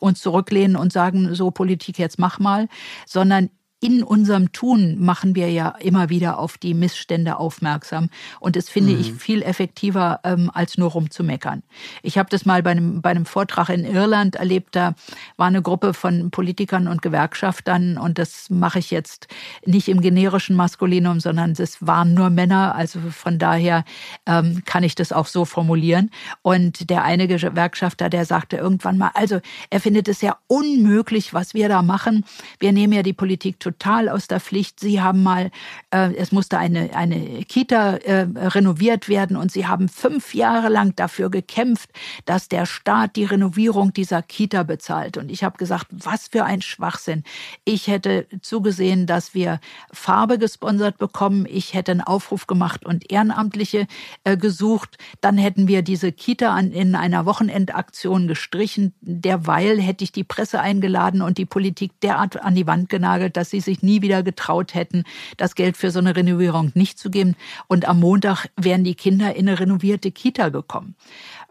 uns 0.01 0.21
zurücklehnen 0.21 0.77
und 0.77 0.93
sagen, 0.93 1.35
so 1.35 1.53
Politik 1.53 1.99
jetzt 1.99 2.19
mach 2.19 2.41
mal, 2.41 2.69
sondern 3.07 3.49
in 3.85 4.03
unserem 4.03 4.51
Tun 4.51 4.97
machen 4.99 5.35
wir 5.35 5.51
ja 5.51 5.69
immer 5.79 6.09
wieder 6.09 6.39
auf 6.39 6.57
die 6.57 6.73
Missstände 6.73 7.37
aufmerksam. 7.37 8.09
Und 8.41 8.57
das 8.57 8.71
finde 8.71 8.95
mhm. 8.95 9.01
ich 9.01 9.13
viel 9.13 9.43
effektiver, 9.43 10.21
ähm, 10.25 10.51
als 10.55 10.79
nur 10.79 10.93
rumzumeckern. 10.93 11.63
Ich 12.03 12.17
habe 12.17 12.31
das 12.31 12.47
mal 12.47 12.63
bei 12.63 12.71
einem, 12.71 13.03
bei 13.03 13.11
einem 13.11 13.27
Vortrag 13.27 13.69
in 13.69 13.85
Irland 13.85 14.37
erlebt. 14.37 14.75
Da 14.75 14.95
war 15.37 15.49
eine 15.49 15.61
Gruppe 15.61 15.93
von 15.93 16.31
Politikern 16.31 16.89
und 16.89 17.03
Gewerkschaftern. 17.03 17.99
Und 17.99 18.19
das 18.19 18.49
mache 18.49 18.79
ich 18.79 18.91
jetzt 18.91 19.29
nicht 19.67 19.89
im 19.89 20.01
generischen 20.01 20.57
Maskulinum, 20.57 21.21
sondern 21.21 21.53
das 21.53 21.87
waren 21.87 22.15
nur 22.15 22.31
Männer. 22.31 22.75
Also 22.75 23.01
von 23.11 23.39
daher 23.39 23.85
ähm, 24.25 24.63
kann 24.65 24.83
ich 24.83 24.95
das 24.95 25.13
auch 25.13 25.27
so 25.27 25.45
formulieren. 25.45 26.11
Und 26.41 26.89
der 26.89 27.05
eine 27.05 27.29
Gewerkschafter, 27.29 28.09
der 28.09 28.25
sagte 28.25 28.57
irgendwann 28.57 28.97
mal, 28.97 29.11
also 29.13 29.41
er 29.69 29.81
findet 29.83 30.09
es 30.09 30.23
ja 30.23 30.39
unmöglich, 30.47 31.35
was 31.35 31.53
wir 31.53 31.69
da 31.69 31.83
machen. 31.83 32.25
Wir 32.59 32.73
nehmen 32.73 32.95
ja 32.95 33.03
die 33.03 33.13
Politik 33.13 33.61
total 33.61 33.74
total 33.75 34.09
aus 34.09 34.29
der 34.29 34.41
Pflicht. 34.41 34.81
Sie 34.81 35.01
haben 35.01 35.23
mal, 35.23 35.51
äh, 35.91 36.15
es 36.15 36.33
musste 36.33 36.59
eine, 36.59 36.95
eine 36.95 37.45
Kita 37.45 37.97
äh, 37.97 38.27
renoviert 38.37 39.09
werden 39.09 39.37
und 39.37 39.53
sie 39.53 39.67
haben 39.67 39.89
fünf 39.89 40.35
Jahre 40.35 40.69
lang 40.69 40.95
dafür 40.97 41.31
gekämpft, 41.31 41.91
dass 42.25 42.49
der 42.49 42.67
Staat 42.67 43.17
die 43.17 43.25
Renovierung 43.25 43.93
dieser 43.93 44.23
Kita 44.23 44.63
bezahlt. 44.63 45.17
Und 45.17 45.31
ich 45.31 45.45
habe 45.45 45.59
gesagt, 45.59 45.87
was 45.91 46.29
für 46.29 46.45
ein 46.45 46.63
Schwachsinn. 46.63 47.25
Ich 47.65 47.89
hätte 47.89 48.27
zugesehen, 48.41 49.07
dass 49.07 49.35
wir 49.35 49.61
Farbe 49.93 50.39
gesponsert 50.39 50.99
bekommen. 50.99 51.47
Ich 51.49 51.75
hätte 51.75 51.93
einen 51.93 52.01
Aufruf 52.01 52.47
gemacht 52.47 52.87
und 52.87 53.11
Ehrenamtliche 53.11 53.87
äh, 54.25 54.37
gesucht. 54.37 54.99
Dann 55.21 55.37
hätten 55.37 55.69
wir 55.69 55.83
diese 55.83 56.13
Kita 56.13 56.55
an, 56.55 56.71
in 56.71 56.95
einer 56.95 57.27
Wochenendaktion 57.27 58.29
gestrichen. 58.29 58.95
Derweil 59.01 59.81
hätte 59.81 60.05
ich 60.05 60.13
die 60.13 60.25
Presse 60.25 60.61
eingeladen 60.61 61.23
und 61.23 61.39
die 61.39 61.47
Politik 61.47 61.99
derart 62.01 62.41
an 62.43 62.55
die 62.55 62.67
Wand 62.67 62.89
genagelt, 62.89 63.37
dass 63.37 63.51
sie 63.51 63.61
sich 63.65 63.83
nie 63.83 64.03
wieder 64.03 64.23
getraut 64.23 64.75
hätten, 64.75 65.05
das 65.37 65.55
Geld 65.55 65.77
für 65.77 65.91
so 65.91 65.99
eine 65.99 66.17
Renovierung 66.17 66.73
nicht 66.75 66.99
zu 66.99 67.11
geben. 67.11 67.37
Und 67.69 67.87
am 67.87 68.01
Montag 68.01 68.47
wären 68.57 68.85
die 68.85 68.95
Kinder 68.95 69.35
in 69.35 69.49
eine 69.49 69.59
renovierte 69.59 70.11
Kita 70.11 70.51
gekommen. 70.51 70.97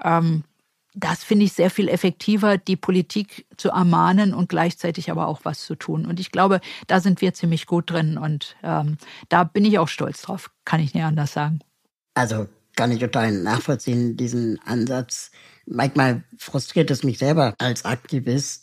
Ähm, 0.04 0.44
das 0.96 1.24
finde 1.24 1.46
ich 1.46 1.54
sehr 1.54 1.70
viel 1.70 1.90
effektiver, 1.90 2.58
die 2.58 2.76
Politik 2.76 3.46
zu 3.58 3.70
ermahnen 3.70 4.34
und 4.34 4.50
gleichzeitig 4.50 5.10
aber 5.10 5.28
auch 5.28 5.42
was 5.44 5.66
zu 5.66 5.76
tun. 5.76 6.06
Und 6.06 6.20
ich 6.20 6.32
glaube, 6.32 6.62
da 6.88 7.00
sind 7.00 7.22
wir 7.22 7.34
ziemlich 7.34 7.66
gut 7.66 7.90
drin 7.90 8.18
und 8.18 8.56
ähm, 8.62 8.98
da 9.30 9.44
bin 9.44 9.66
ich 9.66 9.80
auch 9.80 9.88
stolz 9.88 10.22
drauf, 10.22 10.52
kann 10.66 10.80
ich 10.80 10.94
nicht 10.94 11.04
anders 11.04 11.34
sagen. 11.34 11.60
Also 12.14 12.48
kann 12.76 12.92
ich 12.92 13.00
total 13.00 13.32
nachvollziehen, 13.32 14.18
diesen 14.18 14.60
Ansatz. 14.66 15.32
Manchmal 15.66 16.24
frustriert 16.38 16.92
es 16.92 17.04
mich 17.04 17.18
selber 17.18 17.56
als 17.58 17.86
Aktivist, 17.86 18.63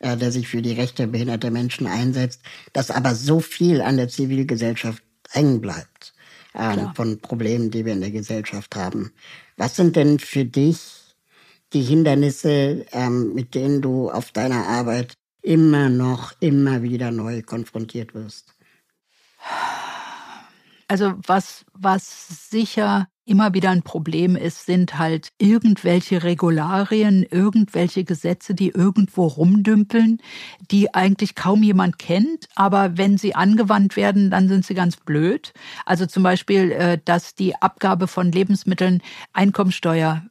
äh, 0.00 0.16
der 0.16 0.32
sich 0.32 0.48
für 0.48 0.62
die 0.62 0.72
Rechte 0.72 1.06
behinderter 1.06 1.50
Menschen 1.50 1.86
einsetzt, 1.86 2.42
dass 2.72 2.90
aber 2.90 3.14
so 3.14 3.40
viel 3.40 3.80
an 3.80 3.96
der 3.96 4.08
Zivilgesellschaft 4.08 5.02
hängen 5.30 5.60
bleibt 5.60 6.14
äh, 6.54 6.76
von 6.94 7.20
Problemen, 7.20 7.70
die 7.70 7.84
wir 7.84 7.92
in 7.92 8.00
der 8.00 8.10
Gesellschaft 8.10 8.76
haben. 8.76 9.12
Was 9.56 9.76
sind 9.76 9.96
denn 9.96 10.18
für 10.18 10.44
dich 10.44 10.78
die 11.72 11.82
Hindernisse, 11.82 12.86
ähm, 12.92 13.34
mit 13.34 13.54
denen 13.54 13.82
du 13.82 14.10
auf 14.10 14.32
deiner 14.32 14.66
Arbeit 14.66 15.14
immer 15.42 15.88
noch, 15.88 16.32
immer 16.40 16.82
wieder 16.82 17.10
neu 17.10 17.42
konfrontiert 17.42 18.14
wirst? 18.14 18.54
Also 20.88 21.14
was, 21.26 21.64
was 21.74 22.50
sicher 22.50 23.08
immer 23.28 23.54
wieder 23.54 23.70
ein 23.70 23.82
Problem 23.82 24.36
ist, 24.36 24.66
sind 24.66 24.98
halt 24.98 25.28
irgendwelche 25.38 26.22
Regularien, 26.22 27.24
irgendwelche 27.30 28.04
Gesetze, 28.04 28.54
die 28.54 28.70
irgendwo 28.70 29.26
rumdümpeln, 29.26 30.18
die 30.70 30.94
eigentlich 30.94 31.34
kaum 31.34 31.62
jemand 31.62 31.98
kennt, 31.98 32.48
aber 32.54 32.96
wenn 32.96 33.18
sie 33.18 33.34
angewandt 33.34 33.96
werden, 33.96 34.30
dann 34.30 34.48
sind 34.48 34.64
sie 34.64 34.74
ganz 34.74 34.96
blöd. 34.96 35.52
Also 35.84 36.06
zum 36.06 36.22
Beispiel, 36.22 36.72
äh, 36.72 36.98
dass 37.04 37.34
die 37.34 37.54
Abgabe 37.56 38.08
von 38.08 38.32
Lebensmitteln 38.32 39.02
Einkommensteuer 39.32 40.22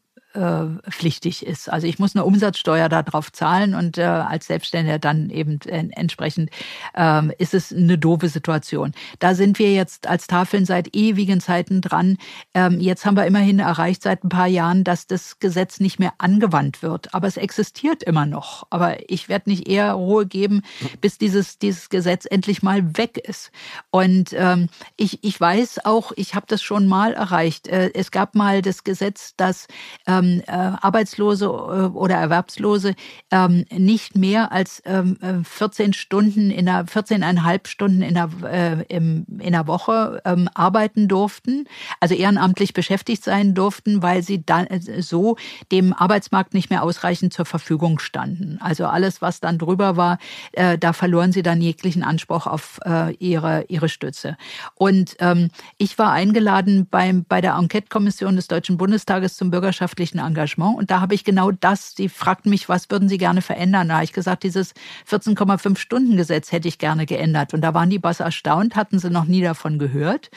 pflichtig 0.90 1.46
ist. 1.46 1.72
Also 1.72 1.88
ich 1.88 2.00
muss 2.00 2.16
eine 2.16 2.26
Umsatzsteuer 2.26 2.90
darauf 2.90 3.32
zahlen 3.32 3.74
und 3.74 3.98
äh, 3.98 4.04
als 4.04 4.48
Selbstständiger 4.48 5.00
dann 5.00 5.30
eben 5.30 5.60
äh, 5.66 5.88
entsprechend 5.92 6.50
ähm, 6.96 7.32
ist 7.38 7.54
es 7.54 7.74
eine 7.74 7.98
doofe 7.98 8.30
Situation. 8.30 8.92
Da 9.20 9.36
sind 9.36 9.60
wir 9.60 9.74
jetzt 9.74 10.08
als 10.08 10.28
Tafeln 10.28 10.66
seit 10.66 10.96
ewigen 10.96 11.40
Zeiten 11.40 11.82
dran. 11.82 12.18
Ähm, 12.54 12.80
jetzt 12.80 13.06
haben 13.06 13.18
wir 13.18 13.26
immerhin 13.26 13.60
erreicht 13.60 14.04
seit 14.04 14.24
ein 14.24 14.30
paar 14.30 14.48
Jahren, 14.48 14.84
dass 14.84 15.08
das 15.08 15.40
Gesetz 15.40 15.80
nicht 15.80 16.00
mehr 16.00 16.14
angewandt 16.18 16.84
wird. 16.84 17.14
Aber 17.14 17.28
es 17.28 17.38
existiert 17.38 18.04
immer 18.04 18.26
noch. 18.26 18.68
Aber 18.70 19.10
ich 19.10 19.30
werde 19.30 19.50
nicht 19.50 19.68
eher 19.68 19.94
Ruhe 19.94 20.26
geben, 20.26 20.62
bis 21.02 21.18
dieses, 21.18 21.58
dieses 21.58 21.90
Gesetz 21.90 22.26
endlich 22.30 22.62
mal 22.62 22.98
weg 22.98 23.18
ist. 23.18 23.52
Und 23.90 24.34
ähm, 24.34 24.70
ich, 24.98 25.24
ich 25.24 25.40
weiß 25.40 25.86
auch, 25.86 26.12
ich 26.16 26.36
habe 26.36 26.46
das 26.48 26.62
schon 26.62 26.88
mal 26.88 27.14
erreicht. 27.14 27.68
Äh, 27.68 27.92
es 27.94 28.12
gab 28.12 28.36
mal 28.36 28.62
das 28.62 28.84
Gesetz, 28.84 29.34
dass 29.36 29.68
ähm, 30.06 30.27
ähm, 30.28 30.44
äh, 30.48 30.52
Arbeitslose 30.52 31.46
äh, 31.46 31.50
oder 31.50 32.16
Erwerbslose 32.16 32.96
ähm, 33.32 33.66
nicht 33.72 34.16
mehr 34.16 34.52
als 34.52 34.82
ähm, 34.86 35.18
14 35.44 35.90
äh, 35.90 35.94
Stunden 35.94 36.52
in 36.52 36.66
der 36.66 36.86
14,5 36.86 37.68
Stunden 37.68 38.02
in 38.02 38.14
der, 38.14 38.30
äh, 38.44 38.96
im, 38.96 39.26
in 39.40 39.54
der 39.54 39.68
Woche 39.68 40.22
ähm, 40.26 40.50
arbeiten 40.54 41.08
durften, 41.08 41.66
also 42.00 42.16
ehrenamtlich 42.16 42.74
beschäftigt 42.74 43.24
sein 43.24 43.54
durften, 43.54 44.02
weil 44.02 44.24
sie 44.24 44.46
dann 44.46 44.68
äh, 44.68 45.02
so 45.02 45.38
dem 45.72 45.94
Arbeitsmarkt 45.94 46.54
nicht 46.54 46.70
mehr 46.70 46.84
ausreichend 46.84 47.34
zur 47.34 47.46
Verfügung 47.46 48.00
standen. 48.00 48.58
Also 48.62 48.86
alles, 48.86 49.22
was 49.22 49.40
dann 49.40 49.58
drüber 49.58 49.98
war, 49.98 50.18
äh, 50.54 50.78
da 50.78 50.94
verloren 50.94 51.32
sie 51.32 51.44
dann 51.44 51.62
jeglichen 51.62 52.04
Anspruch 52.04 52.48
auf 52.48 52.80
äh, 52.86 53.14
ihre 53.16 53.66
ihre 53.68 53.90
Stütze. 53.90 54.38
Und 54.76 55.16
ähm, 55.20 55.50
ich 55.78 55.98
war 55.98 56.12
eingeladen 56.12 56.88
beim 56.90 57.26
bei 57.28 57.42
der 57.42 57.56
Enquete-Kommission 57.56 58.36
des 58.36 58.48
Deutschen 58.48 58.78
Bundestages 58.78 59.36
zum 59.36 59.52
bürgerschaftlichen 59.52 60.17
Engagement 60.20 60.78
und 60.78 60.92
da 60.92 61.02
habe 61.02 61.16
ich 61.16 61.24
genau 61.24 61.52
das. 61.52 61.94
Sie 61.96 62.10
fragten 62.10 62.50
mich, 62.50 62.70
was 62.70 62.90
würden 62.90 63.10
Sie 63.10 63.18
gerne 63.18 63.42
verändern? 63.42 63.90
Da 63.90 63.96
habe 63.96 64.04
ich 64.04 64.14
gesagt, 64.14 64.44
dieses 64.44 64.74
14,5 65.10 65.78
Stunden 65.78 66.18
Gesetz 66.18 66.52
hätte 66.52 66.68
ich 66.68 66.78
gerne 66.78 67.06
geändert. 67.06 67.54
Und 67.54 67.62
da 67.62 67.74
waren 67.74 67.90
die 67.90 68.00
Boss 68.00 68.20
erstaunt, 68.20 68.76
hatten 68.76 69.00
sie 69.00 69.10
noch 69.10 69.26
nie 69.26 69.42
davon 69.42 69.80
gehört. 69.80 70.30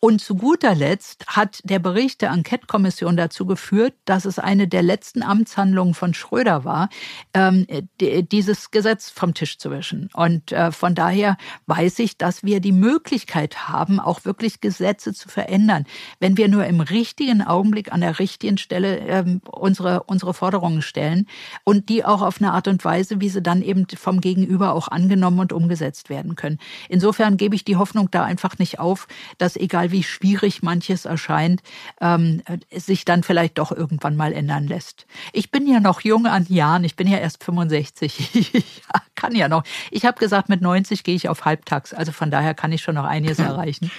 Und 0.00 0.20
zu 0.20 0.34
guter 0.34 0.74
Letzt 0.74 1.26
hat 1.26 1.60
der 1.64 1.78
Bericht 1.78 2.22
der 2.22 2.30
Enquete-Kommission 2.30 3.16
dazu 3.16 3.46
geführt, 3.46 3.94
dass 4.04 4.24
es 4.24 4.38
eine 4.38 4.68
der 4.68 4.82
letzten 4.82 5.22
Amtshandlungen 5.22 5.94
von 5.94 6.14
Schröder 6.14 6.64
war, 6.64 6.88
ähm, 7.34 7.66
dieses 8.00 8.70
Gesetz 8.70 9.10
vom 9.10 9.34
Tisch 9.34 9.58
zu 9.58 9.70
wischen. 9.70 10.10
Und 10.14 10.52
äh, 10.52 10.72
von 10.72 10.94
daher 10.94 11.36
weiß 11.66 11.98
ich, 12.00 12.16
dass 12.18 12.42
wir 12.42 12.60
die 12.60 12.72
Möglichkeit 12.72 13.68
haben, 13.68 14.00
auch 14.00 14.24
wirklich 14.24 14.60
Gesetze 14.60 15.12
zu 15.12 15.28
verändern, 15.28 15.84
wenn 16.20 16.36
wir 16.36 16.48
nur 16.48 16.66
im 16.66 16.80
richtigen 16.80 17.42
Augenblick 17.42 17.92
an 17.92 18.00
der 18.00 18.18
richtigen 18.18 18.58
Stelle 18.58 18.98
ähm, 19.18 19.40
unsere, 19.50 20.02
unsere 20.04 20.34
Forderungen 20.34 20.82
stellen 20.82 21.26
und 21.64 21.88
die 21.88 22.04
auch 22.04 22.22
auf 22.22 22.40
eine 22.40 22.52
Art 22.52 22.68
und 22.68 22.84
Weise, 22.84 23.20
wie 23.20 23.28
sie 23.28 23.42
dann 23.42 23.62
eben 23.62 23.86
vom 23.96 24.20
Gegenüber 24.20 24.72
auch 24.74 24.88
angenommen 24.88 25.40
und 25.40 25.52
umgesetzt 25.52 26.08
werden 26.10 26.36
können. 26.36 26.58
Insofern 26.88 27.36
gebe 27.36 27.54
ich 27.54 27.64
die 27.64 27.76
Hoffnung 27.76 28.10
da 28.10 28.24
einfach 28.24 28.58
nicht 28.58 28.78
auf, 28.78 29.08
dass 29.38 29.56
egal 29.56 29.92
wie 29.92 30.02
schwierig 30.02 30.62
manches 30.62 31.04
erscheint, 31.04 31.62
ähm, 32.00 32.42
sich 32.74 33.04
dann 33.04 33.22
vielleicht 33.22 33.58
doch 33.58 33.72
irgendwann 33.72 34.16
mal 34.16 34.32
ändern 34.32 34.66
lässt. 34.66 35.06
Ich 35.32 35.50
bin 35.50 35.66
ja 35.66 35.80
noch 35.80 36.00
jung 36.00 36.26
an 36.26 36.46
Jahren, 36.48 36.84
ich 36.84 36.96
bin 36.96 37.08
ja 37.08 37.18
erst 37.18 37.42
65. 37.44 38.34
ich 38.34 38.82
kann 39.14 39.34
ja 39.34 39.48
noch. 39.48 39.64
Ich 39.90 40.04
habe 40.04 40.18
gesagt, 40.18 40.48
mit 40.48 40.60
90 40.60 41.04
gehe 41.04 41.14
ich 41.14 41.28
auf 41.28 41.44
halbtags. 41.44 41.92
Also 41.92 42.12
von 42.12 42.30
daher 42.30 42.54
kann 42.54 42.72
ich 42.72 42.82
schon 42.82 42.94
noch 42.94 43.04
einiges 43.04 43.38
erreichen. 43.38 43.90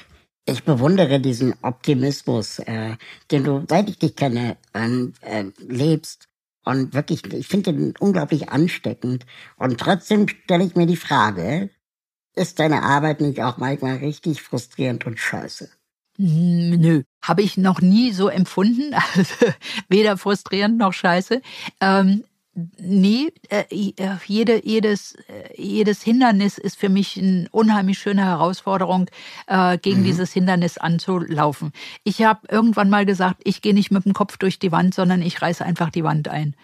Ich 0.46 0.64
bewundere 0.64 1.20
diesen 1.20 1.54
Optimismus, 1.62 2.60
äh, 2.60 2.96
den 3.32 3.44
du, 3.44 3.66
seit 3.70 3.90
ich 3.90 4.00
dich 4.00 4.16
kenne, 4.16 4.58
ähm, 4.74 5.14
äh, 5.22 5.46
lebst. 5.60 6.28
Und 6.66 6.94
wirklich, 6.94 7.24
ich 7.34 7.48
finde 7.48 7.74
den 7.74 7.94
unglaublich 8.00 8.50
ansteckend. 8.50 9.26
Und 9.58 9.80
trotzdem 9.80 10.28
stelle 10.28 10.66
ich 10.66 10.76
mir 10.76 10.88
die 10.88 10.98
Frage, 10.98 11.70
ist 12.36 12.60
deine 12.60 12.84
Arbeit 12.84 13.22
nicht 13.22 13.42
auch 13.42 13.58
manchmal 13.58 13.98
richtig 13.98 14.42
frustrierend 14.42 15.06
und 15.06 15.20
scheiße? 15.20 15.70
Hm, 16.18 16.72
nö, 16.82 17.04
habe 17.22 17.42
ich 17.42 17.58
noch 17.58 17.82
nie 17.82 18.12
so 18.12 18.28
empfunden. 18.28 18.94
Also 19.16 19.54
weder 19.88 20.18
frustrierend 20.18 20.78
noch 20.78 20.94
scheiße. 20.94 21.42
Ähm, 21.82 22.24
Nee, 22.78 23.32
äh, 23.50 23.64
äh, 23.70 24.18
jede, 24.26 24.66
jedes, 24.66 25.16
äh, 25.28 25.62
jedes 25.62 26.02
Hindernis 26.04 26.58
ist 26.58 26.78
für 26.78 26.90
mich 26.90 27.18
eine 27.18 27.48
unheimlich 27.52 28.00
schöne 28.00 28.26
Herausforderung, 28.26 29.10
äh, 29.48 29.78
gegen 29.78 30.02
mhm. 30.02 30.06
dieses 30.06 30.34
Hindernis 30.34 30.78
anzulaufen. 30.78 31.72
Ich 32.04 32.24
habe 32.24 32.42
irgendwann 32.50 32.90
mal 32.90 33.06
gesagt, 33.06 33.42
ich 33.44 33.62
gehe 33.62 33.74
nicht 33.74 33.92
mit 33.92 34.06
dem 34.06 34.14
Kopf 34.14 34.38
durch 34.38 34.60
die 34.60 34.72
Wand, 34.72 34.94
sondern 34.94 35.22
ich 35.22 35.42
reiße 35.42 35.64
einfach 35.64 35.90
die 35.90 36.04
Wand 36.04 36.28
ein. 36.28 36.56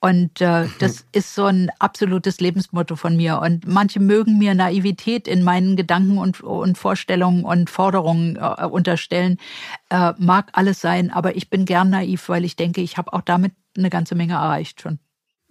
Und 0.00 0.40
äh, 0.40 0.66
das 0.78 1.06
ist 1.12 1.34
so 1.34 1.46
ein 1.46 1.70
absolutes 1.78 2.40
Lebensmotto 2.40 2.96
von 2.96 3.16
mir. 3.16 3.40
Und 3.40 3.66
manche 3.66 4.00
mögen 4.00 4.38
mir 4.38 4.54
Naivität 4.54 5.26
in 5.26 5.42
meinen 5.42 5.76
Gedanken 5.76 6.18
und, 6.18 6.40
und 6.42 6.76
Vorstellungen 6.76 7.44
und 7.44 7.70
Forderungen 7.70 8.36
äh, 8.36 8.66
unterstellen. 8.66 9.38
Äh, 9.90 10.12
mag 10.18 10.50
alles 10.52 10.80
sein, 10.80 11.10
aber 11.10 11.36
ich 11.36 11.50
bin 11.50 11.64
gern 11.64 11.90
naiv, 11.90 12.28
weil 12.28 12.44
ich 12.44 12.56
denke, 12.56 12.80
ich 12.80 12.98
habe 12.98 13.12
auch 13.12 13.22
damit 13.22 13.52
eine 13.76 13.90
ganze 13.90 14.14
Menge 14.14 14.34
erreicht 14.34 14.80
schon. 14.80 14.98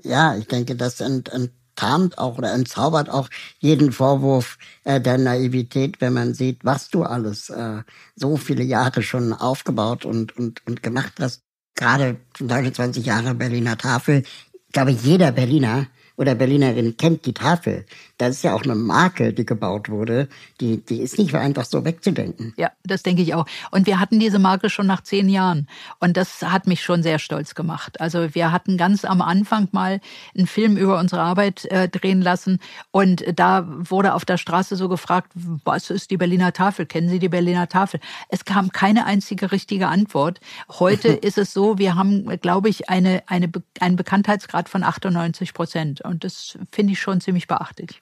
Ja, 0.04 0.36
ich 0.36 0.48
denke, 0.48 0.76
das 0.76 1.00
ent, 1.02 1.30
enttarnt 1.30 2.18
auch 2.18 2.38
oder 2.38 2.54
entzaubert 2.54 3.10
auch 3.10 3.30
jeden 3.60 3.92
Vorwurf 3.92 4.58
äh, 4.84 5.00
der 5.02 5.18
Naivität, 5.18 6.02
wenn 6.02 6.14
man 6.14 6.34
sieht, 6.34 6.64
was 6.64 6.90
du 6.90 7.04
alles 7.04 7.50
äh, 7.50 7.84
so 8.16 8.38
viele 8.38 8.64
Jahre 8.64 9.02
schon 9.02 9.34
aufgebaut 9.34 10.06
und, 10.06 10.36
und, 10.38 10.66
und 10.68 10.84
gemacht 10.84 11.14
hast. 11.20 11.42
Gerade 11.76 12.18
20 12.38 13.06
Jahre 13.06 13.34
Berliner 13.34 13.78
Tafel. 13.78 14.24
Ich 14.68 14.74
glaube, 14.74 14.92
jeder 14.92 15.32
Berliner 15.32 15.88
oder 16.16 16.36
Berlinerin 16.36 16.96
kennt 16.96 17.26
die 17.26 17.34
Tafel. 17.34 17.86
Das 18.18 18.36
ist 18.36 18.44
ja 18.44 18.54
auch 18.54 18.64
eine 18.64 18.76
Marke, 18.76 19.34
die 19.34 19.46
gebaut 19.46 19.90
wurde. 19.90 20.30
Die, 20.62 20.78
die 20.78 21.02
ist 21.02 21.18
nicht 21.18 21.34
einfach 21.34 21.66
so 21.66 21.84
wegzudenken. 21.84 22.54
Ja, 22.56 22.72
das 22.84 23.02
denke 23.02 23.24
ich 23.24 23.34
auch. 23.34 23.46
Und 23.72 23.88
wir 23.88 24.00
hatten 24.00 24.20
diese 24.20 24.38
Marke 24.38 24.70
schon 24.70 24.86
nach 24.86 25.02
zehn 25.02 25.28
Jahren. 25.28 25.68
Und 26.00 26.16
das 26.16 26.44
hat 26.44 26.68
mich 26.68 26.84
schon 26.84 27.02
sehr 27.02 27.18
stolz 27.18 27.56
gemacht. 27.56 28.00
Also 28.00 28.36
wir 28.36 28.52
hatten 28.52 28.78
ganz 28.78 29.06
am 29.06 29.22
Anfang 29.22 29.68
mal 29.72 30.00
einen 30.38 30.46
Film 30.46 30.78
über 30.78 31.00
unsere 31.00 31.22
Arbeit 31.22 31.66
äh, 31.66 31.90
drehen 31.90 32.22
lassen. 32.22 32.60
Und 32.92 33.24
da 33.36 33.66
wurde 33.68 34.14
auf 34.14 34.24
der 34.24 34.38
Straße 34.38 34.76
so 34.76 34.90
gefragt, 34.90 35.32
was 35.34 35.90
ist 35.90 36.12
die 36.12 36.18
Berliner 36.18 36.54
Tafel? 36.54 36.86
Kennen 36.86 37.10
Sie 37.10 37.20
die 37.20 37.30
Berliner 37.30 37.68
Tafel? 37.68 38.00
Es 38.30 38.46
kam 38.46 38.72
keine 38.72 39.06
einzige 39.06 39.52
richtige 39.52 39.88
Antwort. 39.88 40.40
Heute 40.70 41.08
ist 41.10 41.40
es 41.40 41.54
so, 41.54 41.80
wir 41.80 41.96
haben, 41.96 42.26
glaube 42.40 42.70
ich, 42.70 42.90
eine, 42.90 43.24
eine, 43.26 43.52
einen 43.80 43.96
Bekanntheitsgrad 43.96 44.70
von 44.70 44.84
98 44.84 45.56
Prozent. 45.56 46.03
Und 46.04 46.24
das 46.24 46.58
finde 46.72 46.94
ich 46.94 47.00
schon 47.00 47.22
ziemlich 47.22 47.48
beachtlich. 47.48 48.02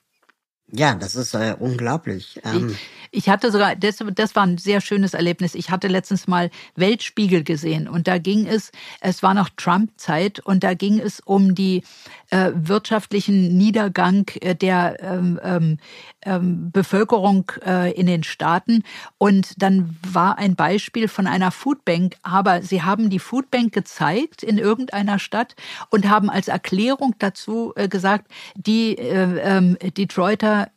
Ja, 0.74 0.94
das 0.94 1.16
ist 1.16 1.34
äh, 1.34 1.54
unglaublich. 1.58 2.40
Ähm 2.44 2.70
ich, 2.70 3.24
ich, 3.24 3.28
hatte 3.28 3.52
sogar, 3.52 3.76
das, 3.76 3.98
das 4.14 4.34
war 4.34 4.44
ein 4.44 4.56
sehr 4.56 4.80
schönes 4.80 5.12
Erlebnis. 5.12 5.54
Ich 5.54 5.70
hatte 5.70 5.86
letztens 5.86 6.26
mal 6.26 6.50
Weltspiegel 6.76 7.44
gesehen 7.44 7.86
und 7.86 8.08
da 8.08 8.16
ging 8.16 8.46
es, 8.46 8.72
es 9.02 9.22
war 9.22 9.34
noch 9.34 9.50
Trump-Zeit 9.54 10.40
und 10.40 10.64
da 10.64 10.72
ging 10.72 10.98
es 10.98 11.20
um 11.20 11.54
die 11.54 11.82
äh, 12.30 12.52
wirtschaftlichen 12.54 13.58
Niedergang 13.58 14.30
äh, 14.40 14.54
der 14.54 14.96
ähm, 15.02 15.38
ähm, 15.42 15.78
ähm, 16.24 16.70
Bevölkerung 16.70 17.52
äh, 17.66 17.92
in 17.92 18.06
den 18.06 18.22
Staaten. 18.22 18.82
Und 19.18 19.60
dann 19.60 19.98
war 20.02 20.38
ein 20.38 20.56
Beispiel 20.56 21.08
von 21.08 21.26
einer 21.26 21.50
Foodbank, 21.50 22.16
aber 22.22 22.62
sie 22.62 22.82
haben 22.82 23.10
die 23.10 23.18
Foodbank 23.18 23.74
gezeigt 23.74 24.42
in 24.42 24.56
irgendeiner 24.56 25.18
Stadt 25.18 25.54
und 25.90 26.08
haben 26.08 26.30
als 26.30 26.48
Erklärung 26.48 27.14
dazu 27.18 27.74
äh, 27.76 27.88
gesagt, 27.88 28.30
die 28.56 28.96
äh, 28.96 29.90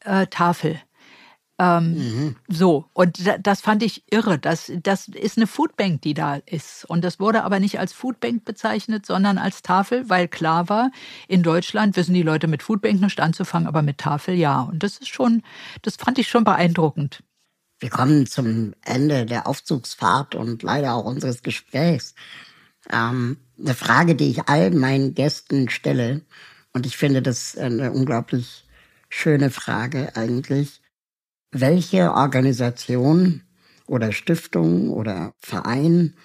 äh, 0.01 0.27
Tafel. 0.27 0.79
Ähm, 1.57 1.93
mhm. 1.93 2.35
So, 2.49 2.85
und 2.93 3.17
das 3.41 3.61
fand 3.61 3.81
ich 3.81 4.03
irre. 4.11 4.37
Das, 4.37 4.71
das 4.83 5.07
ist 5.07 5.37
eine 5.37 5.47
Foodbank, 5.47 6.01
die 6.01 6.13
da 6.13 6.35
ist. 6.45 6.83
Und 6.85 7.03
das 7.03 7.19
wurde 7.19 7.43
aber 7.43 7.59
nicht 7.59 7.79
als 7.79 7.93
Foodbank 7.93 8.43
bezeichnet, 8.43 9.05
sondern 9.05 9.37
als 9.37 9.61
Tafel, 9.61 10.09
weil 10.09 10.27
klar 10.27 10.67
war, 10.67 10.91
in 11.29 11.43
Deutschland 11.43 11.95
wissen 11.95 12.13
die 12.13 12.23
Leute 12.23 12.47
mit 12.47 12.61
Foodbank 12.61 12.99
nicht 12.99 13.21
anzufangen, 13.21 13.67
aber 13.67 13.81
mit 13.81 13.99
Tafel 13.99 14.35
ja. 14.35 14.61
Und 14.63 14.83
das 14.83 14.97
ist 14.97 15.07
schon, 15.07 15.43
das 15.81 15.95
fand 15.95 16.19
ich 16.19 16.27
schon 16.27 16.43
beeindruckend. 16.43 17.23
Wir 17.79 17.89
kommen 17.89 18.25
zum 18.25 18.73
Ende 18.83 19.25
der 19.25 19.47
Aufzugsfahrt 19.47 20.35
und 20.35 20.61
leider 20.63 20.93
auch 20.95 21.05
unseres 21.05 21.41
Gesprächs. 21.41 22.15
Ähm, 22.91 23.37
eine 23.57 23.75
Frage, 23.75 24.15
die 24.15 24.29
ich 24.29 24.49
all 24.49 24.71
meinen 24.71 25.13
Gästen 25.13 25.69
stelle, 25.69 26.21
und 26.73 26.85
ich 26.85 26.97
finde 26.97 27.21
das 27.21 27.57
eine 27.57 27.93
unglaublich 27.93 28.64
schöne 29.09 29.49
Frage 29.49 30.15
eigentlich 30.15 30.81
welche 31.51 32.13
Organisation 32.13 33.41
oder 33.87 34.11
Stiftung 34.11 34.89
oder 34.89 35.33
Verein 35.39 36.15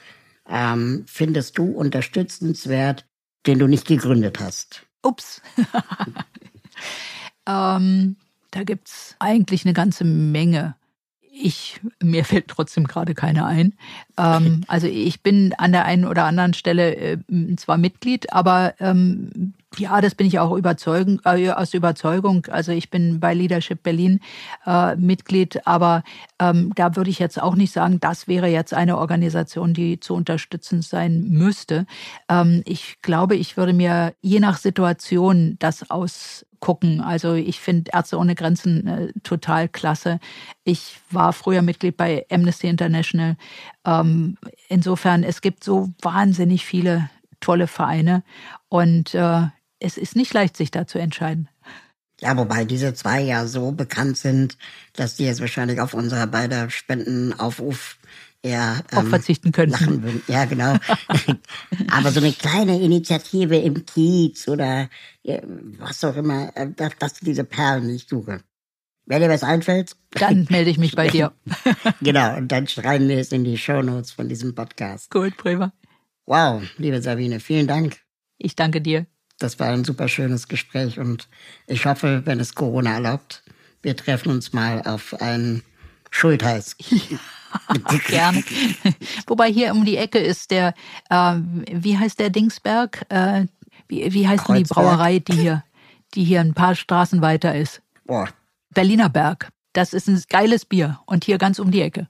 ähm, 0.48 1.04
findest 1.06 1.56
du 1.58 1.70
unterstützenswert, 1.70 3.06
den 3.46 3.58
du 3.58 3.68
nicht 3.68 3.86
gegründet 3.86 4.40
hast? 4.40 4.86
Ups. 5.02 5.40
ähm, 7.46 8.16
da 8.50 8.64
gibt's 8.64 9.14
eigentlich 9.20 9.64
eine 9.64 9.72
ganze 9.74 10.04
Menge. 10.04 10.74
Ich, 11.20 11.80
mir 12.02 12.24
fällt 12.24 12.48
trotzdem 12.48 12.88
gerade 12.88 13.14
keine 13.14 13.46
ein. 13.46 13.74
Ähm, 14.18 14.64
also 14.68 14.88
ich 14.88 15.22
bin 15.22 15.54
an 15.58 15.70
der 15.70 15.84
einen 15.84 16.06
oder 16.06 16.24
anderen 16.24 16.54
Stelle 16.54 16.96
äh, 16.96 17.18
zwar 17.56 17.78
Mitglied, 17.78 18.32
aber 18.32 18.74
ähm, 18.80 19.54
ja, 19.76 20.00
das 20.00 20.14
bin 20.14 20.26
ich 20.26 20.38
auch 20.38 20.56
überzeugen, 20.56 21.20
äh, 21.24 21.50
aus 21.50 21.74
Überzeugung. 21.74 22.46
Also 22.46 22.72
ich 22.72 22.90
bin 22.90 23.20
bei 23.20 23.34
Leadership 23.34 23.82
Berlin 23.82 24.20
äh, 24.66 24.96
Mitglied, 24.96 25.64
aber 25.66 26.02
ähm, 26.40 26.72
da 26.74 26.96
würde 26.96 27.10
ich 27.10 27.20
jetzt 27.20 27.40
auch 27.40 27.54
nicht 27.54 27.72
sagen, 27.72 28.00
das 28.00 28.26
wäre 28.26 28.48
jetzt 28.48 28.74
eine 28.74 28.98
Organisation, 28.98 29.72
die 29.72 30.00
zu 30.00 30.14
unterstützen 30.14 30.82
sein 30.82 31.28
müsste. 31.28 31.86
Ähm, 32.28 32.62
ich 32.66 33.00
glaube, 33.00 33.36
ich 33.36 33.56
würde 33.56 33.72
mir 33.72 34.14
je 34.22 34.40
nach 34.40 34.58
Situation 34.58 35.54
das 35.60 35.88
ausgucken. 35.88 37.00
Also 37.00 37.34
ich 37.34 37.60
finde 37.60 37.92
Ärzte 37.94 38.18
ohne 38.18 38.34
Grenzen 38.34 38.86
äh, 38.88 39.12
total 39.22 39.68
klasse. 39.68 40.18
Ich 40.64 41.00
war 41.10 41.32
früher 41.32 41.62
Mitglied 41.62 41.96
bei 41.96 42.26
Amnesty 42.28 42.66
International. 42.66 43.36
Ähm, 43.86 44.36
insofern, 44.68 45.22
es 45.22 45.40
gibt 45.40 45.62
so 45.62 45.90
wahnsinnig 46.02 46.66
viele 46.66 47.08
tolle 47.38 47.68
Vereine. 47.68 48.22
Und 48.68 49.14
äh, 49.14 49.46
es 49.80 49.96
ist 49.96 50.14
nicht 50.14 50.32
leicht, 50.32 50.56
sich 50.56 50.70
da 50.70 50.86
zu 50.86 50.98
entscheiden. 50.98 51.48
Ja, 52.20 52.36
wobei 52.36 52.64
diese 52.64 52.92
zwei 52.94 53.22
ja 53.22 53.46
so 53.46 53.72
bekannt 53.72 54.18
sind, 54.18 54.58
dass 54.92 55.16
die 55.16 55.24
jetzt 55.24 55.40
wahrscheinlich 55.40 55.80
auf 55.80 55.94
unserer 55.94 56.26
beider 56.26 56.68
Spendenaufruf 56.68 57.96
eher 58.42 58.82
ähm, 58.92 58.98
auch 58.98 59.04
verzichten 59.04 59.52
können. 59.52 59.72
Lachen 59.72 60.02
würden. 60.02 60.22
Ja, 60.28 60.44
genau. 60.44 60.76
Aber 61.90 62.12
so 62.12 62.20
eine 62.20 62.32
kleine 62.32 62.80
Initiative 62.80 63.56
im 63.56 63.84
Kiez 63.86 64.48
oder 64.48 64.88
was 65.78 66.04
auch 66.04 66.16
immer, 66.16 66.54
äh, 66.56 66.68
das, 66.76 66.92
das 66.98 67.16
sind 67.16 67.26
diese 67.26 67.44
Perlen, 67.44 67.88
ich 67.90 68.06
suche. 68.06 68.42
Wenn 69.06 69.22
dir 69.22 69.28
was 69.28 69.42
einfällt, 69.42 69.96
dann 70.10 70.46
melde 70.50 70.70
ich 70.70 70.78
mich 70.78 70.94
bei 70.94 71.08
dir. 71.08 71.32
genau, 72.00 72.36
und 72.36 72.48
dann 72.52 72.68
schreiben 72.68 73.08
wir 73.08 73.18
es 73.18 73.32
in 73.32 73.44
die 73.44 73.58
Shownotes 73.58 74.12
von 74.12 74.28
diesem 74.28 74.54
Podcast. 74.54 75.10
Gut, 75.10 75.36
prima. 75.36 75.72
Wow, 76.26 76.62
liebe 76.76 77.00
Sabine, 77.02 77.40
vielen 77.40 77.66
Dank. 77.66 77.96
Ich 78.38 78.56
danke 78.56 78.80
dir. 78.80 79.06
Das 79.40 79.58
war 79.58 79.68
ein 79.68 79.84
super 79.84 80.06
schönes 80.06 80.48
Gespräch 80.48 80.98
und 80.98 81.26
ich 81.66 81.86
hoffe, 81.86 82.22
wenn 82.26 82.38
es 82.40 82.54
Corona 82.54 82.92
erlaubt, 82.92 83.42
wir 83.82 83.96
treffen 83.96 84.30
uns 84.30 84.52
mal 84.52 84.82
auf 84.82 85.14
ein 85.20 85.62
Schultheiß. 86.10 86.76
Gerne. 88.06 88.44
Wobei 89.26 89.50
hier 89.50 89.72
um 89.72 89.84
die 89.84 89.96
Ecke 89.96 90.18
ist 90.18 90.50
der, 90.50 90.74
äh, 91.08 91.36
wie 91.72 91.96
heißt 91.96 92.20
der 92.20 92.30
Dingsberg? 92.30 93.06
Äh, 93.08 93.46
wie, 93.88 94.12
wie 94.12 94.28
heißt 94.28 94.46
die 94.48 94.64
Brauerei, 94.64 95.20
die 95.20 95.32
hier, 95.32 95.64
die 96.14 96.24
hier 96.24 96.40
ein 96.40 96.54
paar 96.54 96.74
Straßen 96.74 97.22
weiter 97.22 97.54
ist? 97.54 97.80
Boah. 98.04 98.28
Berliner 98.74 99.08
Berg. 99.08 99.48
Das 99.72 99.94
ist 99.94 100.06
ein 100.06 100.22
geiles 100.28 100.66
Bier 100.66 101.00
und 101.06 101.24
hier 101.24 101.38
ganz 101.38 101.58
um 101.58 101.70
die 101.70 101.80
Ecke. 101.80 102.08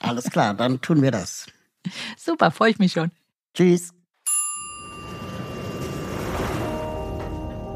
Alles 0.00 0.30
klar, 0.30 0.52
dann 0.54 0.80
tun 0.80 1.00
wir 1.00 1.12
das. 1.12 1.46
Super, 2.16 2.50
freue 2.50 2.70
ich 2.70 2.78
mich 2.78 2.92
schon. 2.92 3.12
Tschüss. 3.54 3.92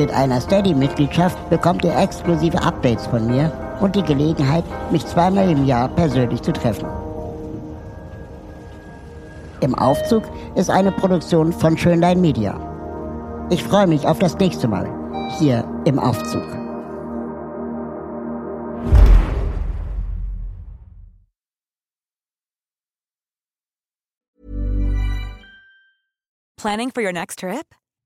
Mit 0.00 0.14
einer 0.14 0.40
Steady-Mitgliedschaft 0.40 1.50
bekommt 1.50 1.84
ihr 1.84 1.94
exklusive 1.94 2.62
Updates 2.62 3.06
von 3.06 3.26
mir 3.26 3.52
und 3.80 3.94
die 3.94 4.02
Gelegenheit, 4.02 4.64
mich 4.90 5.06
zweimal 5.06 5.50
im 5.50 5.66
Jahr 5.66 5.88
persönlich 5.88 6.40
zu 6.40 6.54
treffen. 6.54 6.86
Im 9.60 9.74
Aufzug 9.74 10.22
ist 10.54 10.70
eine 10.70 10.90
Produktion 10.90 11.52
von 11.52 11.76
Schönlein 11.76 12.18
Media. 12.22 12.58
Ich 13.50 13.62
freue 13.62 13.86
mich 13.86 14.06
auf 14.06 14.18
das 14.18 14.38
nächste 14.38 14.68
Mal 14.68 14.88
hier 15.38 15.64
im 15.84 15.98
Aufzug. 15.98 16.48
Planning 26.56 26.90
for 26.90 27.02
your 27.02 27.12
next 27.12 27.40
trip? 27.40 27.66